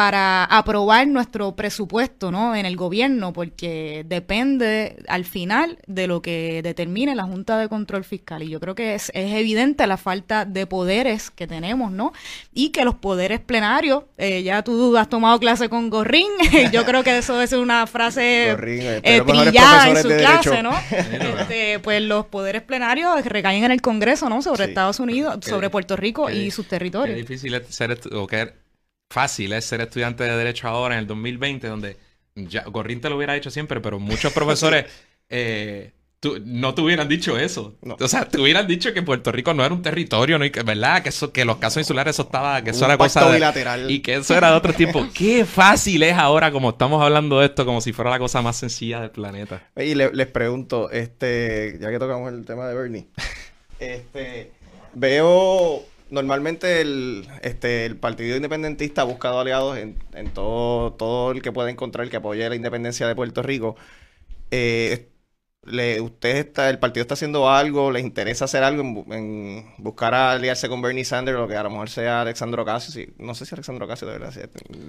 para 0.00 0.44
aprobar 0.44 1.06
nuestro 1.08 1.54
presupuesto 1.54 2.30
¿no? 2.30 2.56
en 2.56 2.64
el 2.64 2.74
gobierno, 2.74 3.34
porque 3.34 4.02
depende 4.08 4.96
al 5.08 5.26
final 5.26 5.76
de 5.86 6.06
lo 6.06 6.22
que 6.22 6.62
determine 6.62 7.14
la 7.14 7.24
Junta 7.24 7.58
de 7.58 7.68
Control 7.68 8.02
Fiscal. 8.02 8.42
Y 8.42 8.48
yo 8.48 8.60
creo 8.60 8.74
que 8.74 8.94
es, 8.94 9.12
es 9.12 9.34
evidente 9.34 9.86
la 9.86 9.98
falta 9.98 10.46
de 10.46 10.66
poderes 10.66 11.28
que 11.30 11.46
tenemos, 11.46 11.92
¿no? 11.92 12.14
Y 12.54 12.70
que 12.70 12.86
los 12.86 12.94
poderes 12.94 13.40
plenarios, 13.40 14.04
eh, 14.16 14.42
ya 14.42 14.62
tú 14.62 14.96
has 14.96 15.10
tomado 15.10 15.38
clase 15.38 15.68
con 15.68 15.90
Gorrín, 15.90 16.30
yo 16.72 16.86
creo 16.86 17.04
que 17.04 17.18
eso 17.18 17.38
es 17.42 17.52
una 17.52 17.86
frase 17.86 18.52
eh, 18.52 19.00
eh 19.02 19.20
trillada 19.20 19.90
en 19.90 19.96
su 19.98 20.08
clase, 20.08 20.62
¿no? 20.62 20.72
Este, 21.40 21.78
pues 21.80 22.00
los 22.00 22.24
poderes 22.24 22.62
plenarios 22.62 23.22
recaen 23.26 23.64
en 23.64 23.70
el 23.70 23.82
Congreso, 23.82 24.30
¿no? 24.30 24.40
Sobre 24.40 24.64
Estados 24.64 24.98
Unidos, 24.98 25.44
sobre 25.44 25.68
Puerto 25.68 25.94
Rico 25.94 26.30
y 26.30 26.50
sus 26.50 26.66
territorios. 26.66 27.18
Es 27.18 27.28
difícil 27.28 27.62
ser, 27.68 28.00
o 28.12 28.26
que 28.26 28.69
fácil 29.10 29.52
es 29.52 29.64
ser 29.64 29.80
estudiante 29.80 30.24
de 30.24 30.36
Derecho 30.36 30.68
ahora 30.68 30.94
en 30.94 31.00
el 31.00 31.06
2020, 31.06 31.66
donde 31.66 31.96
ya, 32.34 32.64
Gorrín 32.64 33.00
te 33.00 33.10
lo 33.10 33.16
hubiera 33.16 33.34
dicho 33.34 33.50
siempre, 33.50 33.80
pero 33.80 33.98
muchos 33.98 34.32
profesores 34.32 34.86
eh, 35.28 35.92
no 36.44 36.74
te 36.74 36.82
hubieran 36.82 37.08
dicho 37.08 37.38
eso. 37.38 37.76
O 37.98 38.08
sea, 38.08 38.26
te 38.28 38.38
hubieran 38.38 38.66
dicho 38.66 38.92
que 38.92 39.02
Puerto 39.02 39.32
Rico 39.32 39.54
no 39.54 39.64
era 39.64 39.74
un 39.74 39.80
territorio, 39.82 40.38
¿no? 40.38 40.44
Y 40.44 40.50
que, 40.50 40.62
¿verdad? 40.62 41.02
Que, 41.02 41.08
eso, 41.08 41.32
que 41.32 41.46
los 41.46 41.56
casos 41.56 41.78
insulares, 41.78 42.14
eso 42.16 42.22
estaba, 42.24 42.62
que 42.62 42.70
eso 42.70 42.84
era 42.84 42.98
cosa 42.98 43.32
bilateral. 43.32 43.90
Y 43.90 44.00
que 44.00 44.16
eso 44.16 44.36
era 44.36 44.50
de 44.50 44.56
otro 44.56 44.74
tiempo. 44.74 45.06
Qué 45.14 45.46
fácil 45.46 46.02
es 46.02 46.14
ahora, 46.14 46.52
como 46.52 46.70
estamos 46.70 47.02
hablando 47.02 47.40
de 47.40 47.46
esto, 47.46 47.64
como 47.64 47.80
si 47.80 47.94
fuera 47.94 48.10
la 48.10 48.18
cosa 48.18 48.42
más 48.42 48.56
sencilla 48.56 49.00
del 49.00 49.10
planeta. 49.10 49.70
Y 49.76 49.94
les 49.94 50.26
pregunto, 50.26 50.90
este, 50.90 51.78
ya 51.80 51.90
que 51.90 51.98
tocamos 51.98 52.30
el 52.32 52.44
tema 52.44 52.68
de 52.68 52.74
Bernie, 52.74 53.06
este, 53.80 54.52
veo 54.92 55.84
normalmente 56.10 56.80
el, 56.80 57.28
este, 57.42 57.86
el 57.86 57.96
Partido 57.96 58.36
Independentista 58.36 59.02
ha 59.02 59.04
buscado 59.04 59.40
aliados 59.40 59.78
en, 59.78 59.96
en 60.14 60.32
todo, 60.32 60.92
todo 60.94 61.32
el 61.32 61.42
que 61.42 61.52
pueda 61.52 61.70
encontrar 61.70 62.08
que 62.08 62.16
apoye 62.16 62.48
la 62.48 62.56
independencia 62.56 63.06
de 63.08 63.14
Puerto 63.14 63.42
Rico. 63.42 63.76
Eh, 64.50 65.09
le, 65.70 66.00
usted 66.00 66.36
está, 66.36 66.70
el 66.70 66.78
partido 66.78 67.02
está 67.02 67.14
haciendo 67.14 67.48
algo, 67.48 67.90
les 67.90 68.02
interesa 68.02 68.44
hacer 68.44 68.62
algo 68.62 69.04
en, 69.12 69.66
buscar 69.78 70.14
aliarse 70.14 70.68
con 70.68 70.82
Bernie 70.82 71.04
Sanders, 71.04 71.38
o 71.38 71.48
que 71.48 71.56
a 71.56 71.62
lo 71.62 71.70
mejor 71.70 71.88
sea 71.88 72.22
Alexandro 72.22 72.62
Ocasio, 72.62 73.06
no 73.18 73.34
sé 73.34 73.46
si 73.46 73.54
Alexandro 73.54 73.86
Ocasio 73.86 74.08
de 74.08 74.18
verdad 74.18 74.32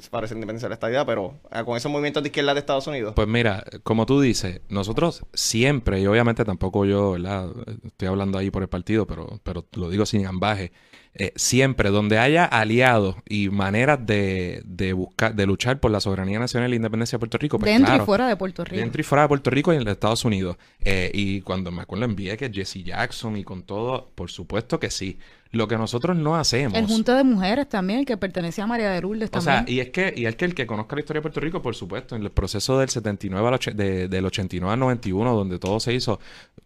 parece 0.10 0.34
independencia 0.34 0.68
de 0.68 0.72
la 0.72 0.76
estadía, 0.76 1.06
pero 1.06 1.40
ah, 1.52 1.64
con 1.64 1.78
esos 1.78 1.92
movimientos 1.92 2.24
de 2.24 2.30
izquierda 2.30 2.54
de 2.54 2.60
Estados 2.60 2.88
Unidos. 2.88 3.14
Pues 3.16 3.28
mira, 3.28 3.64
como 3.84 4.06
tú 4.06 4.22
dices, 4.22 4.62
nosotros 4.70 5.26
siempre, 5.34 6.00
y 6.02 6.08
obviamente 6.08 6.46
tampoco 6.46 6.86
yo, 6.86 7.12
¿verdad? 7.12 7.50
Estoy 7.86 8.08
hablando 8.08 8.38
ahí 8.38 8.52
por 8.52 8.64
el 8.64 8.70
partido, 8.70 9.06
pero, 9.08 9.40
pero 9.44 9.66
lo 9.74 9.90
digo 9.90 10.06
sin 10.06 10.26
ambaje. 10.26 10.72
Eh, 11.14 11.34
siempre 11.36 11.90
donde 11.90 12.18
haya 12.20 12.46
aliados 12.46 13.18
y 13.28 13.50
maneras 13.50 14.00
de, 14.06 14.64
buscar, 14.96 15.36
de 15.36 15.46
luchar 15.46 15.82
por 15.82 15.92
la 15.92 16.00
soberanía 16.00 16.40
nacional 16.40 16.70
y 16.70 16.72
la 16.72 16.76
independencia 16.78 17.18
de 17.18 17.20
Puerto 17.20 17.38
Rico. 17.38 17.60
Pues 17.60 17.74
dentro 17.74 17.98
y 17.98 18.00
fuera 18.00 18.30
de 18.30 18.38
Puerto 18.38 18.64
Rico. 18.64 18.78
Dentro 18.78 19.02
y 19.02 19.04
fuera 19.04 19.24
de 19.24 19.28
Puerto 19.28 19.50
Rico 19.50 19.74
y 19.74 19.76
en 19.76 19.84
los 19.84 19.92
Estados 19.92 20.24
Unidos. 20.24 20.56
Eh, 20.80 21.12
y 21.14 21.42
cuando 21.42 21.72
me 21.72 21.82
acuerdo 21.82 22.06
envié 22.06 22.38
que 22.38 22.50
Jesse 22.52 22.84
Jackson 22.84 23.38
y 23.38 23.44
con 23.44 23.64
todo, 23.64 24.12
por 24.16 24.32
supuesto 24.32 24.80
que 24.80 24.90
sí. 24.90 25.20
Lo 25.52 25.68
que 25.68 25.78
nosotros 25.78 26.16
no 26.16 26.36
hacemos. 26.36 26.78
El 26.78 26.88
Junta 26.88 27.16
de 27.16 27.24
Mujeres 27.24 27.68
también, 27.68 28.06
que 28.06 28.16
pertenecía 28.16 28.64
a 28.64 28.68
María 28.68 28.90
de 28.90 29.02
Lourdes 29.02 29.30
también. 29.30 29.64
O 29.64 29.66
sea, 29.66 29.74
y 29.74 29.80
es 29.82 29.90
que, 29.90 30.14
y 30.16 30.26
es 30.26 30.36
que 30.36 30.46
el 30.46 30.56
que 30.56 30.66
conozca 30.66 30.96
la 30.96 31.02
historia 31.02 31.20
de 31.20 31.24
Puerto 31.24 31.40
Rico, 31.42 31.62
por 31.62 31.76
supuesto, 31.76 32.16
en 32.16 32.24
el 32.24 32.32
proceso 32.32 32.80
del 32.80 32.90
79 32.90 33.48
al 33.48 34.10
del 34.10 34.26
89 34.26 34.74
al 34.74 34.80
91, 34.80 35.36
donde 35.36 35.60
todo 35.60 35.80
se 35.80 35.94
hizo 35.94 36.20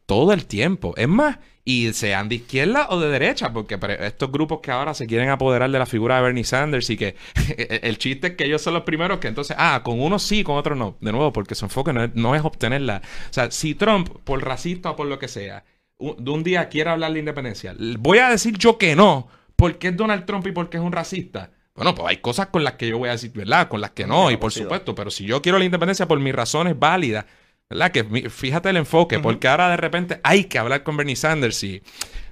todo 0.05 0.33
el 0.33 0.45
tiempo. 0.45 0.93
Es 0.97 1.07
más, 1.07 1.39
y 1.63 1.91
sean 1.93 2.29
de 2.29 2.35
izquierda 2.35 2.87
o 2.91 2.99
de 2.99 3.09
derecha, 3.09 3.51
porque 3.51 3.79
estos 4.01 4.31
grupos 4.31 4.59
que 4.61 4.69
ahora 4.69 4.93
se 4.93 5.07
quieren 5.07 5.29
apoderar 5.29 5.71
de 5.71 5.79
la 5.79 5.87
figura 5.87 6.17
de 6.17 6.21
Bernie 6.21 6.43
Sanders 6.43 6.89
y 6.91 6.95
que 6.95 7.15
el 7.57 7.97
chiste 7.97 8.27
es 8.27 8.35
que 8.35 8.45
ellos 8.45 8.61
son 8.61 8.75
los 8.75 8.83
primeros 8.83 9.17
que 9.17 9.27
entonces, 9.27 9.57
ah, 9.59 9.81
con 9.83 9.99
unos 9.99 10.21
sí, 10.21 10.43
con 10.43 10.57
otros 10.57 10.77
no. 10.77 10.95
De 11.01 11.11
nuevo, 11.11 11.33
porque 11.33 11.55
su 11.55 11.65
enfoque 11.65 11.91
no 11.91 12.03
es, 12.03 12.13
no 12.13 12.35
es 12.35 12.45
obtenerla. 12.45 13.01
O 13.31 13.33
sea, 13.33 13.49
si 13.49 13.73
Trump, 13.73 14.09
por 14.23 14.45
racista 14.45 14.91
o 14.91 14.95
por 14.95 15.07
lo 15.07 15.17
que 15.17 15.27
sea, 15.27 15.65
de 15.99 16.31
un 16.31 16.43
día 16.43 16.69
quiere 16.69 16.89
hablar 16.89 17.13
de 17.13 17.19
independencia, 17.19 17.75
voy 17.99 18.19
a 18.19 18.29
decir 18.29 18.57
yo 18.57 18.77
que 18.77 18.95
no, 18.95 19.27
porque 19.55 19.89
es 19.89 19.97
Donald 19.97 20.25
Trump 20.25 20.45
y 20.47 20.51
porque 20.51 20.77
es 20.77 20.83
un 20.83 20.91
racista. 20.91 21.51
Bueno, 21.75 21.93
pues 21.93 22.07
hay 22.07 22.17
cosas 22.17 22.47
con 22.47 22.63
las 22.63 22.73
que 22.73 22.87
yo 22.87 22.97
voy 22.97 23.09
a 23.09 23.13
decir, 23.13 23.31
¿verdad? 23.33 23.67
Con 23.67 23.81
las 23.81 23.91
que 23.91 24.07
no, 24.07 24.31
y 24.31 24.37
por 24.37 24.51
supuesto, 24.51 24.95
pero 24.95 25.11
si 25.11 25.25
yo 25.25 25.41
quiero 25.41 25.59
la 25.59 25.65
independencia 25.65 26.07
por 26.07 26.19
mis 26.19 26.33
razones 26.33 26.77
válidas, 26.79 27.25
¿verdad? 27.69 27.91
Que 27.91 28.29
fíjate 28.29 28.69
el 28.69 28.77
enfoque, 28.77 29.19
porque 29.19 29.47
ahora 29.47 29.69
de 29.69 29.77
repente 29.77 30.21
hay 30.23 30.45
que 30.45 30.57
hablar 30.57 30.83
con 30.83 30.97
Bernie 30.97 31.15
Sanders 31.15 31.63
y... 31.63 31.81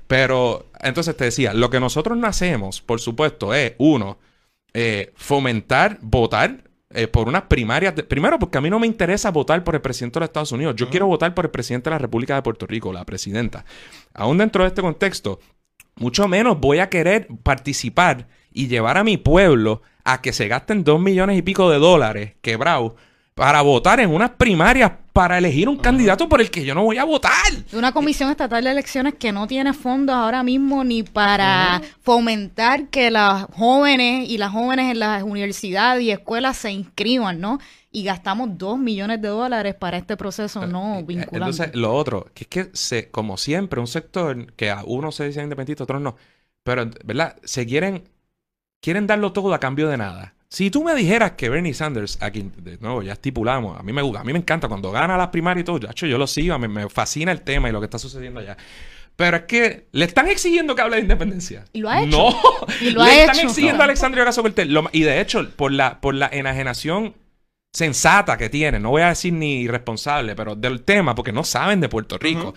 Pero, 0.06 0.69
entonces 0.82 1.15
te 1.17 1.26
decía, 1.26 1.54
lo 1.54 1.69
que 1.69 1.80
nosotros 1.80 2.17
no 2.17 2.28
hacemos, 2.28 2.82
por 2.82 2.99
supuesto, 2.99 3.54
es, 3.54 3.73
uno, 3.78 4.19
eh, 4.73 5.13
fomentar, 5.15 5.97
votar 6.02 6.69
eh, 6.93 7.08
por 7.08 7.27
unas 7.27 7.43
primarias. 7.43 7.93
primero, 8.08 8.38
porque 8.38 8.58
a 8.58 8.62
mí 8.62 8.69
no 8.69 8.79
me 8.79 8.88
interesa 8.88 9.32
votar 9.32 9.63
por 9.63 9.75
el 9.75 9.82
presidente 9.82 10.19
de 10.19 10.21
los 10.21 10.29
Estados 10.29 10.51
Unidos. 10.51 10.75
Yo 10.75 10.89
quiero 10.89 11.08
votar 11.08 11.34
por 11.34 11.45
el 11.45 11.51
presidente 11.51 11.89
de 11.89 11.95
la 11.95 11.99
República 11.99 12.36
de 12.36 12.41
Puerto 12.41 12.67
Rico, 12.67 12.93
la 12.93 13.03
presidenta. 13.03 13.65
Aún 14.13 14.38
dentro 14.38 14.63
de 14.63 14.69
este 14.69 14.82
contexto, 14.82 15.39
mucho 15.95 16.27
menos 16.27 16.60
voy 16.60 16.79
a 16.79 16.89
querer 16.89 17.27
participar 17.43 18.27
y 18.51 18.67
llevar 18.67 18.97
a 18.97 19.03
mi 19.03 19.17
pueblo 19.17 19.82
a 20.03 20.21
que 20.21 20.34
se 20.34 20.47
gasten 20.47 20.84
dos 20.84 20.99
millones 20.99 21.38
y 21.38 21.41
pico 21.41 21.69
de 21.69 21.79
dólares 21.79 22.34
quebrados 22.41 22.93
para 23.36 23.62
votar 23.62 23.99
en 23.99 24.12
unas 24.12 24.32
primarias 24.32 24.91
para 25.13 25.38
elegir 25.38 25.69
un 25.69 25.78
candidato 25.78 26.28
por 26.28 26.41
el 26.41 26.49
que 26.49 26.65
yo 26.65 26.73
no 26.73 26.84
voy 26.84 26.97
a 26.97 27.04
votar. 27.04 27.32
Una 27.71 27.91
comisión 27.91 28.32
estatal 28.32 28.63
de 28.63 28.71
elecciones 28.71 29.13
que 29.13 29.32
no 29.32 29.45
tiene 29.45 29.71
fondos 29.73 30.15
ahora 30.15 30.41
mismo 30.41 30.84
ni 30.84 31.04
para 31.04 31.82
fomentar 32.02 32.89
que 32.89 33.12
las 33.12 33.45
jóvenes 33.54 34.28
y 34.28 34.39
las 34.39 34.52
jóvenes 34.52 34.91
en 34.91 34.99
las 34.99 35.21
universidades 35.21 36.04
y 36.04 36.10
escuelas 36.10 36.58
se 36.58 36.71
inscriban, 36.71 37.39
¿no? 37.39 37.60
Y 37.91 38.04
gastamos 38.04 38.58
dos 38.58 38.80
millones 38.80 39.21
de 39.21 39.28
dólares 39.28 39.76
para 39.76 39.97
este 39.97 40.17
proceso 40.17 40.65
no 40.65 40.97
eh, 40.97 41.04
vinculante. 41.04 41.38
Entonces, 41.38 41.76
lo 41.76 41.93
otro, 41.93 42.32
que 42.34 42.45
es 42.45 42.47
que, 42.47 42.69
se, 42.73 43.12
como 43.12 43.38
siempre, 43.38 43.80
un 43.80 43.88
sector 43.88 44.52
que 44.54 44.71
a 44.71 44.84
uno 44.84 45.12
se 45.12 45.28
dice 45.28 45.43
independentista, 45.43 45.84
a 45.84 45.86
otros 45.86 46.02
no, 46.02 46.15
pero, 46.63 46.89
¿verdad? 47.06 47.38
Se 47.43 47.67
quieren, 47.67 48.10
quieren 48.82 49.06
darlo 49.06 49.32
todo 49.32 49.54
a 49.54 49.60
cambio 49.60 49.89
de 49.89 49.97
nada. 49.97 50.34
Si 50.53 50.69
tú 50.69 50.83
me 50.83 50.93
dijeras 50.93 51.31
que 51.31 51.49
Bernie 51.49 51.73
Sanders, 51.73 52.19
aquí 52.21 52.47
de 52.57 52.77
nuevo 52.77 53.01
ya 53.01 53.13
estipulamos, 53.13 53.79
a 53.79 53.81
mí 53.81 53.91
me 53.91 54.01
a 54.01 54.23
mí 54.23 54.33
me 54.33 54.37
encanta 54.37 54.67
cuando 54.67 54.91
gana 54.91 55.17
las 55.17 55.29
primarias 55.29 55.63
y 55.63 55.65
todo, 55.65 55.79
yo, 55.79 56.05
yo 56.05 56.17
lo 56.19 56.27
sigo, 56.27 56.59
me, 56.59 56.67
me 56.67 56.87
fascina 56.89 57.31
el 57.31 57.41
tema 57.41 57.69
y 57.69 57.71
lo 57.71 57.79
que 57.79 57.85
está 57.85 57.97
sucediendo 57.97 58.39
allá. 58.39 58.55
Pero 59.15 59.37
es 59.37 59.43
que 59.43 59.87
le 59.91 60.05
están 60.05 60.27
exigiendo 60.27 60.75
que 60.75 60.83
hable 60.83 60.97
de 60.97 61.01
independencia. 61.01 61.65
Y 61.73 61.79
lo 61.79 61.89
ha 61.89 62.03
hecho. 62.03 62.17
No, 62.17 62.35
y 62.81 62.91
lo 62.91 63.03
le 63.03 63.21
están 63.23 63.39
exigiendo 63.39 63.81
a 63.81 63.85
Alexandria 63.85 64.21
Ocasio 64.21 64.43
Y 64.91 65.01
de 65.01 65.21
hecho, 65.21 65.49
por 65.55 65.71
la, 65.71 65.99
por 65.99 66.13
la 66.13 66.29
enajenación 66.31 67.15
sensata 67.75 68.37
que 68.37 68.49
tiene, 68.49 68.79
no 68.79 68.91
voy 68.91 69.01
a 69.01 69.07
decir 69.07 69.33
ni 69.33 69.61
irresponsable, 69.61 70.35
pero 70.35 70.55
del 70.55 70.83
tema, 70.83 71.15
porque 71.15 71.31
no 71.31 71.43
saben 71.43 71.81
de 71.81 71.89
Puerto 71.89 72.19
Rico 72.19 72.53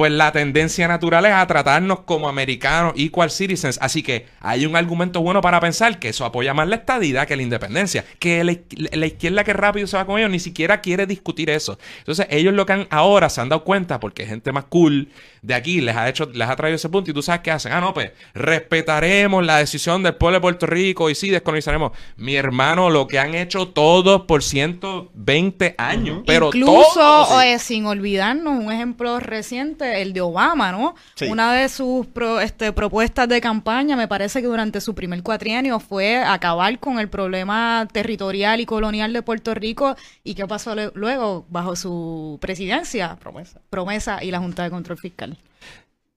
pues 0.00 0.12
la 0.12 0.32
tendencia 0.32 0.88
natural 0.88 1.26
es 1.26 1.32
a 1.32 1.46
tratarnos 1.46 2.00
como 2.06 2.26
americanos, 2.26 2.94
equal 2.96 3.30
citizens. 3.30 3.78
Así 3.82 4.02
que 4.02 4.24
hay 4.40 4.64
un 4.64 4.74
argumento 4.74 5.20
bueno 5.20 5.42
para 5.42 5.60
pensar 5.60 5.98
que 5.98 6.08
eso 6.08 6.24
apoya 6.24 6.54
más 6.54 6.66
la 6.68 6.76
estadidad 6.76 7.28
que 7.28 7.36
la 7.36 7.42
independencia. 7.42 8.02
Que 8.18 8.42
la, 8.42 9.06
izquierda 9.06 9.44
que 9.44 9.52
rápido 9.52 9.86
se 9.86 9.98
va 9.98 10.06
con 10.06 10.18
ellos 10.18 10.30
ni 10.30 10.40
siquiera 10.40 10.80
quiere 10.80 11.06
discutir 11.06 11.50
eso. 11.50 11.78
Entonces, 11.98 12.26
ellos 12.30 12.54
lo 12.54 12.64
que 12.64 12.72
han 12.72 12.86
ahora 12.88 13.28
se 13.28 13.42
han 13.42 13.50
dado 13.50 13.62
cuenta, 13.62 14.00
porque 14.00 14.24
gente 14.24 14.52
más 14.52 14.64
cool 14.70 15.10
de 15.42 15.52
aquí 15.52 15.82
les 15.82 15.94
ha 15.94 16.08
hecho, 16.08 16.30
les 16.32 16.48
ha 16.48 16.56
traído 16.56 16.76
ese 16.76 16.88
punto, 16.88 17.10
y 17.10 17.14
tú 17.14 17.20
sabes 17.20 17.42
qué 17.42 17.50
hacen. 17.50 17.72
Ah, 17.72 17.82
no, 17.82 17.92
pues 17.92 18.12
respetaremos 18.32 19.44
la 19.44 19.58
decisión 19.58 20.02
del 20.02 20.14
pueblo 20.14 20.38
de 20.38 20.40
Puerto 20.40 20.64
Rico 20.64 21.10
y 21.10 21.14
sí, 21.14 21.28
descolonizaremos. 21.28 21.92
Mi 22.16 22.36
hermano, 22.36 22.88
lo 22.88 23.06
que 23.06 23.18
han 23.18 23.34
hecho 23.34 23.68
todos 23.68 24.22
por 24.22 24.42
120 24.42 25.74
años. 25.76 26.22
Pero 26.26 26.46
Incluso, 26.46 27.28
sin 27.58 27.84
olvidarnos, 27.84 28.64
un 28.64 28.72
ejemplo 28.72 29.20
reciente 29.20 29.89
el 29.90 30.12
de 30.12 30.20
Obama, 30.20 30.72
¿no? 30.72 30.94
Una 31.28 31.54
de 31.54 31.68
sus 31.68 32.06
este, 32.42 32.72
propuestas 32.72 33.28
de 33.28 33.40
campaña, 33.40 33.96
me 33.96 34.08
parece 34.08 34.40
que 34.40 34.46
durante 34.46 34.80
su 34.80 34.94
primer 34.94 35.22
cuatrienio 35.22 35.80
fue 35.80 36.16
acabar 36.16 36.78
con 36.78 36.98
el 36.98 37.08
problema 37.08 37.88
territorial 37.92 38.60
y 38.60 38.66
colonial 38.66 39.12
de 39.12 39.22
Puerto 39.22 39.54
Rico. 39.54 39.96
¿Y 40.24 40.34
qué 40.34 40.46
pasó 40.46 40.74
luego 40.94 41.46
bajo 41.48 41.76
su 41.76 42.38
presidencia? 42.40 43.16
Promesa. 43.16 43.60
Promesa 43.70 44.22
y 44.22 44.30
la 44.30 44.38
Junta 44.38 44.62
de 44.64 44.70
Control 44.70 44.98
Fiscal. 44.98 45.38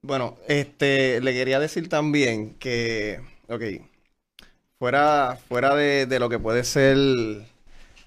Bueno, 0.02 0.38
este, 0.48 1.22
le 1.22 1.34
quería 1.34 1.60
decir 1.60 1.88
también 1.88 2.56
que, 2.56 3.22
ok, 3.48 3.64
fuera, 4.78 5.38
fuera 5.48 5.76
de, 5.76 6.20
lo 6.20 6.28
que 6.28 6.40
puede 6.40 6.66
ser 6.66 6.98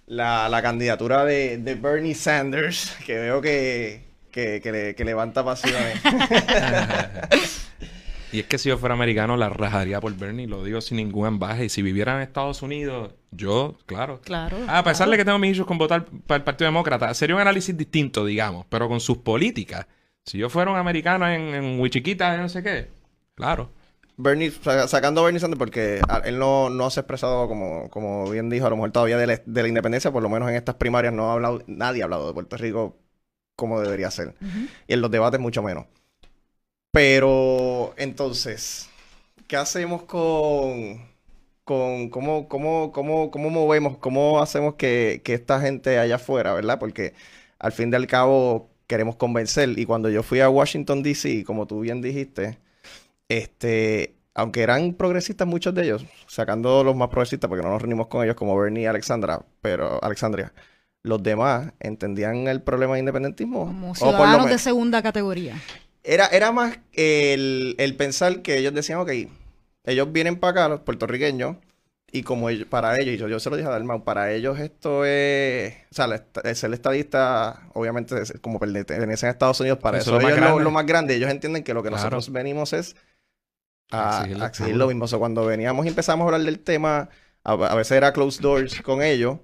la, 0.06 0.60
candidatura 0.62 1.24
de, 1.24 1.56
de 1.56 1.74
Bernie 1.74 2.14
Sanders, 2.14 2.94
que 3.06 3.16
veo 3.16 3.40
que, 3.40 4.04
que, 4.36 5.04
levanta 5.04 5.44
pasiones. 5.44 6.00
y 8.32 8.40
es 8.40 8.46
que 8.46 8.58
si 8.58 8.68
yo 8.68 8.78
fuera 8.78 8.94
americano, 8.94 9.36
la 9.36 9.48
rajaría 9.48 10.00
por 10.00 10.14
Bernie, 10.14 10.46
lo 10.46 10.62
digo 10.62 10.80
sin 10.80 10.98
ningún 10.98 11.26
ambaje. 11.26 11.64
Y 11.64 11.68
si 11.68 11.82
viviera 11.82 12.16
en 12.16 12.22
Estados 12.22 12.62
Unidos, 12.62 13.14
yo, 13.30 13.76
claro. 13.86 14.20
Claro. 14.22 14.58
a 14.68 14.84
pesar 14.84 15.08
de 15.08 15.16
que 15.16 15.24
tengo 15.24 15.38
mis 15.38 15.56
hijos 15.56 15.66
con 15.66 15.78
votar 15.78 16.04
para 16.26 16.38
el 16.38 16.44
Partido 16.44 16.68
Demócrata, 16.68 17.12
sería 17.14 17.34
un 17.34 17.40
análisis 17.40 17.76
distinto, 17.76 18.24
digamos, 18.24 18.66
pero 18.68 18.88
con 18.88 19.00
sus 19.00 19.18
políticas. 19.18 19.86
Si 20.24 20.38
yo 20.38 20.50
fuera 20.50 20.70
un 20.70 20.76
americano 20.76 21.28
en, 21.28 21.54
en 21.54 21.80
Wichiquita, 21.80 22.36
no 22.36 22.48
sé 22.48 22.62
qué, 22.62 22.88
claro. 23.34 23.70
Bernie, 24.18 24.50
sacando 24.50 25.20
a 25.20 25.24
Bernie 25.24 25.40
Sanders, 25.40 25.58
porque 25.58 26.00
él 26.24 26.38
no, 26.38 26.70
no 26.70 26.90
se 26.90 27.00
ha 27.00 27.02
expresado 27.02 27.48
como, 27.48 27.90
como 27.90 28.30
bien 28.30 28.48
dijo, 28.48 28.66
a 28.66 28.70
lo 28.70 28.76
mejor 28.76 28.90
todavía 28.90 29.18
de 29.18 29.26
la, 29.26 29.42
de 29.44 29.62
la 29.62 29.68
independencia, 29.68 30.10
por 30.10 30.22
lo 30.22 30.30
menos 30.30 30.48
en 30.48 30.56
estas 30.56 30.76
primarias 30.76 31.12
no 31.12 31.28
ha 31.28 31.34
hablado, 31.34 31.62
nadie 31.66 32.00
ha 32.00 32.06
hablado 32.06 32.26
de 32.26 32.32
Puerto 32.32 32.56
Rico 32.56 32.96
como 33.56 33.80
debería 33.80 34.10
ser. 34.10 34.34
Y 34.86 34.92
en 34.94 35.00
los 35.00 35.10
debates 35.10 35.40
mucho 35.40 35.62
menos. 35.62 35.86
Pero 36.92 37.94
entonces, 37.96 38.88
¿qué 39.48 39.56
hacemos 39.56 40.02
con, 40.04 41.02
con 41.64 42.10
cómo, 42.10 42.48
cómo, 42.48 42.92
cómo, 42.92 43.30
cómo 43.30 43.50
movemos, 43.50 43.98
cómo 43.98 44.40
hacemos 44.40 44.74
que, 44.76 45.20
que 45.24 45.34
esta 45.34 45.60
gente 45.60 45.98
allá 45.98 46.16
afuera, 46.16 46.54
¿verdad? 46.54 46.78
Porque 46.78 47.14
al 47.58 47.72
fin 47.72 47.92
y 47.92 47.96
al 47.96 48.06
cabo 48.06 48.70
queremos 48.86 49.16
convencer. 49.16 49.78
Y 49.78 49.84
cuando 49.86 50.08
yo 50.10 50.22
fui 50.22 50.40
a 50.40 50.48
Washington, 50.48 51.02
D.C., 51.02 51.44
como 51.44 51.66
tú 51.66 51.80
bien 51.80 52.00
dijiste, 52.00 52.58
este, 53.28 54.14
aunque 54.34 54.62
eran 54.62 54.94
progresistas 54.94 55.48
muchos 55.48 55.74
de 55.74 55.84
ellos, 55.84 56.06
sacando 56.26 56.84
los 56.84 56.96
más 56.96 57.08
progresistas, 57.08 57.48
porque 57.48 57.64
no 57.64 57.70
nos 57.70 57.82
reunimos 57.82 58.08
con 58.08 58.24
ellos 58.24 58.36
como 58.36 58.56
Bernie 58.58 58.84
y 58.84 58.86
Alexandra, 58.86 59.42
pero 59.60 60.02
Alexandria, 60.02 60.52
los 61.06 61.22
demás 61.22 61.72
entendían 61.78 62.48
el 62.48 62.60
problema 62.60 62.94
de 62.94 63.00
independentismo. 63.00 63.66
Como 63.66 63.94
ciudadanos 63.94 64.50
de 64.50 64.58
segunda 64.58 65.02
categoría. 65.02 65.60
Era, 66.02 66.26
era 66.26 66.50
más 66.50 66.78
el, 66.92 67.94
pensar 67.96 68.42
que 68.42 68.58
ellos 68.58 68.74
decían, 68.74 68.98
ok, 68.98 69.10
ellos 69.84 70.12
vienen 70.12 70.36
para 70.36 70.50
acá, 70.50 70.68
los 70.68 70.80
puertorriqueños, 70.80 71.56
y 72.10 72.22
como 72.22 72.48
para 72.68 72.98
ellos, 72.98 73.14
y 73.14 73.18
yo, 73.18 73.28
yo 73.28 73.38
se 73.38 73.50
lo 73.50 73.56
dije 73.56 73.68
a 73.68 73.72
Dalmau, 73.72 74.02
para 74.02 74.32
ellos 74.32 74.58
esto 74.58 75.04
es, 75.04 75.74
o 75.92 75.94
sea, 75.94 76.24
ser 76.54 76.72
estadista, 76.72 77.68
obviamente, 77.72 78.16
como 78.40 78.58
pertenecen 78.58 79.28
a 79.28 79.32
Estados 79.32 79.60
Unidos, 79.60 79.78
para 79.78 79.98
eso, 79.98 80.20
ellos 80.20 80.32
es 80.32 80.62
lo, 80.62 80.70
más 80.70 80.86
grande. 80.86 81.14
Ellos 81.14 81.30
entienden 81.30 81.62
que 81.62 81.74
lo 81.74 81.82
que 81.82 81.90
nosotros 81.90 82.30
venimos 82.32 82.72
es 82.72 82.96
a, 83.90 84.26
exigir 84.46 84.76
lo 84.76 84.88
mismo. 84.88 85.04
O 85.04 85.08
sea, 85.08 85.18
cuando 85.18 85.44
veníamos 85.44 85.86
y 85.86 85.88
empezamos 85.88 86.24
a 86.24 86.26
hablar 86.26 86.42
del 86.42 86.60
tema, 86.60 87.10
a, 87.44 87.52
a 87.52 87.74
veces 87.74 87.92
era 87.92 88.12
closed 88.12 88.40
doors 88.40 88.80
con 88.82 89.02
ellos, 89.02 89.38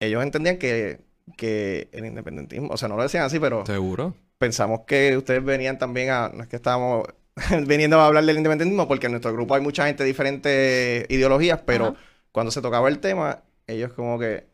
ellos 0.00 0.22
entendían 0.22 0.58
que, 0.58 1.00
que 1.36 1.88
el 1.92 2.06
independentismo, 2.06 2.68
o 2.70 2.76
sea, 2.76 2.88
no 2.88 2.96
lo 2.96 3.02
decían 3.02 3.24
así, 3.24 3.38
pero... 3.40 3.64
Seguro. 3.66 4.14
pensamos 4.38 4.80
que 4.86 5.16
ustedes 5.16 5.44
venían 5.44 5.78
también 5.78 6.10
a, 6.10 6.28
no 6.28 6.42
es 6.42 6.48
que 6.48 6.56
estábamos 6.56 7.06
viniendo 7.66 8.00
a 8.00 8.06
hablar 8.06 8.24
del 8.24 8.36
independentismo, 8.36 8.88
porque 8.88 9.06
en 9.06 9.12
nuestro 9.12 9.32
grupo 9.32 9.54
hay 9.54 9.60
mucha 9.60 9.86
gente 9.86 10.02
de 10.02 10.08
diferentes 10.08 11.06
ideologías, 11.10 11.60
pero 11.64 11.86
Ajá. 11.86 11.96
cuando 12.32 12.50
se 12.52 12.62
tocaba 12.62 12.88
el 12.88 13.00
tema, 13.00 13.42
ellos 13.66 13.92
como 13.92 14.18
que, 14.18 14.46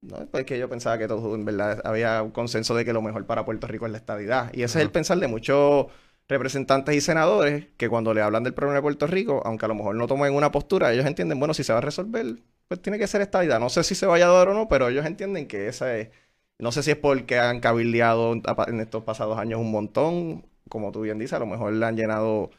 no, 0.00 0.26
pues 0.30 0.44
que 0.44 0.58
yo 0.58 0.68
pensaba 0.68 0.98
que 0.98 1.08
todo, 1.08 1.34
en 1.34 1.44
verdad, 1.44 1.80
había 1.84 2.22
un 2.22 2.30
consenso 2.30 2.74
de 2.74 2.84
que 2.84 2.92
lo 2.92 3.02
mejor 3.02 3.26
para 3.26 3.44
Puerto 3.44 3.66
Rico 3.66 3.86
es 3.86 3.92
la 3.92 3.98
estadidad. 3.98 4.52
Y 4.54 4.62
ese 4.62 4.78
es 4.78 4.84
el 4.84 4.90
pensar 4.90 5.18
de 5.18 5.26
muchos 5.28 5.86
representantes 6.28 6.94
y 6.94 7.00
senadores 7.00 7.66
que 7.76 7.88
cuando 7.88 8.14
le 8.14 8.20
hablan 8.22 8.44
del 8.44 8.54
problema 8.54 8.76
de 8.76 8.82
Puerto 8.82 9.06
Rico, 9.06 9.42
aunque 9.44 9.64
a 9.64 9.68
lo 9.68 9.74
mejor 9.74 9.96
no 9.96 10.06
tomen 10.06 10.34
una 10.34 10.52
postura, 10.52 10.92
ellos 10.92 11.06
entienden, 11.06 11.38
bueno, 11.38 11.54
si 11.54 11.64
se 11.64 11.72
va 11.72 11.78
a 11.78 11.82
resolver, 11.82 12.36
pues 12.68 12.80
tiene 12.82 12.98
que 12.98 13.06
ser 13.06 13.20
estadidad. 13.22 13.60
No 13.60 13.70
sé 13.70 13.82
si 13.84 13.94
se 13.94 14.06
vaya 14.06 14.26
a 14.28 14.32
dar 14.32 14.48
o 14.48 14.54
no, 14.54 14.68
pero 14.68 14.88
ellos 14.88 15.06
entienden 15.06 15.46
que 15.48 15.68
esa 15.68 15.96
es... 15.96 16.10
No 16.58 16.72
sé 16.72 16.82
si 16.82 16.90
es 16.90 16.96
porque 16.96 17.38
han 17.38 17.60
cabildeado 17.60 18.34
en 18.66 18.80
estos 18.80 19.04
pasados 19.04 19.38
años 19.38 19.60
un 19.60 19.70
montón, 19.70 20.44
como 20.68 20.90
tú 20.92 21.02
bien 21.02 21.18
dices, 21.18 21.34
a 21.34 21.38
lo 21.38 21.46
mejor 21.46 21.72
le 21.72 21.86
han 21.86 21.96
llenado 21.96 22.50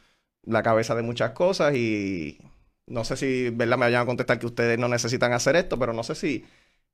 la 0.43 0.63
cabeza 0.63 0.95
de 0.95 1.01
muchas 1.03 1.31
cosas 1.31 1.75
y 1.75 2.39
no 2.87 3.03
sé 3.03 3.17
si, 3.17 3.49
¿verdad? 3.49 3.77
Me 3.77 3.85
vayan 3.87 4.03
a 4.03 4.05
contestar 4.05 4.39
que 4.39 4.45
ustedes 4.47 4.79
no 4.79 4.87
necesitan 4.87 5.33
hacer 5.33 5.55
esto, 5.57 5.77
pero 5.77 5.91
no 5.93 6.03
sé 6.03 6.15
si 6.15 6.45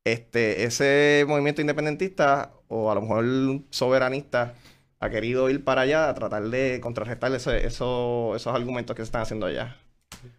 este, 0.03 0.63
ese 0.66 1.26
movimiento 1.28 1.61
independentista 1.61 2.53
o 2.68 2.91
a 2.91 2.95
lo 2.95 3.01
mejor 3.01 3.26
soberanista 3.70 4.55
ha 4.99 5.09
querido 5.09 5.49
ir 5.49 5.63
para 5.63 5.82
allá 5.82 6.09
a 6.09 6.13
tratar 6.16 6.43
de 6.49 6.80
contrarrestar 6.82 7.34
ese- 7.34 7.66
eso- 7.68 8.36
esos 8.36 8.53
argumentos 8.55 8.95
que 8.95 9.01
se 9.03 9.05
están 9.07 9.22
haciendo 9.22 9.45
allá. 9.45 9.78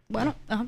Bueno, 0.08 0.34
ajá. 0.48 0.66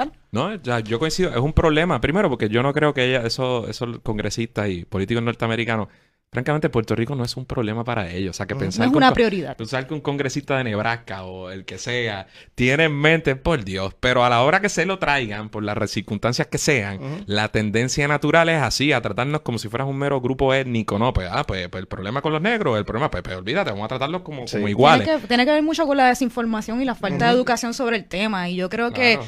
Dale. 0.00 0.12
No, 0.32 0.54
ya, 0.54 0.80
yo 0.80 0.98
coincido, 0.98 1.30
es 1.30 1.36
un 1.36 1.52
problema. 1.52 2.00
Primero, 2.00 2.28
porque 2.28 2.48
yo 2.48 2.62
no 2.62 2.72
creo 2.72 2.94
que 2.94 3.04
ella, 3.08 3.26
esos, 3.26 3.68
esos 3.68 3.98
congresistas 4.00 4.68
y 4.68 4.84
políticos 4.84 5.22
norteamericanos, 5.22 5.88
francamente, 6.32 6.68
Puerto 6.68 6.94
Rico 6.94 7.16
no 7.16 7.24
es 7.24 7.36
un 7.36 7.44
problema 7.44 7.82
para 7.82 8.08
ellos. 8.08 8.30
O 8.30 8.36
sea, 8.36 8.46
que 8.46 8.54
pensar 8.54 8.80
No 8.80 8.84
es 8.84 8.90
que 8.92 8.96
un 8.98 9.02
una 9.02 9.12
prioridad. 9.12 9.56
Pensar 9.56 9.88
que 9.88 9.94
un 9.94 10.00
congresista 10.00 10.56
de 10.58 10.62
Nebraska 10.62 11.24
o 11.24 11.50
el 11.50 11.64
que 11.64 11.76
sea 11.76 12.28
tiene 12.54 12.84
en 12.84 12.92
mente, 12.92 13.34
por 13.34 13.64
Dios, 13.64 13.94
pero 13.98 14.24
a 14.24 14.28
la 14.28 14.42
hora 14.42 14.60
que 14.60 14.68
se 14.68 14.86
lo 14.86 15.00
traigan, 15.00 15.48
por 15.48 15.64
las 15.64 15.90
circunstancias 15.90 16.46
que 16.46 16.58
sean, 16.58 17.24
la 17.26 17.48
tendencia 17.48 18.06
natural 18.06 18.48
es 18.48 18.62
así, 18.62 18.92
a 18.92 19.00
tratarnos 19.00 19.40
como 19.40 19.58
si 19.58 19.68
fueras 19.68 19.88
un 19.88 19.98
mero 19.98 20.20
grupo 20.20 20.54
étnico, 20.54 21.00
¿no? 21.00 21.12
Pues, 21.12 21.28
ah, 21.32 21.44
pues, 21.44 21.68
pues 21.68 21.80
el 21.80 21.88
problema 21.88 22.22
con 22.22 22.32
los 22.32 22.40
negros, 22.40 22.78
el 22.78 22.84
problema, 22.84 23.10
pues, 23.10 23.24
pues, 23.24 23.36
olvídate, 23.36 23.70
vamos 23.72 23.86
a 23.86 23.88
tratarlos 23.88 24.22
como, 24.22 24.46
Sí. 24.46 24.52
como 24.52 24.66
Tiene 24.66 24.70
iguales. 24.70 25.04
Tiene 25.06 25.20
que, 25.20 25.26
tiene 25.26 25.44
que 25.46 25.52
ver 25.52 25.62
mucho 25.64 25.84
con 25.84 25.96
la 25.96 26.06
desinformación 26.06 26.80
y 26.80 26.84
la 26.84 26.94
falta 26.94 27.26
de 27.26 27.32
educación 27.32 27.74
sobre 27.74 27.96
el 27.96 28.04
tema. 28.04 28.48
Y 28.48 28.54
yo 28.54 28.68
creo 28.68 28.92
que. 28.92 29.18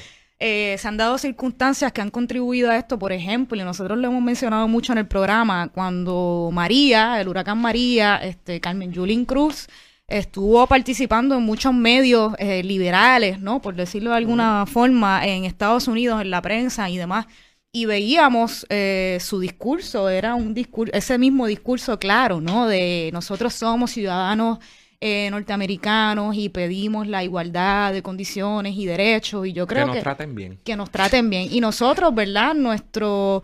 Eh, 0.44 0.76
se 0.76 0.88
han 0.88 0.96
dado 0.96 1.18
circunstancias 1.18 1.92
que 1.92 2.00
han 2.00 2.10
contribuido 2.10 2.68
a 2.68 2.76
esto, 2.76 2.98
por 2.98 3.12
ejemplo, 3.12 3.56
y 3.60 3.62
nosotros 3.62 3.96
lo 3.96 4.08
hemos 4.08 4.22
mencionado 4.22 4.66
mucho 4.66 4.90
en 4.90 4.98
el 4.98 5.06
programa, 5.06 5.68
cuando 5.68 6.50
María, 6.52 7.20
el 7.20 7.28
huracán 7.28 7.58
María, 7.58 8.16
este, 8.16 8.60
Carmen 8.60 8.92
Yulín 8.92 9.24
Cruz, 9.24 9.68
estuvo 10.08 10.66
participando 10.66 11.36
en 11.36 11.44
muchos 11.44 11.72
medios 11.72 12.34
eh, 12.40 12.64
liberales, 12.64 13.38
¿no? 13.38 13.62
Por 13.62 13.76
decirlo 13.76 14.10
de 14.10 14.16
alguna 14.16 14.66
forma, 14.66 15.24
en 15.24 15.44
Estados 15.44 15.86
Unidos, 15.86 16.20
en 16.20 16.30
la 16.30 16.42
prensa 16.42 16.90
y 16.90 16.96
demás. 16.96 17.26
Y 17.70 17.86
veíamos 17.86 18.66
eh, 18.68 19.18
su 19.20 19.38
discurso, 19.38 20.08
era 20.08 20.34
un 20.34 20.54
discurso, 20.54 20.92
ese 20.92 21.18
mismo 21.18 21.46
discurso 21.46 22.00
claro, 22.00 22.40
¿no? 22.40 22.66
De 22.66 23.10
nosotros 23.12 23.54
somos 23.54 23.92
ciudadanos 23.92 24.58
eh, 25.04 25.28
norteamericanos 25.32 26.36
y 26.36 26.48
pedimos 26.48 27.08
la 27.08 27.24
igualdad 27.24 27.92
de 27.92 28.04
condiciones 28.04 28.76
y 28.76 28.86
derechos. 28.86 29.44
Y 29.48 29.52
yo 29.52 29.66
que 29.66 29.74
creo 29.74 29.86
nos 29.88 29.96
que, 29.96 30.02
traten 30.02 30.36
bien. 30.36 30.60
que 30.62 30.76
nos 30.76 30.90
traten 30.90 31.28
bien. 31.28 31.48
Y 31.50 31.60
nosotros, 31.60 32.14
¿verdad? 32.14 32.54
Nuestro, 32.54 33.42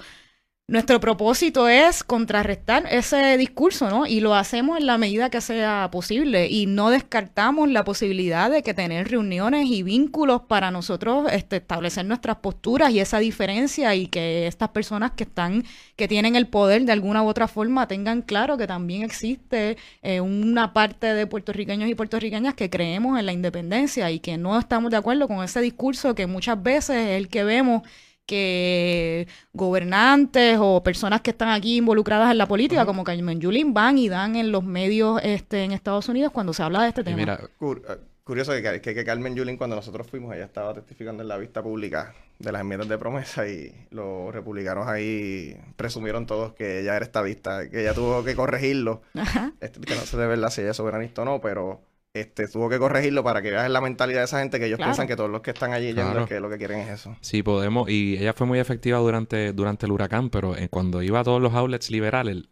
nuestro 0.69 1.01
propósito 1.01 1.67
es 1.67 2.05
contrarrestar 2.05 2.85
ese 2.91 3.39
discurso, 3.39 3.89
¿no? 3.89 4.05
Y 4.07 4.21
lo 4.21 4.35
hacemos 4.35 4.79
en 4.79 4.85
la 4.85 4.99
medida 4.99 5.31
que 5.31 5.41
sea 5.41 5.89
posible. 5.91 6.47
Y 6.49 6.67
no 6.67 6.91
descartamos 6.91 7.71
la 7.71 7.85
posibilidad 7.85 8.51
de 8.51 8.63
que 8.63 8.75
tener 8.75 9.09
reuniones 9.09 9.67
y 9.71 9.83
vínculos 9.83 10.43
para 10.43 10.71
nosotros 10.71 11.27
este, 11.33 11.57
establecer 11.57 12.05
nuestras 12.05 12.37
posturas 12.37 12.91
y 12.91 13.01
esa 13.01 13.19
diferencia 13.19 13.95
y 13.95 14.09
que 14.09 14.47
estas 14.47 14.69
personas 14.69 15.13
que 15.13 15.25
están, 15.25 15.65
que 15.97 16.07
tienen 16.07 16.37
el 16.37 16.47
poder 16.47 16.85
de 16.85 16.93
alguna 16.93 17.23
u 17.23 17.29
otra 17.29 17.49
forma 17.49 17.89
tengan 17.89 18.21
claro 18.21 18.59
que 18.59 18.67
también 18.67 19.05
existe 19.05 19.79
eh, 20.03 20.21
una 20.21 20.75
parte 20.75 21.15
de 21.15 21.27
puertorriqueños 21.27 21.89
y 21.89 21.95
puertorriqueñas 21.95 22.53
que 22.53 22.69
creemos 22.69 23.19
en 23.19 23.25
la 23.25 23.33
independencia 23.33 24.11
y 24.11 24.21
que 24.21 24.37
no 24.37 24.59
estamos 24.59 24.91
de 24.91 24.99
acuerdo 24.99 25.29
con 25.29 25.43
ese 25.43 25.63
discurso 25.63 26.15
que 26.15 26.27
muchas 26.27 26.63
veces 26.63 26.97
es 26.97 27.17
el 27.17 27.29
que 27.29 27.43
vemos 27.45 27.85
que 28.29 29.27
gobernantes 29.55 30.59
o 30.61 30.83
personas 30.83 31.23
que 31.23 31.31
están 31.31 31.49
aquí 31.49 31.79
involucradas 31.79 32.31
en 32.31 32.37
la 32.39 32.47
política, 32.47 32.85
como 32.85 33.03
Carmen 33.03 33.41
Yulín, 33.41 33.73
van 33.73 33.97
y 33.97 34.09
dan 34.11 34.37
en 34.37 34.53
los 34.53 34.63
medios 34.63 35.19
este, 35.25 35.65
en 35.65 35.73
Estados 35.73 36.09
Unidos 36.11 36.31
cuando 36.31 36.53
se 36.53 36.63
habla 36.63 36.83
de 36.83 36.89
este 36.89 37.01
Y 37.01 37.05
tema. 37.05 37.17
mira, 37.17 37.41
Cur- 37.59 37.83
eh, 37.89 37.97
curioso 38.23 38.53
que, 38.53 38.81
que, 38.83 38.95
que 38.95 39.05
Carmen 39.05 39.35
Yulín, 39.35 39.57
cuando 39.57 39.77
nosotros 39.77 40.07
fuimos, 40.07 40.35
ella 40.35 40.45
estaba 40.45 40.75
testificando 40.75 41.23
en 41.23 41.29
la 41.29 41.39
vista 41.39 41.63
pública 41.63 42.15
de 42.39 42.53
las 42.53 42.61
enmiendas 42.61 42.89
de 42.89 42.99
promesa 42.99 43.49
y 43.49 43.73
los 43.91 44.33
republicanos 44.33 44.87
ahí 44.87 45.57
presumieron 45.77 46.27
todos 46.27 46.53
que 46.53 46.81
ella 46.81 46.95
era 46.97 47.05
estadista, 47.07 47.69
que 47.71 47.81
ella 47.81 47.95
tuvo 47.95 48.23
que 48.25 48.37
corregirlo. 48.37 49.01
Ajá. 49.15 49.53
Este, 49.61 49.81
que 49.81 49.95
no 49.95 50.03
sé 50.03 50.19
de 50.19 50.27
verdad 50.27 50.51
si 50.51 50.61
ella 50.61 50.71
es 50.73 50.77
soberanista 50.77 51.23
o 51.23 51.25
no, 51.25 51.41
pero 51.41 51.81
este, 52.21 52.49
tuvo 52.49 52.69
que 52.69 52.79
corregirlo 52.79 53.23
para 53.25 53.41
que 53.43 53.51
veas 53.51 53.71
la 53.71 53.81
mentalidad 53.81 54.21
de 54.21 54.25
esa 54.27 54.41
gente 54.41 54.59
que 54.59 54.67
ellos 54.67 54.77
Claro. 54.77 54.91
piensan 54.91 55.07
que 55.07 55.17
todos 55.17 55.31
los 55.31 55.41
que 55.43 55.51
están 55.51 55.73
allí 55.73 55.93
Claro. 55.93 56.27
que 56.27 56.41
lo 56.41 56.49
que 56.51 56.59
quieren 56.59 56.81
es 56.81 56.89
eso. 57.01 57.17
Sí, 57.21 57.43
podemos. 57.43 57.89
Y 57.91 58.17
ella 58.19 58.33
fue 58.33 58.47
muy 58.47 58.59
efectiva 58.59 58.99
durante, 58.99 59.53
durante 59.53 59.87
el 59.87 59.93
huracán, 59.93 60.31
pero 60.31 60.57
eh, 60.57 60.69
cuando 60.69 61.03
iba 61.03 61.21
a 61.21 61.25
todos 61.25 61.41
los 61.43 61.55
outlets 61.55 61.91
liberales, 61.91 62.45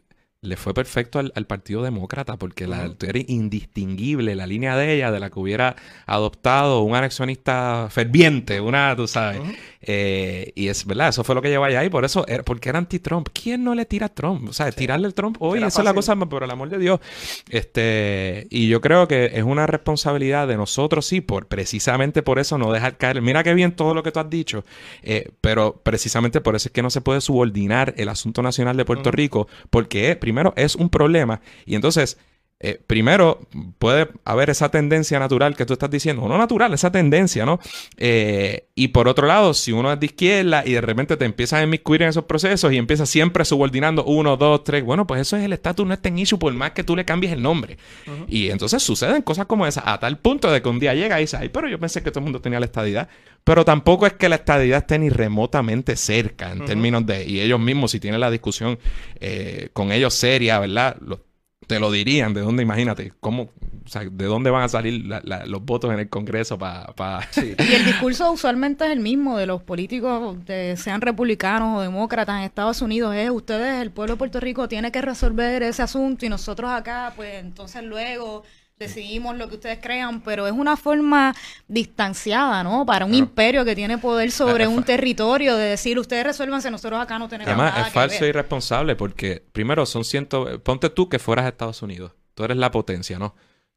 le 0.43 0.57
fue 0.57 0.75
perfecto 0.75 1.19
al, 1.19 1.33
al 1.35 1.47
Partido 1.47 1.83
Demócrata 1.83 2.37
porque 2.37 2.67
la, 2.69 2.95
era 3.03 3.19
indistinguible 3.27 4.35
la 4.37 4.47
línea 4.47 4.77
de 4.77 4.93
ella 4.95 5.11
de 5.11 5.19
la 5.19 5.31
que 5.31 5.41
hubiera 5.41 5.75
adoptado 6.07 6.83
un 6.83 6.95
anexionista 6.95 7.89
ferviente, 7.91 8.61
una, 8.61 8.95
tú 8.95 9.09
sabes. 9.09 9.41
Eh, 9.89 10.53
y 10.57 10.67
es 10.69 10.85
verdad, 10.85 11.09
eso 11.11 11.23
fue 11.23 11.35
lo 11.37 11.43
que 11.43 11.49
llevó 11.49 11.65
allá 11.65 11.85
y 11.85 11.89
por 11.91 12.05
eso, 12.05 12.27
era- 12.27 12.43
porque 12.43 12.69
era 12.69 12.79
anti-Trump. 12.79 13.29
¿Quién 13.33 13.63
no 13.63 13.75
le 13.75 13.87
tira 13.87 14.07
a 14.07 14.09
Trump? 14.09 14.49
O 14.49 14.53
sea, 14.53 14.71
tirarle 14.73 15.07
al 15.07 15.15
Trump, 15.15 15.37
Era 15.41 15.69
esa 15.69 15.81
es 15.81 15.85
la 15.85 15.95
cosa, 15.95 16.17
por 16.17 16.43
el 16.43 16.51
amor 16.51 16.69
de 16.69 16.79
Dios. 16.79 17.01
Este, 17.49 18.47
y 18.51 18.69
yo 18.69 18.81
creo 18.81 19.07
que 19.09 19.31
es 19.35 19.43
una 19.45 19.67
responsabilidad 19.67 20.49
de 20.49 20.57
nosotros, 20.57 21.07
sí, 21.07 21.21
por 21.21 21.47
precisamente 21.47 22.23
por 22.23 22.39
eso 22.39 22.59
no 22.59 22.73
dejar 22.73 22.97
caer. 22.97 23.23
Mira 23.23 23.43
qué 23.43 23.55
bien 23.55 23.73
todo 23.77 23.95
lo 23.95 24.03
que 24.03 24.13
tú 24.13 24.21
has 24.21 24.29
dicho, 24.31 24.65
eh, 25.03 25.31
pero 25.41 25.81
precisamente 25.83 26.41
por 26.41 26.57
eso 26.57 26.69
es 26.69 26.73
que 26.73 26.83
no 26.83 26.91
se 26.91 27.01
puede 27.01 27.21
subordinar 27.21 27.95
el 27.97 28.09
asunto 28.09 28.43
nacional 28.43 28.77
de 28.77 28.85
Puerto. 28.85 29.11
Rico, 29.11 29.47
porque 29.71 30.11
eh, 30.11 30.17
primero 30.17 30.53
es 30.57 30.75
un 30.75 30.91
problema 30.91 31.41
y 31.65 31.75
entonces 31.77 32.19
eh, 32.59 32.81
primero, 32.87 33.41
puede 33.79 34.09
haber 34.25 34.49
esa 34.49 34.71
tendencia 34.71 35.19
natural 35.19 35.55
que 35.55 35.67
tú 35.67 35.75
estás 35.75 35.91
diciendo, 35.91 36.27
no 36.27 36.39
natural, 36.39 36.73
esa 36.73 36.91
tendencia, 36.91 37.45
¿no? 37.45 37.61
Eh, 37.99 38.69
y 38.75 38.89
por 38.89 39.09
otro 39.09 39.27
lado, 39.27 39.53
si 39.53 39.73
uno 39.73 39.93
es 39.93 40.01
de 40.01 40.07
izquierda 40.07 40.63
y 40.65 40.73
de 40.73 40.81
repente 40.81 41.19
te 41.19 41.27
empiezas 41.27 41.61
a 41.61 41.65
inmiscuir 41.65 42.03
en 42.03 42.09
esos 42.09 42.25
procesos 42.25 42.73
y 42.73 42.79
empiezas 42.79 43.11
siempre 43.11 43.45
subordinando 43.45 44.05
uno, 44.05 44.39
dos, 44.39 44.65
tres, 44.65 44.83
bueno, 44.85 45.07
pues 45.07 45.21
eso 45.21 45.37
es 45.37 45.45
el 45.45 45.53
estatus, 45.53 45.87
no 45.87 45.93
está 45.93 46.09
en 46.09 46.19
issue 46.19 46.39
por 46.39 46.53
más 46.55 46.71
que 46.71 46.83
tú 46.83 46.97
le 46.97 47.05
cambies 47.05 47.35
el 47.35 47.43
nombre. 47.43 47.77
Y 48.27 48.49
entonces 48.49 48.83
suceden 48.83 49.21
cosas 49.21 49.45
como 49.45 49.67
esas, 49.67 49.85
a 49.87 49.99
tal 50.01 50.19
punto 50.19 50.51
de 50.51 50.63
que 50.63 50.69
un 50.71 50.79
día 50.79 50.95
llega 50.95 51.19
y 51.19 51.25
dice, 51.25 51.37
ay, 51.37 51.51
pero 51.51 51.69
yo 51.69 51.79
pensé 51.79 52.03
que 52.03 52.11
todo 52.11 52.21
el 52.21 52.25
mundo 52.25 52.41
tenía 52.41 52.59
la 52.59 52.67
estadidad. 52.67 53.09
Pero 53.45 53.65
tampoco 53.65 54.07
es 54.07 54.15
que 54.15 54.29
la 54.29 54.37
estadidad 54.37 54.79
esté 54.79 54.99
ni 54.99 55.09
remotamente 55.09 55.95
cerca 55.95 56.51
en 56.51 56.65
términos 56.65 57.07
de, 57.07 57.25
y 57.25 57.41
ellos 57.41 57.61
mismos, 57.61 57.93
si 57.93 58.01
tienen 58.01 58.19
la 58.19 58.31
discusión 58.31 58.79
eh, 59.21 59.69
con 59.73 59.93
ellos 59.93 60.15
seria, 60.15 60.59
¿verdad? 60.59 60.97
Te 61.67 61.81
lo 61.81 61.91
dirían, 61.91 62.33
de 62.35 62.41
dónde, 62.43 62.63
imagínate, 62.63 63.13
cómo, 63.21 63.43
o 63.85 63.89
sea, 63.89 64.03
de 64.05 64.25
dónde 64.27 64.51
van 64.51 64.63
a 64.63 64.69
salir 64.69 65.05
la- 65.07 65.21
la- 65.25 65.47
los 65.47 65.65
votos 65.65 65.93
en 65.93 65.99
el 65.99 66.09
Congreso 66.09 66.59
para... 66.59 67.23
Sí. 67.31 67.55
Y 67.69 67.73
el 67.75 67.85
discurso 67.85 68.31
usualmente 68.31 68.85
es 68.87 68.93
el 68.93 69.01
mismo 69.01 69.37
de 69.37 69.47
los 69.47 69.63
políticos, 69.63 70.45
de- 70.47 70.77
sean 70.77 71.01
republicanos 71.01 71.79
o 71.79 71.81
demócratas 71.83 72.39
en 72.39 72.45
Estados 72.45 72.83
Unidos, 72.83 73.15
es 73.15 73.31
ustedes, 73.31 73.83
el 73.83 73.91
pueblo 73.91 74.15
de 74.15 74.19
Puerto 74.19 74.39
Rico, 74.41 74.69
tiene 74.69 74.93
que 74.93 75.03
resolver 75.03 75.63
ese 75.63 75.83
asunto 75.83 76.25
y 76.25 76.29
nosotros 76.29 76.71
acá, 76.71 77.13
pues 77.17 77.35
entonces 77.43 77.83
luego 77.83 78.45
decidimos 78.79 79.37
lo 79.37 79.49
que 79.49 79.55
ustedes 79.55 79.79
crean, 79.81 80.21
pero 80.21 80.47
es 80.47 80.53
una 80.53 80.77
forma 80.77 81.35
distanciada, 81.67 82.63
¿no? 82.63 82.85
Para 82.85 83.05
un 83.07 83.13
Claro. 83.13 83.25
imperio 83.25 83.65
que 83.65 83.75
tiene 83.75 83.97
poder 83.99 84.31
sobre 84.31 84.65
Es 84.65 84.69
un 84.71 84.81
fa- 84.81 84.85
territorio, 84.87 85.57
de 85.57 85.71
decir, 85.71 85.99
ustedes 85.99 86.25
resuélvanse, 86.25 86.71
nosotros 86.71 87.01
acá 87.01 87.19
no 87.19 87.29
tenemos 87.29 87.49
Además, 87.49 87.73
nada 87.73 87.87
es 87.87 87.93
que 87.93 87.99
falso 87.99 88.27
y 88.27 88.29
irresponsable 88.29 88.95
porque, 88.97 89.43
primero, 89.53 89.87
son 89.87 90.05
ciento... 90.05 90.61
Ponte 90.63 90.91
tú 90.91 91.09
que 91.09 91.19
fueras 91.19 91.47
a 91.47 91.49
Estados 91.49 91.81
Unidos. 91.83 92.13
Tú 92.35 92.45
eres 92.45 92.59
la 92.59 92.71
potencia, 92.71 93.19
¿no? 93.19 93.35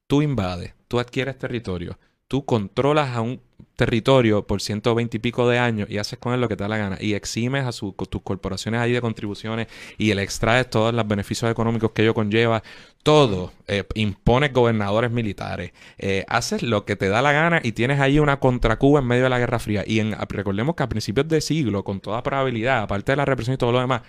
Tú 0.07 0.21
invades, 0.21 0.73
tú 0.89 0.99
adquieres 0.99 1.37
territorio, 1.37 1.97
tú 2.27 2.43
controlas 2.43 3.15
a 3.15 3.21
un 3.21 3.41
territorio 3.79 4.45
por 4.45 4.59
120 4.61 5.15
y 5.17 5.19
pico 5.19 5.47
de 5.47 5.57
años 5.57 5.89
y 5.89 5.97
haces 5.97 6.19
con 6.19 6.33
él 6.33 6.41
lo 6.41 6.49
que 6.49 6.57
te 6.57 6.63
da 6.63 6.67
la 6.67 6.77
gana 6.77 6.97
y 6.99 7.13
eximes 7.13 7.65
a 7.65 7.71
su- 7.71 7.93
tus 7.93 8.21
corporaciones 8.21 8.81
ahí 8.81 8.91
de 8.91 8.99
contribuciones 9.01 9.67
y 9.97 10.13
le 10.13 10.21
extraes 10.21 10.69
todos 10.69 10.93
los 10.93 11.07
beneficios 11.07 11.49
económicos 11.49 11.91
que 11.91 12.01
ello 12.03 12.13
conlleva, 12.13 12.61
todo, 13.03 13.53
eh, 13.67 13.85
impones 13.95 14.51
gobernadores 14.51 15.09
militares, 15.11 15.71
eh, 15.97 16.25
haces 16.27 16.61
lo 16.61 16.83
que 16.83 16.97
te 16.97 17.07
da 17.07 17.21
la 17.21 17.31
gana 17.31 17.61
y 17.63 17.71
tienes 17.71 18.01
ahí 18.01 18.19
una 18.19 18.39
contra 18.39 18.77
Cuba 18.77 18.99
en 18.99 19.07
medio 19.07 19.23
de 19.23 19.29
la 19.29 19.39
Guerra 19.39 19.59
Fría 19.59 19.83
y 19.87 19.99
en, 19.99 20.11
recordemos 20.27 20.75
que 20.75 20.83
a 20.83 20.89
principios 20.89 21.27
de 21.29 21.39
siglo, 21.39 21.83
con 21.85 22.01
toda 22.01 22.21
probabilidad, 22.21 22.81
aparte 22.83 23.13
de 23.13 23.15
la 23.15 23.23
represión 23.25 23.53
y 23.55 23.57
todo 23.57 23.71
lo 23.71 23.79
demás, 23.79 24.01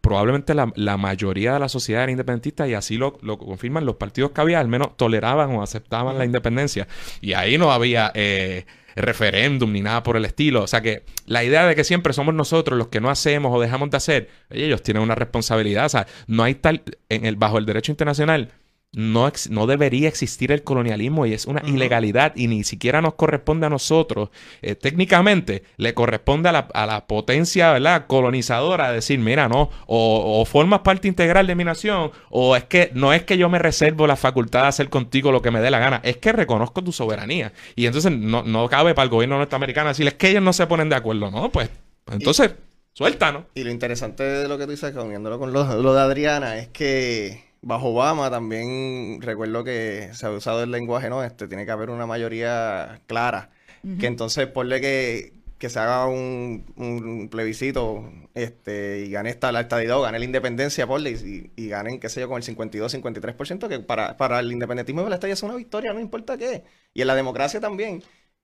probablemente 0.00 0.54
la, 0.54 0.72
la 0.76 0.96
mayoría 0.96 1.52
de 1.54 1.58
la 1.60 1.68
sociedad 1.68 2.04
era 2.04 2.12
independentista 2.12 2.66
y 2.66 2.72
así 2.74 2.96
lo, 2.96 3.18
lo 3.20 3.36
confirman 3.36 3.84
los 3.84 3.96
partidos 3.96 4.30
que 4.30 4.40
había, 4.40 4.60
al 4.60 4.68
menos 4.68 4.96
toleraban 4.96 5.50
o 5.50 5.62
aceptaban 5.62 6.16
la 6.16 6.24
independencia. 6.24 6.86
Y 7.20 7.34
ahí 7.34 7.58
no 7.58 7.72
había 7.72 8.10
eh, 8.14 8.64
referéndum 9.00 9.72
ni 9.72 9.80
nada 9.80 10.02
por 10.02 10.16
el 10.16 10.24
estilo. 10.24 10.62
O 10.62 10.66
sea 10.66 10.80
que 10.80 11.04
la 11.26 11.44
idea 11.44 11.66
de 11.66 11.74
que 11.74 11.84
siempre 11.84 12.12
somos 12.12 12.34
nosotros 12.34 12.78
los 12.78 12.88
que 12.88 13.00
no 13.00 13.10
hacemos 13.10 13.54
o 13.54 13.60
dejamos 13.60 13.90
de 13.90 13.96
hacer, 13.96 14.30
ellos 14.50 14.82
tienen 14.82 15.02
una 15.02 15.14
responsabilidad. 15.14 15.86
O 15.86 15.88
sea, 15.88 16.06
no 16.26 16.42
hay 16.42 16.54
tal, 16.54 16.82
en 17.08 17.26
el, 17.26 17.36
bajo 17.36 17.58
el 17.58 17.66
derecho 17.66 17.92
internacional, 17.92 18.50
no, 18.92 19.30
no 19.50 19.66
debería 19.66 20.08
existir 20.08 20.50
el 20.50 20.64
colonialismo 20.64 21.26
y 21.26 21.34
es 21.34 21.46
una 21.46 21.62
ilegalidad 21.66 22.32
y 22.36 22.46
ni 22.48 22.64
siquiera 22.64 23.02
nos 23.02 23.14
corresponde 23.14 23.66
a 23.66 23.70
nosotros. 23.70 24.30
Eh, 24.62 24.74
técnicamente 24.74 25.64
le 25.76 25.94
corresponde 25.94 26.48
a 26.48 26.52
la, 26.52 26.58
a 26.72 26.86
la 26.86 27.06
potencia 27.06 27.72
¿verdad? 27.72 28.06
colonizadora 28.06 28.90
decir, 28.90 29.18
mira, 29.18 29.48
no, 29.48 29.70
o, 29.86 30.40
o 30.40 30.44
formas 30.46 30.80
parte 30.80 31.06
integral 31.06 31.46
de 31.46 31.54
mi 31.54 31.64
nación 31.64 32.10
o 32.30 32.56
es 32.56 32.64
que 32.64 32.90
no 32.94 33.12
es 33.12 33.24
que 33.24 33.36
yo 33.36 33.48
me 33.48 33.58
reservo 33.58 34.06
la 34.06 34.16
facultad 34.16 34.62
de 34.62 34.68
hacer 34.68 34.88
contigo 34.88 35.32
lo 35.32 35.42
que 35.42 35.50
me 35.50 35.60
dé 35.60 35.70
la 35.70 35.78
gana, 35.78 36.00
es 36.02 36.16
que 36.16 36.32
reconozco 36.32 36.82
tu 36.82 36.92
soberanía. 36.92 37.52
Y 37.76 37.86
entonces 37.86 38.12
no, 38.12 38.42
no 38.42 38.68
cabe 38.68 38.94
para 38.94 39.04
el 39.04 39.10
gobierno 39.10 39.38
norteamericano 39.38 39.88
decir, 39.88 40.06
es 40.06 40.14
que 40.14 40.30
ellos 40.30 40.42
no 40.42 40.52
se 40.52 40.66
ponen 40.66 40.88
de 40.88 40.96
acuerdo, 40.96 41.30
¿no? 41.30 41.50
Pues 41.50 41.70
entonces, 42.10 42.52
suéltanos. 42.94 43.44
Y 43.54 43.64
lo 43.64 43.70
interesante 43.70 44.22
de 44.22 44.48
lo 44.48 44.56
que 44.56 44.64
tú 44.64 44.70
dices, 44.70 44.94
uniéndolo 44.96 45.38
con 45.38 45.52
lo, 45.52 45.82
lo 45.82 45.94
de 45.94 46.00
Adriana, 46.00 46.58
es 46.58 46.68
que 46.68 47.47
bajo 47.60 47.88
Obama 47.88 48.30
también 48.30 49.20
recuerdo 49.22 49.64
que 49.64 50.10
se 50.12 50.26
ha 50.26 50.30
usado 50.30 50.62
el 50.62 50.70
lenguaje, 50.70 51.10
¿no? 51.10 51.22
Este, 51.24 51.48
tiene 51.48 51.64
que 51.66 51.72
haber 51.72 51.90
una 51.90 52.06
mayoría 52.06 53.02
clara. 53.06 53.50
Que 53.98 54.06
entonces 54.06 54.46
ponle 54.48 54.80
que, 54.80 55.32
que 55.56 55.70
se 55.70 55.78
haga 55.78 56.06
un, 56.06 56.66
un 56.76 57.28
plebiscito 57.30 58.10
este, 58.34 59.00
y 59.06 59.10
gane 59.10 59.30
esta, 59.30 59.52
la 59.52 59.60
estadidad 59.60 59.98
o 59.98 60.02
gane 60.02 60.18
la 60.18 60.24
independencia, 60.24 60.86
ponle, 60.86 61.12
y, 61.12 61.52
y 61.56 61.68
ganen, 61.68 62.00
qué 62.00 62.08
sé 62.08 62.20
yo, 62.20 62.28
con 62.28 62.38
el 62.38 62.42
52, 62.42 62.92
53%, 62.94 63.68
que 63.68 63.80
para, 63.80 64.16
para 64.16 64.40
el 64.40 64.52
independentismo 64.52 65.02
de 65.02 65.10
la 65.10 65.16
estadía 65.16 65.34
es 65.34 65.42
una 65.42 65.54
victoria, 65.54 65.92
no 65.92 66.00
importa 66.00 66.36
qué. 66.36 66.64
Y 66.92 67.00
en 67.02 67.06
la 67.06 67.14
democracia 67.14 67.60
también. 67.60 68.02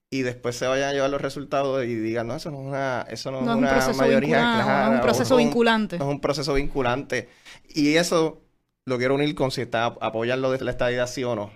Y 0.09 0.21
después 0.21 0.55
se 0.55 0.67
vayan 0.67 0.89
a 0.89 0.93
llevar 0.93 1.09
los 1.09 1.21
resultados 1.21 1.83
y 1.85 1.95
digan, 1.95 2.27
no, 2.27 2.35
eso 2.35 2.51
no 2.51 2.59
es 2.61 2.67
una, 2.67 3.05
eso 3.09 3.31
no, 3.31 3.41
No 3.41 3.53
es 3.67 3.73
es 3.77 3.87
un 3.87 3.95
una 3.95 3.97
mayoría 3.97 4.37
clara, 4.37 4.79
no 4.79 4.83
es 4.83 4.89
un 4.89 5.01
proceso 5.01 5.35
vinculante. 5.35 5.97
no 5.97 6.05
es 6.05 6.11
un 6.11 6.21
proceso 6.21 6.53
vinculante. 6.53 7.29
Y 7.67 7.95
eso 7.95 8.44
lo 8.85 8.97
quiero 8.99 9.15
unir 9.15 9.33
con 9.35 9.51
si 9.51 9.61
está 9.61 9.85
apoyan 9.85 10.41
lo 10.41 10.51
de 10.51 10.63
la 10.63 10.71
estadidad 10.71 11.07
sí 11.07 11.23
o 11.23 11.35
no. 11.35 11.51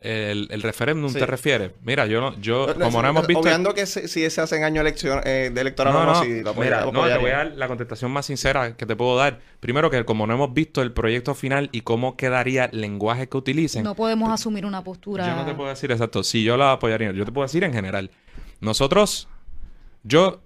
El, 0.00 0.46
el 0.52 0.62
referéndum 0.62 1.10
Sí. 1.12 1.18
te 1.18 1.26
refieres. 1.26 1.72
Mira, 1.82 2.06
yo 2.06 2.20
no, 2.20 2.38
yo, 2.40 2.68
No, 2.68 2.84
como 2.84 3.02
no 3.02 3.08
hemos 3.08 3.26
visto. 3.26 3.40
Obviando 3.42 3.74
que 3.74 3.84
se- 3.84 4.06
si 4.06 4.30
se 4.30 4.40
hacen 4.40 4.62
año 4.62 4.80
elección, 4.80 5.20
eh, 5.24 5.50
de 5.52 5.60
electoral 5.60 5.92
No, 5.92 6.04
no, 6.06 6.12
no, 6.12 6.22
si 6.22 6.40
lo 6.40 6.50
apoya- 6.50 6.64
mira, 6.66 6.84
lo 6.84 6.92
no, 6.92 7.04
te 7.04 7.18
voy 7.18 7.30
a 7.32 7.36
dar 7.38 7.52
la 7.56 7.66
contestación 7.66 8.12
más 8.12 8.26
sincera 8.26 8.76
que 8.76 8.86
te 8.86 8.94
puedo 8.94 9.16
dar. 9.16 9.40
Primero 9.58 9.90
que 9.90 10.04
como 10.04 10.28
no 10.28 10.34
hemos 10.34 10.54
visto 10.54 10.82
el 10.82 10.92
proyecto 10.92 11.34
final 11.34 11.68
y 11.72 11.80
cómo 11.80 12.16
quedaría 12.16 12.66
el 12.66 12.80
lenguaje 12.80 13.28
que 13.28 13.36
utilicen, 13.36 13.82
No 13.82 13.96
podemos 13.96 14.30
asumir 14.30 14.64
una 14.64 14.84
postura. 14.84 15.26
yo 15.26 15.34
no 15.34 15.44
te 15.44 15.54
puedo 15.54 15.68
decir 15.68 15.90
exacto 15.90 16.22
si 16.22 16.44
yo 16.44 16.56
la 16.56 16.70
apoyaría. 16.74 17.10
Yo 17.10 17.24
te 17.24 17.32
puedo 17.32 17.46
decir 17.48 17.64
en 17.64 17.72
general. 17.72 18.12
Nosotros, 18.60 19.26
yo, 20.04 20.42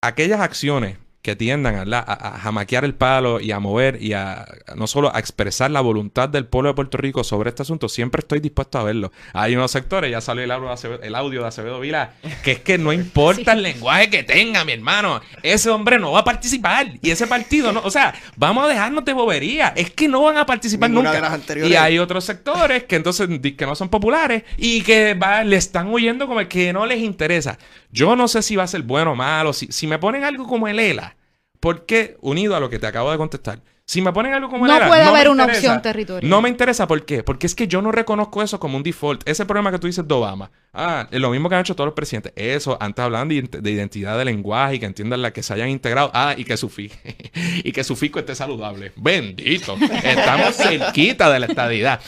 aquellas 0.00 0.40
acciones 0.40 0.98
que 1.22 1.36
tiendan 1.36 1.76
a, 1.76 1.84
la- 1.84 2.00
a- 2.00 2.34
a 2.34 2.38
jamaquear 2.38 2.84
el 2.84 2.94
palo 2.94 3.38
y 3.40 3.52
a 3.52 3.60
mover 3.60 4.02
y 4.02 4.12
a, 4.12 4.42
a 4.42 4.74
no 4.74 4.86
solo 4.88 5.14
a 5.14 5.20
expresar 5.20 5.70
la 5.70 5.80
voluntad 5.80 6.28
del 6.28 6.46
pueblo 6.46 6.70
de 6.70 6.74
Puerto 6.74 6.98
Rico 6.98 7.22
sobre 7.22 7.50
este 7.50 7.62
asunto, 7.62 7.88
siempre 7.88 8.20
estoy 8.20 8.40
dispuesto 8.40 8.78
a 8.78 8.82
verlo. 8.82 9.12
Hay 9.32 9.54
unos 9.54 9.70
sectores, 9.70 10.10
ya 10.10 10.20
salió 10.20 10.42
el 10.42 10.50
audio 10.50 10.66
de 10.68 10.74
Acevedo, 10.74 11.02
el 11.02 11.14
audio 11.14 11.42
de 11.42 11.48
Acevedo 11.48 11.78
Vila, 11.80 12.14
que 12.42 12.52
es 12.52 12.58
que 12.60 12.76
no 12.76 12.92
importa 13.02 13.52
el 13.52 13.62
lenguaje 13.62 14.10
que 14.10 14.24
tenga, 14.24 14.64
mi 14.64 14.72
hermano, 14.72 15.20
ese 15.44 15.70
hombre 15.70 15.98
no 16.00 16.10
va 16.12 16.20
a 16.20 16.24
participar 16.24 16.88
y 17.00 17.10
ese 17.10 17.26
partido 17.28 17.72
no, 17.72 17.80
o 17.84 17.90
sea, 17.90 18.12
vamos 18.36 18.64
a 18.64 18.68
dejarnos 18.68 19.04
de 19.04 19.12
bobería, 19.12 19.72
es 19.76 19.90
que 19.92 20.08
no 20.08 20.22
van 20.22 20.38
a 20.38 20.44
participar 20.46 20.90
Ninguna 20.90 21.10
nunca. 21.10 21.16
de 21.18 21.22
las 21.22 21.32
anteriores. 21.34 21.70
Y 21.72 21.76
hay 21.76 21.98
otros 22.00 22.24
sectores 22.24 22.84
que 22.84 22.96
entonces 22.96 23.28
que 23.56 23.64
no 23.66 23.76
son 23.76 23.88
populares 23.88 24.42
y 24.56 24.82
que 24.82 25.14
va- 25.14 25.44
le 25.44 25.54
están 25.56 25.88
huyendo 25.88 26.26
como 26.26 26.40
el 26.40 26.48
que 26.48 26.72
no 26.72 26.84
les 26.84 26.98
interesa. 26.98 27.58
Yo 27.92 28.16
no 28.16 28.26
sé 28.26 28.42
si 28.42 28.56
va 28.56 28.64
a 28.64 28.66
ser 28.66 28.82
bueno 28.82 29.12
o 29.12 29.14
malo. 29.14 29.52
Si, 29.52 29.66
si 29.70 29.86
me 29.86 29.98
ponen 29.98 30.24
algo 30.24 30.46
como 30.48 30.66
el 30.66 30.80
ELA, 30.80 31.16
¿por 31.60 31.86
qué? 31.86 32.16
Unido 32.20 32.56
a 32.56 32.60
lo 32.60 32.68
que 32.70 32.78
te 32.80 32.86
acabo 32.88 33.10
de 33.12 33.18
contestar. 33.18 33.60
Si 33.84 34.00
me 34.00 34.12
ponen 34.12 34.32
algo 34.32 34.48
como 34.48 34.64
el 34.64 34.70
No 34.70 34.76
ELA, 34.78 34.88
puede 34.88 35.02
me 35.02 35.08
haber 35.10 35.28
una 35.28 35.42
interesa. 35.42 35.58
opción 35.66 35.82
territorial. 35.82 36.30
No 36.30 36.40
me 36.40 36.48
interesa, 36.48 36.86
¿por 36.86 37.04
qué? 37.04 37.22
Porque 37.24 37.46
es 37.46 37.54
que 37.54 37.66
yo 37.68 37.82
no 37.82 37.92
reconozco 37.92 38.40
eso 38.42 38.58
como 38.60 38.76
un 38.76 38.82
default. 38.82 39.28
Ese 39.28 39.44
problema 39.44 39.70
que 39.72 39.78
tú 39.78 39.86
dices 39.88 40.06
de 40.06 40.14
Obama. 40.14 40.50
Ah, 40.72 41.08
es 41.10 41.20
lo 41.20 41.30
mismo 41.30 41.48
que 41.48 41.56
han 41.56 41.60
hecho 41.62 41.74
todos 41.74 41.86
los 41.88 41.94
presidentes. 41.94 42.32
Eso, 42.36 42.78
antes 42.80 43.04
hablaban 43.04 43.28
de, 43.28 43.42
de 43.42 43.70
identidad 43.70 44.16
de 44.16 44.24
lenguaje 44.24 44.76
y 44.76 44.78
que 44.78 44.86
entiendan 44.86 45.20
la 45.20 45.32
que 45.32 45.42
se 45.42 45.52
hayan 45.52 45.68
integrado. 45.68 46.10
Ah, 46.14 46.34
y 46.38 46.44
que 46.44 46.56
su 46.56 46.70
fi- 46.70 46.92
y 47.64 47.72
que 47.72 47.84
su 47.84 47.96
fisco 47.96 48.20
esté 48.20 48.34
saludable. 48.36 48.92
Bendito. 48.96 49.76
Estamos 50.02 50.56
cerquita 50.56 51.30
de 51.30 51.40
la 51.40 51.46
estadidad. 51.46 52.00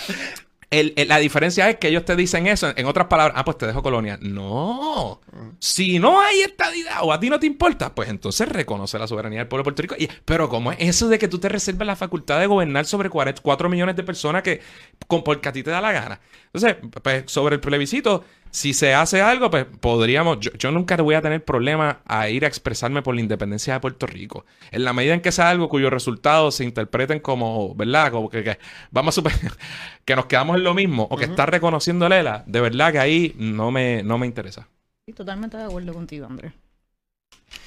La 1.07 1.19
diferencia 1.19 1.69
es 1.71 1.77
que 1.77 1.89
ellos 1.89 2.05
te 2.05 2.17
dicen 2.17 2.47
eso, 2.47 2.73
en 2.75 2.87
otras 2.87 3.07
palabras, 3.07 3.37
ah, 3.39 3.45
pues 3.45 3.59
te 3.59 3.67
dejo 3.67 3.83
colonia. 3.83 4.19
No. 4.21 5.21
Si 5.59 5.99
no 5.99 6.21
hay 6.21 6.41
estadidad 6.41 6.99
o 7.03 7.13
a 7.13 7.21
ti 7.21 7.31
no 7.31 7.39
te 7.39 7.47
importa, 7.47 7.95
pues 7.95 8.09
entonces 8.09 8.49
reconoce 8.49 8.99
la 8.99 9.07
soberanía 9.07 9.41
del 9.41 9.49
pueblo 9.49 9.63
de 9.63 9.65
Puerto 9.65 9.83
Rico. 9.83 9.95
Y- 9.99 10.09
pero 10.25 10.49
¿cómo 10.49 10.73
es 10.73 10.79
eso 10.81 11.09
de 11.09 11.19
que 11.19 11.29
tú 11.29 11.39
te 11.39 11.49
reservas 11.49 11.87
la 11.87 11.97
facultad 11.97 12.41
de 12.41 12.47
gobernar 12.47 12.87
sobre 12.87 13.11
4 13.11 13.69
millones 13.69 13.97
de 13.97 14.03
personas 14.03 14.43
que 14.43 14.61
con, 15.07 15.23
porque 15.25 15.49
a 15.49 15.53
ti 15.53 15.63
te 15.63 15.71
da 15.71 15.81
la 15.81 15.93
gana? 15.93 16.21
Entonces, 16.55 16.77
pues 17.03 17.25
sobre 17.27 17.57
el 17.57 17.61
plebiscito, 17.61 18.23
si 18.53 18.75
se 18.75 18.95
hace 18.95 19.21
algo, 19.21 19.51
pues 19.51 19.67
podríamos, 19.81 20.39
yo, 20.39 20.53
yo 20.53 20.71
nunca 20.71 20.97
voy 20.99 21.17
a 21.17 21.21
tener 21.21 21.45
problema 21.45 21.99
a 22.07 22.29
ir 22.29 22.45
a 22.45 22.49
expresarme 22.49 23.03
por 23.03 23.17
la 23.17 23.23
independencia 23.23 23.75
de 23.75 23.81
Puerto 23.81 24.07
Rico. 24.07 24.47
En 24.71 24.85
la 24.85 24.93
medida 24.93 25.15
en 25.15 25.21
que 25.21 25.33
sea 25.33 25.51
algo 25.51 25.69
cuyos 25.69 25.93
resultados 25.93 26.55
se 26.55 26.63
interpreten 26.63 27.19
como, 27.19 27.75
¿verdad? 27.75 28.13
Como 28.13 28.31
que, 28.31 28.45
que 28.45 28.59
vamos 28.93 29.15
a 29.15 29.17
suponer 29.17 29.41
que 30.05 30.15
nos 30.15 30.27
quedamos 30.27 30.57
en 30.57 30.63
lo 30.63 30.75
mismo 30.75 31.09
o 31.11 31.17
que 31.17 31.25
está 31.25 31.45
reconociendo 31.47 32.09
Lela, 32.09 32.45
de 32.47 32.61
verdad 32.61 32.93
que 32.93 33.01
ahí 33.01 33.35
no 33.37 33.73
me, 33.73 34.05
no 34.05 34.17
me 34.19 34.27
interesa. 34.29 34.69
Sí, 35.07 35.13
totalmente 35.13 35.57
de 35.57 35.65
acuerdo 35.65 35.93
contigo, 35.93 36.27
Andrés. 36.27 36.53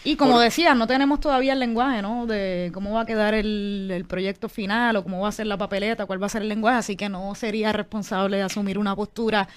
Y 0.04 0.16
como 0.16 0.40
decías, 0.40 0.76
no 0.76 0.88
tenemos 0.88 1.20
todavía 1.20 1.54
el 1.54 1.60
lenguaje, 1.60 2.02
¿no? 2.02 2.26
De 2.26 2.72
cómo 2.74 2.94
va 2.94 3.02
a 3.02 3.06
quedar 3.06 3.34
el, 3.34 3.90
el 3.92 4.06
proyecto 4.06 4.50
final 4.50 4.96
o 4.96 5.04
cómo 5.04 5.22
va 5.22 5.30
a 5.30 5.34
ser 5.34 5.48
la 5.48 5.58
papeleta, 5.58 6.06
cuál 6.06 6.22
va 6.22 6.28
a 6.28 6.30
ser 6.30 6.44
el 6.44 6.50
lenguaje, 6.50 6.78
así 6.78 6.96
que 6.96 7.10
no 7.10 7.36
sería 7.36 7.74
responsable 7.74 8.38
de 8.38 8.44
asumir 8.44 8.78
una 8.78 8.96
postura, 8.96 9.48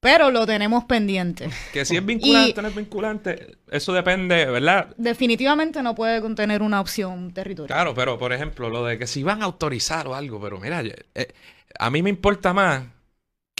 pero 0.00 0.30
lo 0.30 0.46
tenemos 0.46 0.84
pendiente. 0.84 1.50
Que 1.72 1.84
si 1.84 1.96
es 1.96 2.04
vinculante 2.04 2.58
o 2.58 2.62
no 2.62 2.68
es 2.68 2.74
vinculante, 2.74 3.58
eso 3.70 3.92
depende, 3.92 4.46
¿verdad? 4.46 4.94
Definitivamente 4.96 5.82
no 5.82 5.94
puede 5.94 6.22
contener 6.22 6.62
una 6.62 6.80
opción 6.80 7.32
territorial. 7.32 7.76
Claro, 7.76 7.94
pero 7.94 8.18
por 8.18 8.32
ejemplo, 8.32 8.70
lo 8.70 8.84
de 8.84 8.98
que 8.98 9.06
si 9.06 9.22
van 9.22 9.42
a 9.42 9.44
autorizar 9.44 10.08
o 10.08 10.14
algo, 10.14 10.40
pero 10.40 10.58
mira, 10.58 10.82
eh, 10.82 11.34
a 11.78 11.90
mí 11.90 12.02
me 12.02 12.08
importa 12.08 12.54
más 12.54 12.84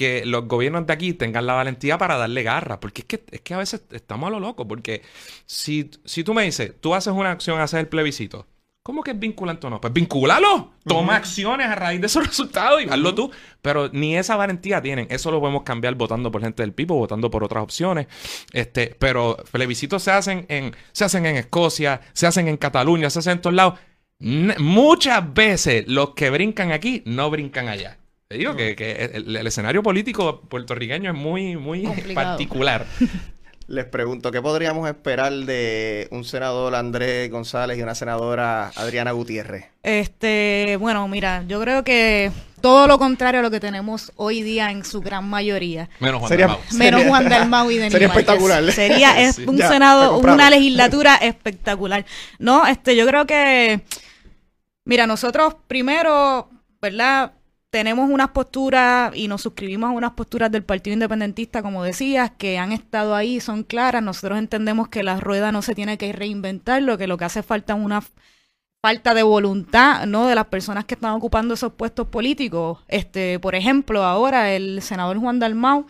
que 0.01 0.25
los 0.25 0.49
gobiernos 0.49 0.87
de 0.87 0.93
aquí 0.95 1.13
tengan 1.13 1.47
la 1.47 1.53
valentía 1.53 1.99
para 1.99 2.17
darle 2.17 2.43
garra, 2.43 2.81
porque 2.81 3.03
es 3.03 3.07
que, 3.07 3.23
es 3.31 3.41
que 3.43 3.53
a 3.55 3.59
veces 3.59 3.83
estamos 3.91 4.29
a 4.29 4.31
lo 4.31 4.41
loco, 4.41 4.67
porque 4.67 5.03
si, 5.45 5.91
si 6.07 6.25
tú 6.25 6.33
me 6.33 6.43
dices, 6.45 6.73
tú 6.81 6.95
haces 6.95 7.13
una 7.13 7.31
acción, 7.31 7.61
haces 7.61 7.81
el 7.81 7.89
plebiscito, 7.89 8.47
¿cómo 8.83 9.03
que 9.03 9.11
es 9.11 9.19
vinculante 9.19 9.67
o 9.67 9.71
no? 9.71 9.81
Pues 9.81 9.93
vincúlalo, 9.93 10.73
toma 10.87 11.17
acciones 11.17 11.67
a 11.69 11.75
raíz 11.75 12.01
de 12.01 12.07
esos 12.07 12.27
resultados 12.27 12.83
y 12.83 12.89
hazlo 12.89 13.15
tú, 13.15 13.31
pero 13.61 13.91
ni 13.93 14.17
esa 14.17 14.37
valentía 14.37 14.81
tienen, 14.81 15.07
eso 15.11 15.31
lo 15.31 15.39
podemos 15.39 15.63
cambiar 15.65 15.95
votando 15.97 16.31
por 16.33 16.41
gente 16.41 16.63
del 16.63 16.73
Pipo, 16.73 16.95
votando 16.95 17.31
por 17.31 17.45
otras 17.45 17.63
opciones, 17.63 18.07
este, 18.53 18.97
pero 18.99 19.37
plebiscitos 19.53 20.03
se 20.03 20.11
hacen 20.13 20.47
en, 20.49 20.75
se 20.93 21.05
hacen 21.05 21.27
en 21.27 21.37
Escocia, 21.37 22.01
se 22.15 22.27
hacen 22.27 22.49
en 22.49 22.57
Cataluña, 22.57 23.11
se 23.11 23.19
hacen 23.19 23.33
en 23.35 23.41
todos 23.43 23.55
lados. 23.55 23.79
N- 24.19 24.57
muchas 24.59 25.33
veces 25.33 25.85
los 25.87 26.11
que 26.15 26.31
brincan 26.31 26.73
aquí 26.73 27.03
no 27.07 27.31
brincan 27.31 27.69
allá. 27.69 27.99
Te 28.31 28.39
digo 28.39 28.55
que, 28.55 28.77
que 28.77 28.93
el, 29.13 29.35
el 29.37 29.45
escenario 29.49 29.83
político 29.83 30.43
puertorriqueño 30.43 31.11
es 31.11 31.17
muy, 31.17 31.57
muy 31.57 31.83
Complicado. 31.83 32.29
particular. 32.29 32.87
Les 33.67 33.85
pregunto, 33.87 34.31
¿qué 34.31 34.41
podríamos 34.41 34.89
esperar 34.89 35.33
de 35.33 36.07
un 36.13 36.23
senador 36.25 36.77
Andrés 36.77 37.29
González 37.29 37.77
y 37.77 37.83
una 37.83 37.97
senadora 37.97 38.69
Adriana 38.77 39.11
Gutiérrez? 39.11 39.65
Este, 39.83 40.77
bueno, 40.79 41.09
mira, 41.09 41.43
yo 41.49 41.61
creo 41.61 41.83
que 41.83 42.31
todo 42.61 42.87
lo 42.87 43.01
contrario 43.01 43.41
a 43.41 43.43
lo 43.43 43.51
que 43.51 43.59
tenemos 43.59 44.13
hoy 44.15 44.43
día 44.43 44.71
en 44.71 44.85
su 44.85 45.01
gran 45.01 45.29
mayoría. 45.29 45.89
Menos 45.99 46.21
Juan 46.21 46.29
Sería- 46.29 46.47
Dalmau. 46.47 46.65
Menos 46.79 47.01
Sería- 47.01 47.09
Juan 47.09 47.29
Dalmau 47.29 47.71
y 47.73 47.77
Denis 47.79 47.93
sería 47.93 48.09
Márquez. 48.09 48.23
espectacular. 48.29 48.73
Sería 48.73 49.21
es 49.23 49.35
Sí. 49.37 49.45
un 49.49 49.57
Ya, 49.57 49.69
senado, 49.69 50.19
una 50.19 50.51
legislatura 50.51 51.17
espectacular. 51.17 52.07
No, 52.39 52.65
este, 52.69 52.95
yo 52.95 53.05
creo 53.09 53.27
que, 53.27 53.81
mira, 54.85 55.09
nosotros 55.09 55.57
primero, 55.67 56.49
¿verdad? 56.81 57.33
Tenemos 57.71 58.11
unas 58.11 58.31
posturas 58.31 59.13
y 59.15 59.29
nos 59.29 59.43
suscribimos 59.43 59.91
a 59.91 59.93
unas 59.93 60.13
posturas 60.13 60.51
del 60.51 60.65
Partido 60.65 60.95
Independentista, 60.95 61.63
como 61.63 61.85
decías, 61.85 62.33
que 62.37 62.59
han 62.59 62.73
estado 62.73 63.15
ahí, 63.15 63.39
son 63.39 63.63
claras. 63.63 64.03
Nosotros 64.03 64.39
entendemos 64.41 64.89
que 64.89 65.05
la 65.05 65.21
rueda 65.21 65.53
no 65.53 65.63
se 65.63 65.77
tiene 65.77 65.97
que 65.97 66.13
reinventar, 66.13 66.83
lo 66.83 66.99
que 66.99 67.07
lo 67.07 67.17
que 67.17 67.27
hace 67.27 67.45
falta 67.45 67.75
es 67.75 67.81
una 67.81 68.03
falta 68.83 69.15
de 69.15 69.23
voluntad, 69.23 70.07
¿no? 70.07 70.27
De 70.27 70.35
las 70.35 70.47
personas 70.47 70.85
que 70.85 70.95
están 70.95 71.13
ocupando 71.13 71.55
esos 71.55 71.73
puestos 71.75 72.09
políticos. 72.09 72.81
Este, 72.89 73.39
por 73.39 73.55
ejemplo, 73.55 74.03
ahora 74.03 74.53
el 74.53 74.83
senador 74.83 75.19
Juan 75.19 75.39
Dalmau 75.39 75.87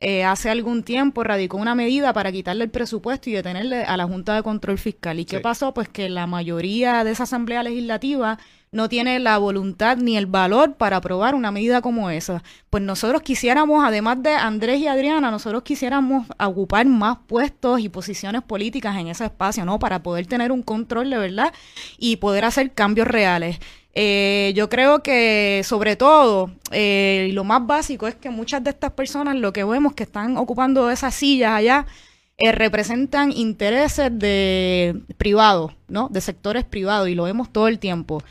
eh, 0.00 0.24
hace 0.24 0.50
algún 0.50 0.82
tiempo 0.82 1.22
radicó 1.22 1.56
una 1.56 1.74
medida 1.76 2.12
para 2.12 2.32
quitarle 2.32 2.64
el 2.64 2.70
presupuesto 2.70 3.30
y 3.30 3.34
detenerle 3.34 3.84
a 3.84 3.96
la 3.96 4.04
Junta 4.04 4.34
de 4.34 4.42
Control 4.42 4.76
Fiscal. 4.76 5.20
¿Y 5.20 5.24
qué 5.24 5.38
pasó? 5.40 5.72
Pues 5.72 5.88
que 5.88 6.08
la 6.08 6.26
mayoría 6.26 7.04
de 7.04 7.12
esa 7.12 7.22
Asamblea 7.22 7.62
Legislativa 7.62 8.38
no 8.72 8.88
tiene 8.88 9.18
la 9.18 9.36
voluntad 9.36 9.98
ni 9.98 10.16
el 10.16 10.26
valor 10.26 10.74
para 10.76 10.96
aprobar 10.96 11.34
una 11.34 11.52
medida 11.52 11.82
como 11.82 12.08
esa. 12.08 12.42
Pues 12.70 12.82
nosotros 12.82 13.20
quisiéramos, 13.20 13.84
además 13.84 14.22
de 14.22 14.32
Andrés 14.32 14.80
y 14.80 14.88
Adriana, 14.88 15.30
nosotros 15.30 15.62
quisiéramos 15.62 16.26
ocupar 16.40 16.86
más 16.86 17.18
puestos 17.26 17.80
y 17.80 17.90
posiciones 17.90 18.42
políticas 18.42 18.96
en 18.96 19.08
ese 19.08 19.26
espacio, 19.26 19.66
¿no? 19.66 19.78
Para 19.78 20.02
poder 20.02 20.26
tener 20.26 20.50
un 20.50 20.62
control 20.62 21.10
de 21.10 21.18
verdad 21.18 21.52
y 21.98 22.16
poder 22.16 22.46
hacer 22.46 22.72
cambios 22.72 23.06
reales. 23.06 23.58
Eh, 23.94 24.52
yo 24.56 24.70
creo 24.70 25.02
que 25.02 25.60
sobre 25.64 25.96
todo, 25.96 26.50
eh, 26.70 27.28
lo 27.34 27.44
más 27.44 27.66
básico 27.66 28.08
es 28.08 28.14
que 28.14 28.30
muchas 28.30 28.64
de 28.64 28.70
estas 28.70 28.92
personas, 28.92 29.36
lo 29.36 29.52
que 29.52 29.64
vemos 29.64 29.92
que 29.92 30.04
están 30.04 30.38
ocupando 30.38 30.90
esas 30.90 31.14
sillas 31.14 31.52
allá, 31.52 31.86
eh, 32.38 32.52
representan 32.52 33.32
intereses 33.32 34.10
de 34.18 35.02
privados, 35.18 35.72
¿no? 35.88 36.08
De 36.08 36.22
sectores 36.22 36.64
privados 36.64 37.08
y 37.10 37.14
lo 37.14 37.24
vemos 37.24 37.52
todo 37.52 37.68
el 37.68 37.78
tiempo. 37.78 38.22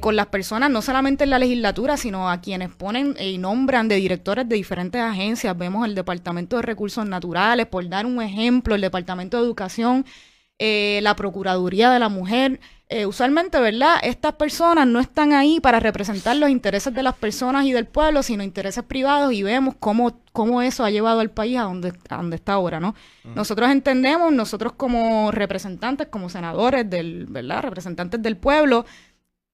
Con 0.00 0.16
las 0.16 0.26
personas, 0.26 0.70
no 0.70 0.80
solamente 0.80 1.24
en 1.24 1.30
la 1.30 1.38
legislatura, 1.38 1.96
sino 1.96 2.30
a 2.30 2.40
quienes 2.40 2.70
ponen 2.70 3.16
y 3.20 3.36
nombran 3.38 3.86
de 3.86 3.96
directores 3.96 4.48
de 4.48 4.56
diferentes 4.56 5.00
agencias. 5.00 5.56
Vemos 5.58 5.86
el 5.86 5.94
Departamento 5.94 6.56
de 6.56 6.62
Recursos 6.62 7.06
Naturales, 7.06 7.66
por 7.66 7.86
dar 7.88 8.06
un 8.06 8.22
ejemplo, 8.22 8.74
el 8.74 8.80
Departamento 8.80 9.36
de 9.36 9.42
Educación, 9.42 10.06
la 10.58 11.16
Procuraduría 11.16 11.90
de 11.90 11.98
la 11.98 12.08
Mujer, 12.08 12.60
eh, 12.90 13.06
usualmente, 13.06 13.58
¿verdad? 13.60 13.96
Estas 14.02 14.34
personas 14.34 14.86
no 14.86 15.00
están 15.00 15.32
ahí 15.32 15.58
para 15.58 15.80
representar 15.80 16.36
los 16.36 16.50
intereses 16.50 16.92
de 16.92 17.02
las 17.02 17.14
personas 17.14 17.64
y 17.64 17.72
del 17.72 17.86
pueblo, 17.86 18.22
sino 18.22 18.42
intereses 18.42 18.84
privados 18.84 19.32
y 19.32 19.42
vemos 19.42 19.74
cómo, 19.80 20.20
cómo 20.32 20.60
eso 20.60 20.84
ha 20.84 20.90
llevado 20.90 21.20
al 21.20 21.30
país 21.30 21.58
a 21.58 21.62
donde, 21.62 21.94
a 22.10 22.16
donde 22.16 22.36
está 22.36 22.52
ahora, 22.52 22.80
¿no? 22.80 22.94
Nosotros 23.24 23.70
entendemos, 23.70 24.32
nosotros 24.32 24.74
como 24.74 25.30
representantes, 25.32 26.08
como 26.08 26.28
senadores 26.28 26.88
del, 26.88 27.24
¿verdad? 27.26 27.62
Representantes 27.62 28.22
del 28.22 28.36
pueblo, 28.36 28.84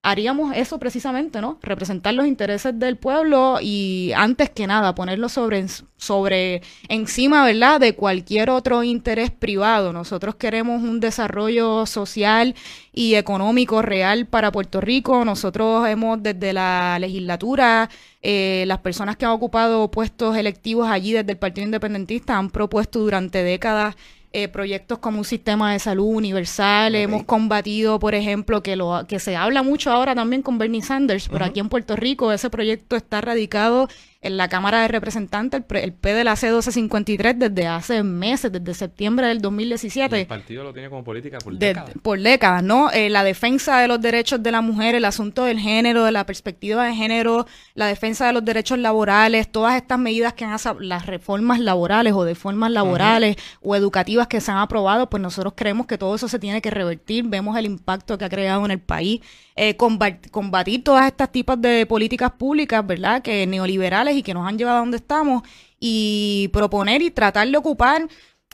haríamos 0.03 0.57
eso 0.57 0.79
precisamente, 0.79 1.41
¿no? 1.41 1.59
Representar 1.63 2.15
los 2.15 2.27
intereses 2.27 2.79
del 2.79 2.97
pueblo 2.97 3.59
y 3.61 4.13
antes 4.17 4.49
que 4.49 4.67
nada 4.67 4.95
ponerlo 4.95 5.29
sobre, 5.29 5.67
sobre 5.99 6.63
encima, 6.89 7.45
¿verdad? 7.45 7.81
De 7.81 7.95
cualquier 7.95 8.49
otro 8.49 8.83
interés 8.83 9.31
privado. 9.31 9.93
Nosotros 9.93 10.37
queremos 10.37 10.83
un 10.83 11.01
desarrollo 11.01 11.85
social 11.85 12.55
y 12.95 13.15
económico 13.17 13.83
real 13.83 14.27
para 14.27 14.53
Puerto 14.53 14.81
Rico. 14.81 15.25
Nosotros 15.25 15.87
hemos 15.87 16.23
desde 16.23 16.55
la 16.55 16.99
legislatura, 16.99 17.91
eh, 18.23 18.65
las 18.67 18.79
personas 18.79 19.17
que 19.19 19.27
han 19.27 19.33
ocupado 19.33 19.91
puestos 19.91 20.35
electivos 20.37 20.89
allí 20.89 21.13
desde 21.13 21.33
el 21.33 21.39
Partido 21.39 21.67
Independentista 21.67 22.39
han 22.39 22.51
propuesto 22.51 23.01
durante 23.01 23.43
décadas 23.43 23.97
eh, 24.33 24.49
proyectos 24.49 24.99
como 24.99 25.19
un 25.19 25.25
sistema 25.25 25.73
de 25.73 25.79
salud 25.81 26.07
universal. 26.07 26.95
Hemos 26.95 27.25
combatido, 27.25 27.99
por 27.99 28.15
ejemplo, 28.15 28.63
que 28.63 28.77
lo 28.77 29.05
que 29.09 29.19
se 29.19 29.35
habla 29.35 29.63
mucho 29.63 29.91
ahora 29.91 30.15
también 30.15 30.43
con 30.43 30.57
Bernie 30.57 30.83
Sanders, 30.83 31.29
pero 31.29 31.45
aquí 31.45 31.59
en 31.59 31.69
Puerto 31.69 31.97
Rico 31.97 32.31
ese 32.33 32.49
proyecto 32.49 32.95
está 32.95 33.21
radicado 33.21 33.89
en 34.23 34.37
la 34.37 34.49
Cámara 34.49 34.83
de 34.83 34.89
Representantes, 34.89 35.63
el, 35.71 35.93
P 35.95 36.13
de 36.13 36.25
la 36.25 36.35
C1253 36.35 37.39
desde 37.39 37.67
hace 37.67 38.03
meses, 38.03 38.53
desde 38.53 38.75
septiembre 38.75 39.27
del 39.29 39.41
2017. 39.41 40.21
el 40.21 40.27
partido 40.27 40.63
lo 40.63 40.75
tiene 40.75 40.91
como 40.91 41.03
política 41.03 41.39
por 41.39 41.57
décadas. 41.57 41.95
por 42.03 42.21
décadas, 42.21 42.63
¿no? 42.63 42.91
Eh, 42.91 43.09
la 43.09 43.25
defensa 43.25 43.81
de 43.81 43.89
los 43.89 43.99
derechos 43.99 44.43
de 44.43 44.53
la 44.53 44.61
mujer, 44.61 44.95
el 44.95 45.07
asunto 45.07 45.45
del 45.45 45.59
género, 45.59 46.05
de 46.05 46.13
la 46.13 46.27
perspectiva 46.27 46.85
de 46.85 46.95
género, 46.95 47.47
la 47.73 47.87
defensa 47.87 48.27
de 48.27 48.35
los 48.35 48.45
derechos 48.45 48.79
laborales, 48.79 49.51
todas 49.51 49.77
estas 49.77 49.99
medidas 49.99 50.35
que 50.35 50.45
han 50.45 50.51
las 50.81 51.07
reformas 51.07 51.59
laborales 51.59 52.13
o 52.13 52.25
de 52.25 52.35
formas 52.35 52.71
laborales 52.73 53.37
o 53.63 53.75
educativas 53.75 54.27
que 54.27 54.43
se 54.43 54.51
han 54.51 54.59
aprobado, 54.59 55.09
pues 55.09 55.23
nosotros 55.23 55.55
creemos 55.57 55.87
que 55.87 55.97
todo 55.97 56.15
eso 56.15 56.29
se 56.29 56.39
tiene 56.39 56.61
que 56.61 56.71
revertir. 56.71 57.25
Vemos 57.27 57.57
el 57.57 57.65
impacto 57.65 58.19
que 58.19 58.27
ha 58.27 58.29
creado 58.29 58.67
en 58.67 58.73
el 58.73 58.81
país. 58.81 59.23
Eh, 59.63 59.77
combatir 59.77 60.83
todas 60.83 61.07
estas 61.07 61.31
tipos 61.31 61.61
de 61.61 61.85
políticas 61.85 62.33
públicas, 62.33 62.87
¿verdad? 62.87 63.21
Que 63.21 63.47
neoliberales 63.47 64.17
y 64.17 64.23
que 64.23 64.33
nos 64.33 64.49
han 64.49 64.57
llevado 64.57 64.79
a 64.79 64.81
donde 64.81 64.97
estamos 64.97 65.43
y 65.79 66.49
proponer 66.51 67.03
y 67.03 67.11
tratar 67.11 67.47
de 67.47 67.59
ocupar 67.59 68.09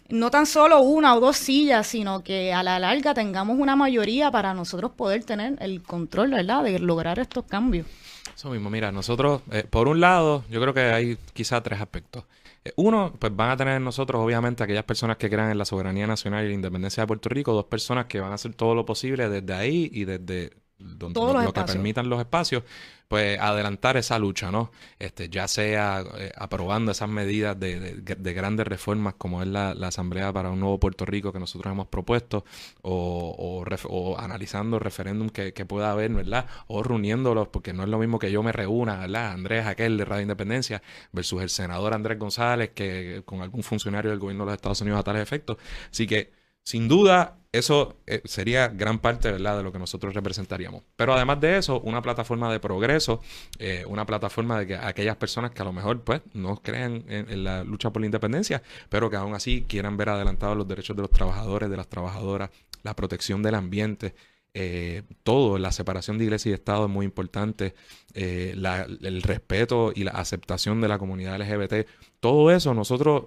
no 0.09 0.33
tan 0.33 0.47
solo 0.47 0.81
una 0.81 1.15
o 1.15 1.21
dos 1.21 1.37
sillas, 1.37 1.87
sino 1.87 2.25
que 2.25 2.53
a 2.53 2.65
la 2.65 2.81
larga 2.81 3.15
tengamos 3.15 3.57
una 3.57 3.77
mayoría 3.77 4.33
para 4.33 4.53
nosotros 4.53 4.91
poder 4.97 5.23
tener 5.23 5.55
el 5.61 5.81
control, 5.81 6.33
¿verdad? 6.33 6.65
De 6.65 6.81
lograr 6.81 7.21
estos 7.21 7.45
cambios. 7.45 7.87
Eso 8.35 8.51
mismo, 8.51 8.69
mira, 8.69 8.91
nosotros, 8.91 9.43
eh, 9.53 9.63
por 9.63 9.87
un 9.87 10.01
lado, 10.01 10.43
yo 10.51 10.61
creo 10.61 10.75
que 10.75 10.81
hay 10.81 11.19
quizá 11.33 11.63
tres 11.63 11.81
aspectos. 11.81 12.25
Eh, 12.65 12.73
uno, 12.75 13.13
pues 13.17 13.35
van 13.37 13.51
a 13.51 13.57
tener 13.57 13.81
nosotros, 13.81 14.21
obviamente, 14.21 14.65
aquellas 14.65 14.83
personas 14.83 15.19
que 15.19 15.31
crean 15.31 15.53
en 15.53 15.59
la 15.59 15.67
soberanía 15.67 16.09
nacional 16.09 16.45
y 16.45 16.49
la 16.49 16.55
independencia 16.55 17.05
de 17.05 17.07
Puerto 17.07 17.29
Rico, 17.29 17.53
dos 17.53 17.67
personas 17.67 18.07
que 18.07 18.19
van 18.19 18.33
a 18.33 18.35
hacer 18.35 18.55
todo 18.55 18.75
lo 18.75 18.85
posible 18.85 19.29
desde 19.29 19.55
ahí 19.55 19.89
y 19.93 20.05
desde 20.05 20.66
donde, 20.79 21.21
lo, 21.21 21.53
que 21.53 21.63
permitan 21.63 22.09
los 22.09 22.21
espacios, 22.21 22.63
pues 23.09 23.39
adelantar 23.39 23.97
esa 23.97 24.19
lucha, 24.19 24.51
¿no? 24.51 24.71
Este, 24.99 25.29
ya 25.29 25.49
sea 25.49 26.05
eh, 26.19 26.33
aprobando 26.37 26.93
esas 26.93 27.09
medidas 27.09 27.59
de, 27.59 28.03
grandes 28.35 28.67
reformas 28.67 29.15
como 29.17 29.43
es 29.43 29.49
la, 29.49 29.71
Asamblea 29.87 30.33
para 30.33 30.51
un 30.51 30.59
Nuevo 30.59 30.81
Puerto 30.81 31.05
Rico 31.07 31.33
que 31.33 31.39
nosotros 31.39 31.73
hemos 31.73 31.87
propuesto, 31.87 32.45
o, 32.83 33.65
o, 33.85 34.19
analizando 34.19 34.79
referéndum 34.79 35.31
que, 35.31 35.53
pueda 35.67 35.93
haber, 35.93 36.13
¿verdad? 36.13 36.47
O 36.67 36.83
reuniéndolos, 36.83 37.49
porque 37.49 37.73
no 37.73 37.83
es 37.85 37.89
lo 37.89 37.99
mismo 37.99 38.19
que 38.19 38.31
yo 38.31 38.43
me 38.43 38.53
reúna, 38.53 38.99
¿verdad? 38.99 39.33
Andrés 39.33 39.67
aquel 39.67 39.97
de 39.97 40.05
Radio 40.05 40.23
Independencia 40.23 40.83
versus 41.13 41.43
el 41.43 41.51
senador 41.51 41.95
Andrés 41.95 42.19
González, 42.19 42.71
que 42.75 43.23
con 43.25 43.41
algún 43.41 43.63
funcionario 43.63 44.11
del 44.11 44.21
gobierno 44.21 44.45
de 44.45 44.51
los 44.51 44.57
Estados 44.57 44.81
Unidos 44.81 45.01
a 45.01 45.03
tales 45.05 45.23
efectos. 45.23 45.57
Así 45.91 46.07
que, 46.07 46.36
sin 46.67 46.89
duda, 46.89 47.39
eso 47.53 47.95
eh, 48.09 48.23
sería 48.25 48.67
gran 48.67 48.99
parte 48.99 49.31
¿verdad? 49.31 49.57
de 49.57 49.63
lo 49.63 49.71
que 49.71 49.79
nosotros 49.79 50.13
representaríamos. 50.15 50.83
Pero 50.97 51.15
además 51.15 51.41
de 51.41 51.59
eso, 51.59 51.81
una 51.83 52.03
plataforma 52.03 52.51
de 52.51 52.59
progreso, 52.59 53.21
eh, 53.61 53.85
una 53.87 54.05
plataforma 54.05 54.59
de 54.59 54.67
que 54.67 54.75
aquellas 54.75 55.17
personas 55.17 55.53
que 55.53 55.63
a 55.63 55.65
lo 55.65 55.73
mejor 55.73 56.03
pues, 56.03 56.23
no 56.35 56.57
creen 56.57 57.05
en, 57.09 57.45
la 57.45 57.63
lucha 57.63 57.91
por 57.91 58.03
la 58.03 58.07
independencia, 58.07 58.65
pero 58.89 59.09
que 59.09 59.15
aún 59.15 59.33
así 59.37 59.65
quieran 59.69 59.97
ver 59.97 60.09
adelantados 60.09 60.57
los 60.57 60.67
derechos 60.67 60.97
de 60.97 61.03
los 61.03 61.11
trabajadores, 61.13 61.71
de 61.71 61.77
las 61.77 61.87
trabajadoras, 61.87 62.51
la 62.83 62.97
protección 62.97 63.45
del 63.45 63.55
ambiente. 63.55 64.17
Eh, 64.53 65.05
todo, 65.23 65.59
la 65.59 65.71
separación 65.71 66.19
de 66.19 66.25
iglesia 66.25 66.51
y 66.51 66.55
Estado 66.55 66.87
es 66.87 66.91
muy 66.91 67.07
importante, 67.07 67.75
el 68.13 69.23
respeto 69.23 69.93
y 69.95 70.03
la 70.03 70.13
aceptación 70.13 70.81
de 70.81 70.89
la 70.89 70.99
comunidad 70.99 71.41
LGBT, 71.41 71.87
todo 72.19 72.51
eso 72.51 72.75
nosotros, 72.75 73.27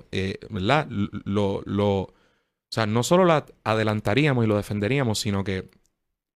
¿verdad? 0.50 0.88
Lo, 0.90 1.64
o 2.70 2.72
sea, 2.72 2.86
no 2.86 3.01
solo 3.01 3.26
la 3.26 3.45
adelantaríamos 3.63 4.45
y 4.45 4.47
lo 4.47 4.55
defenderíamos, 4.55 5.20
sino 5.20 5.43
que 5.43 5.70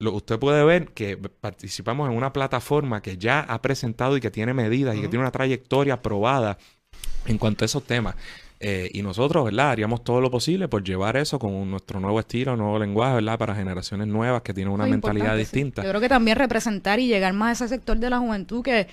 lo, 0.00 0.12
usted 0.12 0.36
puede 0.38 0.64
ver 0.64 0.88
que 0.88 1.16
participamos 1.16 2.10
en 2.10 2.16
una 2.16 2.32
plataforma 2.32 3.02
que 3.02 3.16
ya 3.16 3.40
ha 3.40 3.62
presentado 3.62 4.16
y 4.16 4.20
que 4.20 4.32
tiene 4.32 4.52
medidas 4.52 4.96
y 4.96 5.00
que 5.00 5.08
tiene 5.08 5.22
una 5.22 5.30
trayectoria 5.30 6.02
probada 6.02 6.58
en 7.26 7.38
cuanto 7.38 7.64
a 7.64 7.66
esos 7.66 7.84
temas. 7.84 8.16
Eh, 8.58 8.90
y 8.94 9.02
nosotros, 9.02 9.44
¿verdad? 9.44 9.70
Haríamos 9.70 10.02
todo 10.02 10.20
lo 10.20 10.30
posible 10.30 10.66
por 10.68 10.82
llevar 10.82 11.16
eso 11.16 11.38
con 11.38 11.70
nuestro 11.70 12.00
nuevo 12.00 12.18
estilo, 12.18 12.56
nuevo 12.56 12.78
lenguaje, 12.78 13.16
¿verdad? 13.16 13.38
Para 13.38 13.54
generaciones 13.54 14.08
nuevas 14.08 14.42
que 14.42 14.54
tienen 14.54 14.72
una 14.72 14.86
mentalidad 14.86 15.36
distinta. 15.36 15.82
Yo 15.82 15.90
creo 15.90 16.00
que 16.00 16.08
también 16.08 16.36
representar 16.36 16.98
y 16.98 17.06
llegar 17.06 17.32
más 17.32 17.60
a 17.60 17.64
ese 17.64 17.74
sector 17.76 17.98
de 17.98 18.10
la 18.10 18.18
juventud 18.18 18.62
que 18.62 18.88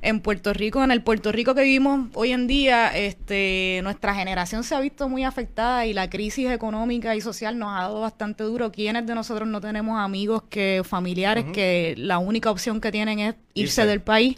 en 0.00 0.20
Puerto 0.20 0.52
Rico, 0.52 0.82
en 0.82 0.90
el 0.90 1.02
Puerto 1.02 1.32
Rico 1.32 1.54
que 1.54 1.62
vivimos 1.62 2.08
hoy 2.14 2.32
en 2.32 2.46
día, 2.46 2.96
este, 2.96 3.80
nuestra 3.82 4.14
generación 4.14 4.64
se 4.64 4.74
ha 4.74 4.80
visto 4.80 5.08
muy 5.08 5.24
afectada 5.24 5.86
y 5.86 5.92
la 5.92 6.08
crisis 6.08 6.50
económica 6.50 7.16
y 7.16 7.20
social 7.20 7.58
nos 7.58 7.76
ha 7.76 7.82
dado 7.82 8.00
bastante 8.00 8.44
duro. 8.44 8.70
¿Quiénes 8.70 9.06
de 9.06 9.14
nosotros 9.14 9.48
no 9.48 9.60
tenemos 9.60 9.98
amigos 9.98 10.42
que 10.48 10.82
familiares 10.84 11.46
que 11.52 11.94
la 11.96 12.18
única 12.18 12.50
opción 12.50 12.80
que 12.80 12.92
tienen 12.92 13.18
es 13.18 13.34
irse, 13.54 13.86
del 13.86 14.00
país? 14.00 14.36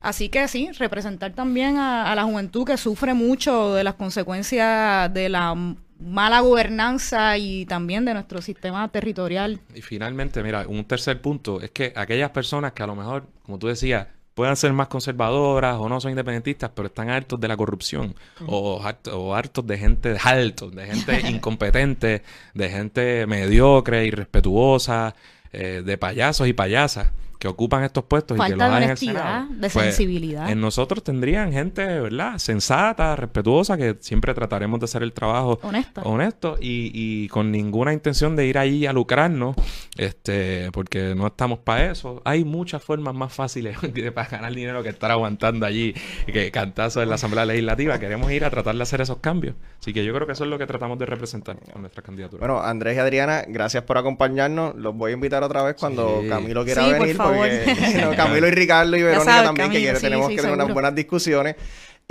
Así 0.00 0.28
que 0.28 0.48
sí, 0.48 0.70
representar 0.72 1.32
también 1.32 1.76
a, 1.76 2.14
la 2.14 2.24
juventud 2.24 2.64
que 2.64 2.76
sufre 2.76 3.14
mucho 3.14 3.74
de 3.74 3.84
las 3.84 3.94
consecuencias 3.94 5.12
de 5.12 5.28
la 5.28 5.54
mala 5.98 6.40
gobernanza 6.40 7.36
y 7.36 7.66
también 7.66 8.06
de 8.06 8.14
nuestro 8.14 8.40
sistema 8.40 8.88
territorial. 8.88 9.60
Y 9.74 9.82
finalmente, 9.82 10.42
mira, 10.42 10.66
un 10.66 10.84
tercer 10.84 11.20
punto 11.20 11.60
es 11.60 11.70
que 11.70 11.92
aquellas 11.94 12.30
personas 12.30 12.72
que 12.72 12.82
a 12.82 12.86
lo 12.86 12.96
mejor, 12.96 13.26
como 13.42 13.58
tú 13.58 13.66
decías, 13.66 14.06
puedan 14.40 14.56
ser 14.56 14.72
más 14.72 14.88
conservadoras 14.88 15.76
o 15.78 15.86
no 15.86 16.00
son 16.00 16.12
independentistas, 16.12 16.70
pero 16.74 16.88
están 16.88 17.10
hartos 17.10 17.38
de 17.38 17.46
la 17.46 17.58
corrupción. 17.58 18.14
O, 18.46 18.82
hartos, 18.82 19.66
de 19.66 19.76
gente 19.76 20.16
hartos, 20.18 20.74
de 20.74 20.86
gente 20.86 21.20
incompetente, 21.28 22.22
de 22.54 22.70
gente 22.70 23.26
mediocre, 23.26 24.06
irrespetuosa, 24.06 25.14
eh, 25.52 25.82
de 25.84 25.98
payasos 25.98 26.48
y 26.48 26.54
payasas 26.54 27.08
que 27.40 27.48
ocupan 27.48 27.82
estos 27.84 28.04
puestos 28.04 28.36
y 28.36 28.40
que 28.42 28.50
lo 28.50 28.58
dan 28.58 28.82
en 28.82 28.90
el 28.90 28.98
Senado. 28.98 29.48
de 29.50 29.70
pues, 29.70 29.72
sensibilidad. 29.72 30.50
En 30.50 30.60
nosotros 30.60 31.02
tendrían 31.02 31.50
gente, 31.52 31.84
¿verdad? 31.86 32.36
Sensata, 32.36 33.16
respetuosa, 33.16 33.78
que 33.78 33.96
siempre 34.00 34.34
trataremos 34.34 34.78
de 34.78 34.84
hacer 34.84 35.02
el 35.02 35.14
trabajo 35.14 35.58
honesto, 36.04 36.58
y, 36.60 36.90
y, 36.92 37.28
con 37.28 37.50
ninguna 37.50 37.94
intención 37.94 38.36
de 38.36 38.46
ir 38.46 38.58
ahí 38.58 38.84
a 38.84 38.92
lucrarnos 38.92 39.56
este, 39.96 40.70
porque 40.72 41.14
no 41.16 41.28
estamos 41.28 41.60
para 41.60 41.90
eso. 41.90 42.20
Hay 42.26 42.44
muchas 42.44 42.84
formas 42.84 43.14
más 43.14 43.32
fáciles 43.32 43.78
de 43.94 44.12
para 44.12 44.28
ganar 44.28 44.54
dinero 44.54 44.82
que 44.82 44.90
estar 44.90 45.10
aguantando 45.10 45.64
allí, 45.64 45.94
que 46.26 46.50
cantazo 46.50 47.02
en 47.02 47.08
la 47.08 47.14
Asamblea 47.14 47.46
Legislativa. 47.46 47.98
Queremos 47.98 48.30
ir 48.32 48.44
a 48.44 48.50
tratar 48.50 48.76
de 48.76 48.82
hacer 48.82 49.00
esos 49.00 49.16
cambios. 49.18 49.54
Así 49.80 49.94
que 49.94 50.04
yo 50.04 50.12
creo 50.12 50.26
que 50.26 50.34
eso 50.34 50.44
es 50.44 50.50
lo 50.50 50.58
que 50.58 50.66
tratamos 50.66 50.98
de 50.98 51.06
representar 51.06 51.58
con 51.72 51.80
nuestra 51.80 52.02
candidatura. 52.02 52.46
Bueno, 52.46 52.60
Andrés 52.60 52.96
y 52.96 53.00
Adriana, 53.00 53.44
gracias 53.48 53.82
por 53.84 53.96
acompañarnos. 53.96 54.74
Los 54.76 54.94
voy 54.94 55.12
a 55.12 55.14
invitar 55.14 55.42
otra 55.42 55.62
vez 55.62 55.76
cuando 55.80 56.20
Sí. 56.20 56.28
Camilo 56.28 56.64
quiera 56.64 56.84
Sí, 56.84 56.90
por 56.90 57.00
venir, 57.00 57.16
favor. 57.32 57.48
porque 57.48 57.98
no, 58.04 58.16
Camilo 58.16 58.48
y 58.48 58.50
Ricardo 58.52 58.96
y 58.96 59.02
Verónica 59.02 59.24
sabes, 59.24 59.44
también, 59.46 59.70
que 59.70 59.78
quieren- 59.78 59.96
sí, 59.96 60.02
tenemos 60.02 60.28
sí, 60.28 60.36
que 60.36 60.42
tener 60.42 60.54
unas 60.56 60.72
buenas 60.72 60.94
discusiones. 60.94 61.56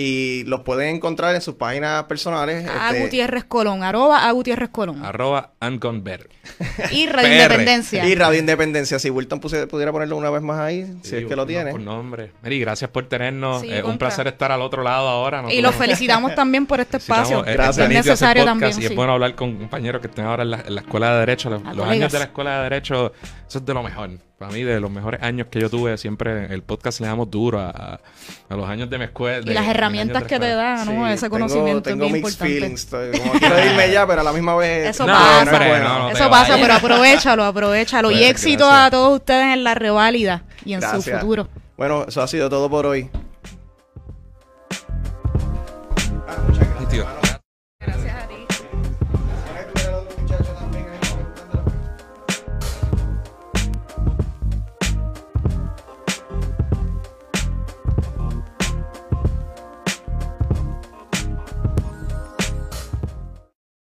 Y 0.01 0.45
los 0.45 0.61
pueden 0.61 0.95
encontrar 0.95 1.35
en 1.35 1.41
sus 1.41 1.55
páginas 1.55 2.05
personales. 2.05 2.65
A 2.69 2.91
este, 2.91 3.01
Gutiérrez 3.03 3.43
Colón, 3.43 3.83
arroba 3.83 4.29
a 4.29 4.31
Gutiérrez 4.31 4.69
Colón. 4.69 5.03
Arroba 5.03 5.51
Anconver. 5.59 6.29
Y 6.91 7.05
Radio. 7.11 7.33
Independencia. 7.33 8.05
Y 8.07 8.15
Radio 8.15 8.39
Independencia. 8.39 8.97
Si 8.97 9.09
Wilton 9.09 9.41
pudiera 9.41 9.91
ponerlo 9.91 10.15
una 10.15 10.29
vez 10.29 10.41
más 10.41 10.57
ahí, 10.57 10.85
si 11.03 11.17
es 11.17 11.25
que 11.25 11.35
lo 11.35 11.41
no, 11.41 11.47
tiene. 11.47 11.71
Por 11.71 11.81
nombre. 11.81 12.31
Mary, 12.41 12.61
gracias 12.61 12.89
por 12.91 13.09
tenernos. 13.09 13.59
Sí, 13.61 13.73
Eh, 13.73 13.83
un 13.83 13.97
placer 13.97 14.25
estar 14.27 14.53
al 14.53 14.61
otro 14.61 14.83
lado 14.83 15.05
ahora. 15.09 15.43
Y 15.51 15.61
los 15.61 15.75
felicitamos 15.75 16.33
también 16.33 16.65
por 16.65 16.79
este 16.79 16.95
espacio. 16.95 17.43
Gracias. 17.43 17.79
es 17.79 17.83
Es 17.83 17.89
necesario 17.89 18.45
podcast 18.45 18.61
también. 18.61 18.81
Y 18.81 18.85
es 18.85 18.95
bueno 18.95 19.11
hablar 19.11 19.35
con 19.35 19.57
compañeros 19.57 19.99
que 19.99 20.07
estén 20.07 20.23
ahora 20.23 20.43
en 20.43 20.51
la, 20.51 20.61
en 20.65 20.75
la 20.75 20.79
escuela 20.79 21.11
de 21.15 21.19
Derecho. 21.19 21.49
Los, 21.49 21.59
A 21.61 21.65
los 21.65 21.75
colegas. 21.75 21.91
años 21.91 22.11
de 22.13 22.19
la 22.19 22.25
escuela 22.25 22.57
de 22.59 22.63
Derecho, 22.63 23.11
eso 23.49 23.57
es 23.57 23.65
de 23.65 23.73
lo 23.73 23.83
mejor. 23.83 24.11
Para 24.39 24.53
mí, 24.53 24.63
de 24.63 24.79
los 24.79 24.89
mejores 24.89 25.21
años 25.21 25.47
que 25.51 25.59
yo 25.59 25.69
tuve, 25.69 25.97
siempre 25.97 26.45
el 26.53 26.63
podcast 26.63 27.01
le 27.01 27.07
damos 27.07 27.29
duro 27.29 27.59
a, 27.59 27.69
a- 27.69 27.99
a 28.47 28.55
los 28.55 28.69
años 28.69 28.89
de 28.89 28.97
mi 28.97 29.03
escuela. 29.03 29.43
Y 29.45 29.53
las 29.53 29.67
herramientas 29.67 30.23
que 30.23 30.39
te 30.39 30.47
da, 30.55 30.85
¿no? 30.85 31.05
Sí, 31.07 31.11
Ese 31.13 31.25
tengo- 31.25 31.31
conocimiento 31.31 31.81
tengo 31.83 32.05
es 32.05 32.11
bien 32.13 32.23
mixed 32.23 32.45
importante. 32.45 32.53
feelings. 32.53 32.83
Estoy 32.83 33.19
como 33.19 33.33
quiero 33.33 33.65
irme 33.65 33.91
ya, 33.91 34.07
pero 34.07 34.21
a 34.21 34.23
la 34.23 34.31
misma 34.31 34.55
vez. 34.55 34.91
Eso 34.91 35.05
No, 35.05 35.11
pasa. 35.13 35.39
hombre, 35.41 35.67
bueno. 35.69 35.99
no, 35.99 36.09
Eso 36.11 36.29
pasa, 36.29 36.53
vayas. 36.53 36.59
pero 36.61 36.73
aprovechalo, 36.75 37.43
aprovechalo. 37.43 38.11
y 38.11 38.15
Pues, 38.15 38.29
éxito 38.31 38.65
gracias. 38.65 38.87
a 38.87 38.91
todos 38.91 39.15
ustedes 39.19 39.53
en 39.53 39.63
la 39.65 39.75
reválida 39.75 40.43
y 40.63 40.71
en 40.73 40.81
su 40.83 41.01
futuro. 41.01 41.49
Bueno, 41.75 42.05
eso 42.07 42.21
ha 42.21 42.27
sido 42.29 42.49
todo 42.49 42.69
por 42.69 42.85
hoy. 42.85 43.09